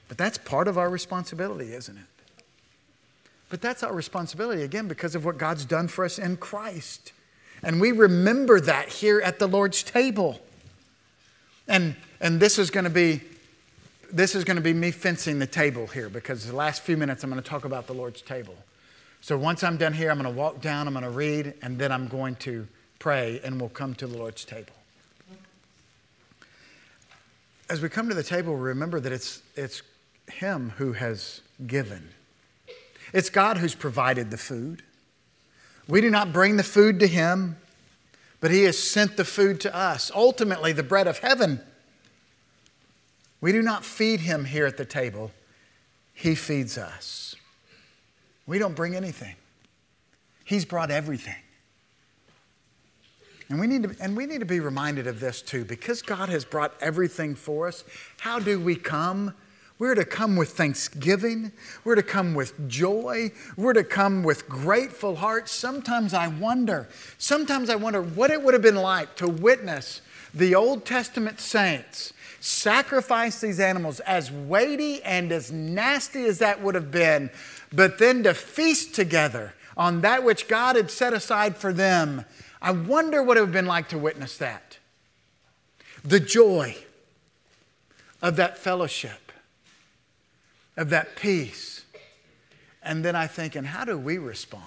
But 0.07 0.17
that's 0.17 0.37
part 0.37 0.69
of 0.69 0.77
our 0.77 0.89
responsibility, 0.89 1.73
isn't 1.73 1.97
it? 1.97 2.43
But 3.49 3.59
that's 3.59 3.83
our 3.83 3.93
responsibility, 3.93 4.63
again, 4.63 4.87
because 4.87 5.15
of 5.15 5.25
what 5.25 5.37
God's 5.37 5.65
done 5.65 5.89
for 5.89 6.05
us 6.05 6.17
in 6.17 6.37
Christ. 6.37 7.11
And 7.61 7.81
we 7.81 7.91
remember 7.91 8.61
that 8.61 8.87
here 8.87 9.19
at 9.19 9.39
the 9.39 9.47
Lord's 9.47 9.83
table. 9.83 10.39
And, 11.67 11.97
and 12.21 12.39
this 12.39 12.57
is 12.57 12.71
going 12.71 12.85
to 12.85 12.89
be 12.89 13.19
this 14.13 14.35
is 14.35 14.43
going 14.43 14.57
to 14.57 14.61
be 14.61 14.73
me 14.73 14.91
fencing 14.91 15.39
the 15.39 15.47
table 15.47 15.87
here 15.87 16.07
because 16.07 16.45
the 16.45 16.55
last 16.55 16.83
few 16.83 16.95
minutes 16.95 17.23
I'm 17.23 17.31
going 17.31 17.41
to 17.41 17.49
talk 17.49 17.65
about 17.65 17.87
the 17.87 17.93
Lord's 17.93 18.21
table. 18.21 18.55
So 19.21 19.35
once 19.35 19.63
I'm 19.63 19.75
done 19.75 19.91
here, 19.91 20.11
I'm 20.11 20.21
going 20.21 20.31
to 20.31 20.39
walk 20.39 20.61
down, 20.61 20.87
I'm 20.87 20.93
going 20.93 21.03
to 21.03 21.09
read, 21.09 21.55
and 21.63 21.79
then 21.79 21.91
I'm 21.91 22.07
going 22.07 22.35
to 22.37 22.67
pray, 22.99 23.41
and 23.43 23.59
we'll 23.59 23.69
come 23.69 23.95
to 23.95 24.07
the 24.07 24.17
Lord's 24.17 24.45
table. 24.45 24.73
as 27.69 27.81
we 27.81 27.89
come 27.89 28.07
to 28.07 28.13
the 28.13 28.23
table, 28.23 28.55
remember 28.55 28.99
that 28.99 29.11
it's, 29.11 29.41
it's 29.55 29.81
Him 30.31 30.73
who 30.77 30.93
has 30.93 31.41
given. 31.65 32.09
It's 33.13 33.31
God 33.31 33.57
who's 33.57 33.73
provided 33.73 34.29
the 34.29 34.37
food. 34.37 34.83
We 35.87 36.01
do 36.01 36.11
not 36.11 36.31
bring 36.31 36.57
the 36.57 36.63
food 36.63 36.99
to 36.99 37.07
Him, 37.07 37.55
but 38.41 38.51
He 38.51 38.63
has 38.63 38.77
sent 38.77 39.17
the 39.17 39.25
food 39.25 39.59
to 39.61 39.75
us, 39.75 40.11
ultimately, 40.13 40.71
the 40.71 40.83
bread 40.83 41.07
of 41.07 41.17
heaven. 41.19 41.61
We 43.43 43.51
do 43.51 43.61
not 43.61 43.83
feed 43.83 44.21
Him 44.21 44.45
here 44.45 44.65
at 44.65 44.77
the 44.77 44.85
table, 44.85 45.29
He 46.13 46.33
feeds 46.33 46.77
us. 46.77 47.35
We 48.47 48.57
don't 48.57 48.73
bring 48.73 48.95
anything, 48.95 49.35
He's 50.45 50.63
brought 50.63 50.89
everything. 50.89 51.35
And 53.49 53.59
we, 53.59 53.67
need 53.67 53.83
to, 53.83 53.95
and 53.99 54.15
we 54.15 54.27
need 54.27 54.39
to 54.39 54.45
be 54.45 54.61
reminded 54.61 55.07
of 55.07 55.19
this 55.19 55.41
too. 55.41 55.65
Because 55.65 56.01
God 56.01 56.29
has 56.29 56.45
brought 56.45 56.73
everything 56.79 57.35
for 57.35 57.67
us, 57.67 57.83
how 58.21 58.39
do 58.39 58.61
we 58.61 58.77
come? 58.77 59.33
We're 59.77 59.93
to 59.93 60.05
come 60.05 60.37
with 60.37 60.51
thanksgiving. 60.51 61.51
We're 61.83 61.95
to 61.95 62.03
come 62.03 62.35
with 62.35 62.69
joy. 62.69 63.33
We're 63.57 63.73
to 63.73 63.83
come 63.83 64.23
with 64.23 64.47
grateful 64.47 65.17
hearts. 65.17 65.51
Sometimes 65.51 66.13
I 66.13 66.29
wonder, 66.29 66.87
sometimes 67.17 67.69
I 67.69 67.75
wonder 67.75 68.01
what 68.01 68.31
it 68.31 68.41
would 68.41 68.53
have 68.53 68.63
been 68.63 68.77
like 68.77 69.17
to 69.17 69.27
witness 69.27 70.01
the 70.33 70.55
Old 70.55 70.85
Testament 70.85 71.41
saints 71.41 72.13
sacrifice 72.43 73.39
these 73.41 73.59
animals, 73.59 73.99
as 74.01 74.31
weighty 74.31 75.01
and 75.03 75.31
as 75.31 75.51
nasty 75.51 76.25
as 76.25 76.39
that 76.39 76.61
would 76.61 76.75
have 76.75 76.91
been, 76.91 77.29
but 77.71 77.99
then 77.99 78.23
to 78.23 78.33
feast 78.33 78.93
together 78.93 79.53
on 79.77 80.01
that 80.01 80.23
which 80.23 80.47
God 80.47 80.75
had 80.75 80.91
set 80.91 81.13
aside 81.13 81.57
for 81.57 81.73
them 81.73 82.25
I 82.63 82.71
wonder 82.71 83.21
what 83.21 83.35
it 83.35 83.41
would 83.41 83.47
have 83.47 83.51
been 83.51 83.65
like 83.65 83.89
to 83.89 83.97
witness 83.97 84.37
that. 84.37 84.77
The 86.05 86.21
joy 86.21 86.77
of 88.21 88.37
that 88.37 88.57
fellowship, 88.57 89.33
of 90.77 90.89
that 90.89 91.17
peace. 91.17 91.83
And 92.81 93.03
then 93.03 93.17
I 93.17 93.27
think, 93.27 93.55
and 93.55 93.67
how 93.67 93.83
do 93.83 93.97
we 93.97 94.17
respond? 94.17 94.63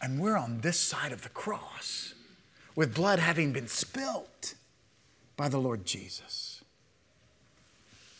And 0.00 0.18
we're 0.18 0.36
on 0.36 0.62
this 0.62 0.80
side 0.80 1.12
of 1.12 1.22
the 1.22 1.28
cross 1.28 2.14
with 2.74 2.94
blood 2.94 3.18
having 3.18 3.52
been 3.52 3.68
spilt 3.68 4.54
by 5.42 5.48
the 5.48 5.58
Lord 5.58 5.84
Jesus. 5.84 6.62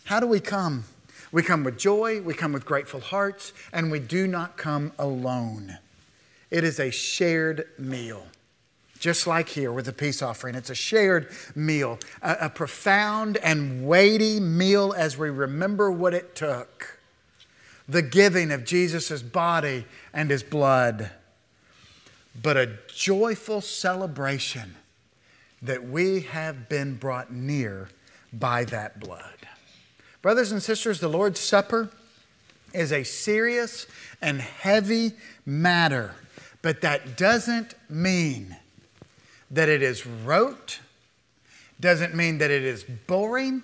How 0.07 0.19
do 0.19 0.27
we 0.27 0.41
come? 0.41 0.83
We 1.31 1.45
come 1.45 1.63
with 1.63 1.79
joy, 1.79 2.21
we 2.21 2.35
come 2.35 2.53
with 2.53 2.67
grateful 2.67 2.99
hearts, 2.99 3.53
and 3.73 3.93
we 3.93 4.01
do 4.01 4.27
not 4.27 4.57
come 4.57 4.91
alone. 4.99 5.79
It 6.51 6.65
is 6.65 6.81
a 6.81 6.91
shared 6.91 7.69
meal 7.79 8.27
just 8.99 9.29
like 9.29 9.51
here 9.51 9.71
with 9.71 9.87
the 9.87 9.93
peace 9.93 10.21
offering. 10.21 10.57
It's 10.57 10.69
a 10.71 10.75
shared 10.75 11.29
meal, 11.55 12.01
a, 12.23 12.39
a 12.41 12.49
profound 12.49 13.37
and 13.37 13.87
weighty 13.87 14.41
meal 14.41 14.93
as 14.97 15.17
we 15.17 15.31
remember 15.31 15.93
what 15.93 16.15
it 16.15 16.35
took 16.35 16.99
the 17.89 18.03
giving 18.03 18.51
of 18.51 18.65
Jesus' 18.65 19.23
body 19.23 19.85
and 20.13 20.29
his 20.29 20.43
blood, 20.43 21.13
but 22.43 22.57
a 22.57 22.79
joyful 22.93 23.61
celebration 23.61 24.75
that 25.63 25.89
we 25.89 26.21
have 26.23 26.69
been 26.69 26.97
brought 26.97 27.33
near 27.33 27.89
by 28.33 28.65
that 28.65 28.99
blood. 28.99 29.47
Brothers 30.21 30.53
and 30.53 30.63
sisters, 30.63 31.01
the 31.01 31.09
Lord's 31.09 31.41
Supper 31.41 31.91
is 32.73 32.93
a 32.93 33.05
serious 33.05 33.87
and 34.21 34.41
heavy 34.41 35.13
matter, 35.47 36.15
but 36.63 36.81
that 36.81 37.17
doesn't 37.17 37.75
mean 37.89 38.57
that 39.51 39.69
it 39.69 39.83
is 39.83 40.07
rote, 40.07 40.81
doesn't 41.79 42.15
mean 42.15 42.39
that 42.39 42.51
it 42.51 42.65
is 42.65 42.85
boring, 42.85 43.63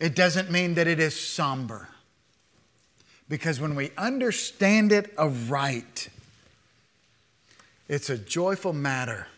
it 0.00 0.14
doesn't 0.14 0.50
mean 0.50 0.74
that 0.74 0.86
it 0.86 0.98
is 0.98 1.18
somber. 1.18 1.88
Because 3.28 3.60
when 3.60 3.74
we 3.74 3.92
understand 3.96 4.92
it 4.92 5.14
aright, 5.16 6.08
it's 7.88 8.10
a 8.10 8.18
joyful 8.18 8.72
matter 8.72 9.28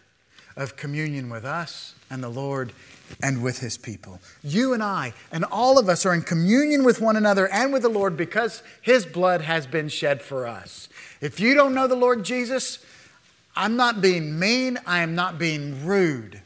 of 0.57 0.77
communion 0.77 1.29
with 1.29 1.45
us 1.45 1.95
and 2.11 2.23
the 2.23 2.29
Lord 2.29 2.73
and 3.23 3.43
with 3.43 3.59
His 3.59 3.77
people. 3.77 4.21
You 4.43 4.73
and 4.73 4.83
I 4.83 5.13
and 5.33 5.45
all 5.45 5.79
of 5.79 5.89
us 5.89 6.07
are 6.07 6.15
in 6.15 6.23
communion 6.23 6.85
with 6.85 7.01
one 7.01 7.17
another 7.17 7.49
and 7.49 7.73
with 7.73 7.83
the 7.83 7.89
Lord 7.89 8.17
because 8.17 8.63
His 8.83 9.07
blood 9.07 9.43
has 9.43 9.67
been 9.67 9.89
shed 9.89 10.23
for 10.23 10.47
us. 10.47 10.89
If 11.21 11.41
you 11.41 11.55
don't 11.55 11.75
know 11.75 11.87
the 11.87 11.97
Lord 11.97 12.25
Jesus, 12.25 12.85
I'm 13.57 13.77
not 13.77 14.01
being 14.01 14.39
mean, 14.39 14.79
I 14.87 15.01
am 15.01 15.15
not 15.15 15.39
being 15.39 15.85
rude. 15.85 16.43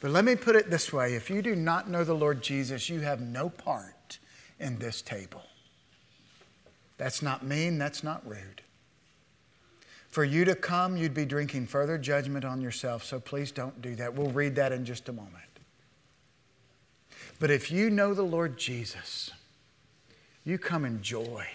But 0.00 0.10
let 0.10 0.24
me 0.24 0.36
put 0.36 0.56
it 0.56 0.70
this 0.70 0.92
way 0.92 1.14
if 1.14 1.30
you 1.30 1.42
do 1.42 1.56
not 1.56 1.88
know 1.88 2.04
the 2.04 2.14
Lord 2.14 2.42
Jesus, 2.42 2.88
you 2.88 3.00
have 3.00 3.20
no 3.20 3.48
part 3.48 4.18
in 4.60 4.78
this 4.78 5.02
table. 5.02 5.42
That's 6.98 7.22
not 7.22 7.44
mean, 7.44 7.78
that's 7.78 8.02
not 8.02 8.26
rude. 8.26 8.62
For 10.16 10.24
you 10.24 10.46
to 10.46 10.54
come, 10.54 10.96
you'd 10.96 11.12
be 11.12 11.26
drinking 11.26 11.66
further 11.66 11.98
judgment 11.98 12.42
on 12.42 12.62
yourself, 12.62 13.04
so 13.04 13.20
please 13.20 13.52
don't 13.52 13.82
do 13.82 13.94
that. 13.96 14.14
We'll 14.14 14.30
read 14.30 14.54
that 14.54 14.72
in 14.72 14.82
just 14.86 15.10
a 15.10 15.12
moment. 15.12 15.44
But 17.38 17.50
if 17.50 17.70
you 17.70 17.90
know 17.90 18.14
the 18.14 18.22
Lord 18.22 18.56
Jesus, 18.56 19.30
you 20.42 20.56
come 20.56 20.86
in 20.86 21.02
joy. 21.02 21.46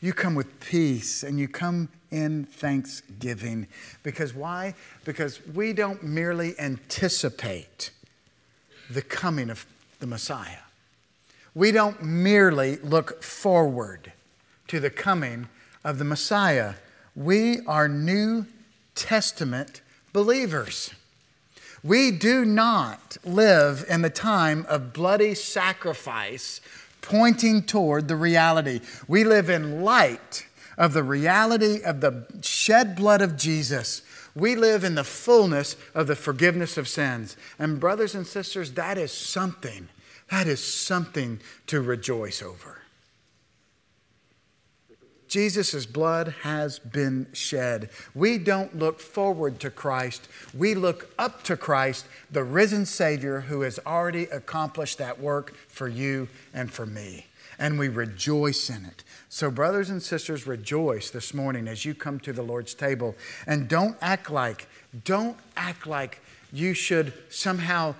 You 0.00 0.12
come 0.12 0.36
with 0.36 0.60
peace 0.60 1.24
and 1.24 1.40
you 1.40 1.48
come 1.48 1.88
in 2.12 2.44
thanksgiving. 2.44 3.66
Because 4.04 4.32
why? 4.32 4.76
Because 5.04 5.44
we 5.48 5.72
don't 5.72 6.04
merely 6.04 6.54
anticipate 6.56 7.90
the 8.88 9.02
coming 9.02 9.50
of 9.50 9.66
the 9.98 10.06
Messiah. 10.06 10.62
We 11.56 11.72
don't 11.72 12.00
merely 12.00 12.76
look 12.76 13.24
forward 13.24 14.12
to 14.68 14.78
the 14.78 14.90
coming 14.90 15.48
of 15.82 15.98
the 15.98 16.04
Messiah. 16.04 16.74
We 17.14 17.60
are 17.66 17.88
New 17.88 18.46
Testament 18.94 19.80
believers. 20.12 20.92
We 21.82 22.10
do 22.10 22.44
not 22.44 23.16
live 23.24 23.84
in 23.88 24.02
the 24.02 24.10
time 24.10 24.66
of 24.68 24.92
bloody 24.92 25.34
sacrifice 25.34 26.60
pointing 27.00 27.62
toward 27.62 28.08
the 28.08 28.16
reality. 28.16 28.80
We 29.08 29.24
live 29.24 29.48
in 29.48 29.82
light 29.82 30.46
of 30.76 30.94
the 30.94 31.02
reality 31.02 31.82
of 31.82 32.00
the 32.00 32.26
shed 32.42 32.96
blood 32.96 33.20
of 33.20 33.36
Jesus, 33.36 34.02
we 34.34 34.56
live 34.56 34.84
in 34.84 34.94
the 34.94 35.04
fullness 35.04 35.76
of 35.94 36.06
the 36.06 36.16
forgiveness 36.16 36.78
of 36.78 36.88
sins. 36.88 37.36
And, 37.58 37.80
brothers 37.80 38.14
and 38.14 38.26
sisters, 38.26 38.72
that 38.72 38.96
is 38.96 39.12
something. 39.12 39.88
That 40.30 40.46
is 40.46 40.62
something 40.62 41.40
to 41.66 41.80
rejoice 41.80 42.40
over. 42.40 42.79
Jesus' 45.30 45.86
blood 45.86 46.34
has 46.42 46.80
been 46.80 47.28
shed. 47.32 47.88
We 48.16 48.36
don't 48.36 48.76
look 48.76 48.98
forward 48.98 49.60
to 49.60 49.70
Christ. 49.70 50.28
We 50.52 50.74
look 50.74 51.14
up 51.20 51.44
to 51.44 51.56
Christ, 51.56 52.06
the 52.32 52.42
risen 52.42 52.84
Savior 52.84 53.42
who 53.42 53.60
has 53.60 53.78
already 53.86 54.24
accomplished 54.24 54.98
that 54.98 55.20
work 55.20 55.54
for 55.68 55.86
you 55.86 56.28
and 56.52 56.70
for 56.70 56.84
me. 56.84 57.26
And 57.60 57.78
we 57.78 57.88
rejoice 57.88 58.68
in 58.70 58.84
it. 58.84 59.04
So, 59.28 59.52
brothers 59.52 59.88
and 59.88 60.02
sisters, 60.02 60.48
rejoice 60.48 61.10
this 61.10 61.32
morning 61.32 61.68
as 61.68 61.84
you 61.84 61.94
come 61.94 62.18
to 62.20 62.32
the 62.32 62.42
Lord's 62.42 62.74
table. 62.74 63.14
And 63.46 63.68
don't 63.68 63.96
act 64.00 64.30
like, 64.30 64.66
don't 65.04 65.36
act 65.56 65.86
like 65.86 66.20
you 66.52 66.74
should 66.74 67.12
somehow, 67.28 67.94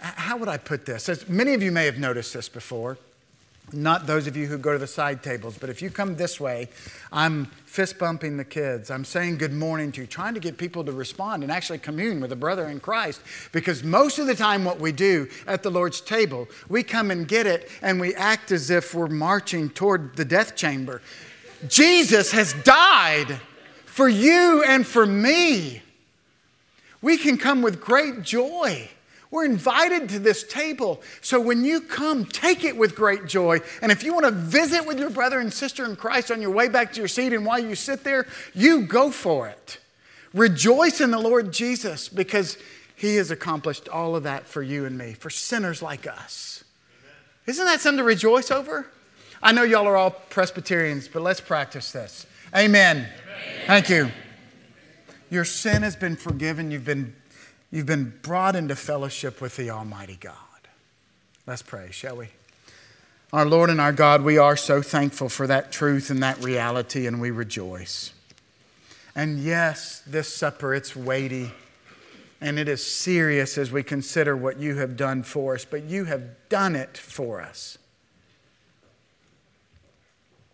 how 0.00 0.36
would 0.36 0.48
I 0.48 0.58
put 0.58 0.84
this? 0.84 1.08
As 1.08 1.26
many 1.30 1.54
of 1.54 1.62
you 1.62 1.72
may 1.72 1.86
have 1.86 1.98
noticed 1.98 2.34
this 2.34 2.50
before 2.50 2.98
not 3.72 4.06
those 4.06 4.26
of 4.26 4.36
you 4.36 4.46
who 4.46 4.58
go 4.58 4.72
to 4.72 4.78
the 4.78 4.86
side 4.86 5.22
tables, 5.22 5.56
but 5.58 5.70
if 5.70 5.80
you 5.82 5.90
come 5.90 6.16
this 6.16 6.40
way, 6.40 6.68
I'm 7.12 7.46
fist 7.66 7.98
bumping 7.98 8.36
the 8.36 8.44
kids. 8.44 8.90
I'm 8.90 9.04
saying 9.04 9.38
good 9.38 9.52
morning 9.52 9.92
to 9.92 10.00
you, 10.00 10.06
trying 10.06 10.34
to 10.34 10.40
get 10.40 10.58
people 10.58 10.84
to 10.84 10.92
respond 10.92 11.42
and 11.42 11.52
actually 11.52 11.78
commune 11.78 12.20
with 12.20 12.32
a 12.32 12.36
brother 12.36 12.68
in 12.68 12.80
Christ. 12.80 13.20
Because 13.52 13.84
most 13.84 14.18
of 14.18 14.26
the 14.26 14.34
time, 14.34 14.64
what 14.64 14.80
we 14.80 14.92
do 14.92 15.28
at 15.46 15.62
the 15.62 15.70
Lord's 15.70 16.00
table, 16.00 16.48
we 16.68 16.82
come 16.82 17.10
and 17.10 17.28
get 17.28 17.46
it 17.46 17.68
and 17.82 18.00
we 18.00 18.14
act 18.14 18.52
as 18.52 18.70
if 18.70 18.94
we're 18.94 19.06
marching 19.06 19.70
toward 19.70 20.16
the 20.16 20.24
death 20.24 20.56
chamber. 20.56 21.00
Jesus 21.68 22.32
has 22.32 22.54
died 22.64 23.40
for 23.84 24.08
you 24.08 24.64
and 24.66 24.86
for 24.86 25.06
me. 25.06 25.82
We 27.02 27.16
can 27.16 27.38
come 27.38 27.62
with 27.62 27.80
great 27.80 28.22
joy 28.22 28.88
we're 29.30 29.44
invited 29.44 30.08
to 30.08 30.18
this 30.18 30.42
table. 30.42 31.00
So 31.20 31.40
when 31.40 31.64
you 31.64 31.80
come, 31.80 32.24
take 32.24 32.64
it 32.64 32.76
with 32.76 32.96
great 32.96 33.26
joy. 33.26 33.60
And 33.80 33.92
if 33.92 34.02
you 34.02 34.12
want 34.12 34.26
to 34.26 34.32
visit 34.32 34.84
with 34.84 34.98
your 34.98 35.10
brother 35.10 35.38
and 35.38 35.52
sister 35.52 35.84
in 35.84 35.94
Christ 35.94 36.32
on 36.32 36.42
your 36.42 36.50
way 36.50 36.68
back 36.68 36.92
to 36.94 36.98
your 36.98 37.08
seat 37.08 37.32
and 37.32 37.46
while 37.46 37.60
you 37.60 37.76
sit 37.76 38.02
there, 38.02 38.26
you 38.54 38.82
go 38.82 39.10
for 39.10 39.48
it. 39.48 39.78
Rejoice 40.34 41.00
in 41.00 41.12
the 41.12 41.18
Lord 41.18 41.52
Jesus 41.52 42.08
because 42.08 42.58
he 42.96 43.16
has 43.16 43.30
accomplished 43.30 43.88
all 43.88 44.16
of 44.16 44.24
that 44.24 44.46
for 44.46 44.62
you 44.62 44.84
and 44.84 44.98
me, 44.98 45.12
for 45.12 45.30
sinners 45.30 45.80
like 45.80 46.06
us. 46.06 46.64
Amen. 47.00 47.14
Isn't 47.46 47.64
that 47.66 47.80
something 47.80 47.98
to 47.98 48.04
rejoice 48.04 48.50
over? 48.50 48.86
I 49.42 49.52
know 49.52 49.62
y'all 49.62 49.86
are 49.86 49.96
all 49.96 50.10
Presbyterians, 50.10 51.08
but 51.08 51.22
let's 51.22 51.40
practice 51.40 51.92
this. 51.92 52.26
Amen. 52.54 52.96
Amen. 52.96 53.08
Thank 53.66 53.88
you. 53.88 54.10
Your 55.30 55.44
sin 55.44 55.82
has 55.82 55.96
been 55.96 56.16
forgiven. 56.16 56.70
You've 56.70 56.84
been 56.84 57.14
You've 57.70 57.86
been 57.86 58.18
brought 58.22 58.56
into 58.56 58.74
fellowship 58.76 59.40
with 59.40 59.56
the 59.56 59.70
Almighty 59.70 60.18
God. 60.20 60.34
Let's 61.46 61.62
pray, 61.62 61.90
shall 61.90 62.16
we? 62.16 62.28
Our 63.32 63.46
Lord 63.46 63.70
and 63.70 63.80
our 63.80 63.92
God, 63.92 64.22
we 64.22 64.38
are 64.38 64.56
so 64.56 64.82
thankful 64.82 65.28
for 65.28 65.46
that 65.46 65.70
truth 65.70 66.10
and 66.10 66.22
that 66.22 66.42
reality, 66.42 67.06
and 67.06 67.20
we 67.20 67.30
rejoice. 67.30 68.12
And 69.14 69.38
yes, 69.38 70.02
this 70.06 70.34
supper, 70.34 70.74
it's 70.74 70.96
weighty 70.96 71.52
and 72.40 72.58
it 72.58 72.68
is 72.68 72.84
serious 72.84 73.58
as 73.58 73.70
we 73.70 73.82
consider 73.82 74.36
what 74.36 74.58
you 74.58 74.76
have 74.76 74.96
done 74.96 75.22
for 75.22 75.54
us, 75.54 75.64
but 75.64 75.84
you 75.84 76.04
have 76.06 76.22
done 76.48 76.74
it 76.74 76.96
for 76.96 77.40
us. 77.40 77.76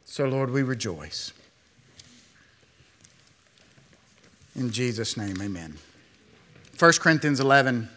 So, 0.04 0.26
Lord, 0.26 0.50
we 0.50 0.62
rejoice. 0.62 1.32
In 4.56 4.70
Jesus' 4.70 5.16
name, 5.16 5.40
amen. 5.40 5.76
1 6.78 6.92
Corinthians 7.00 7.40
11 7.40 7.88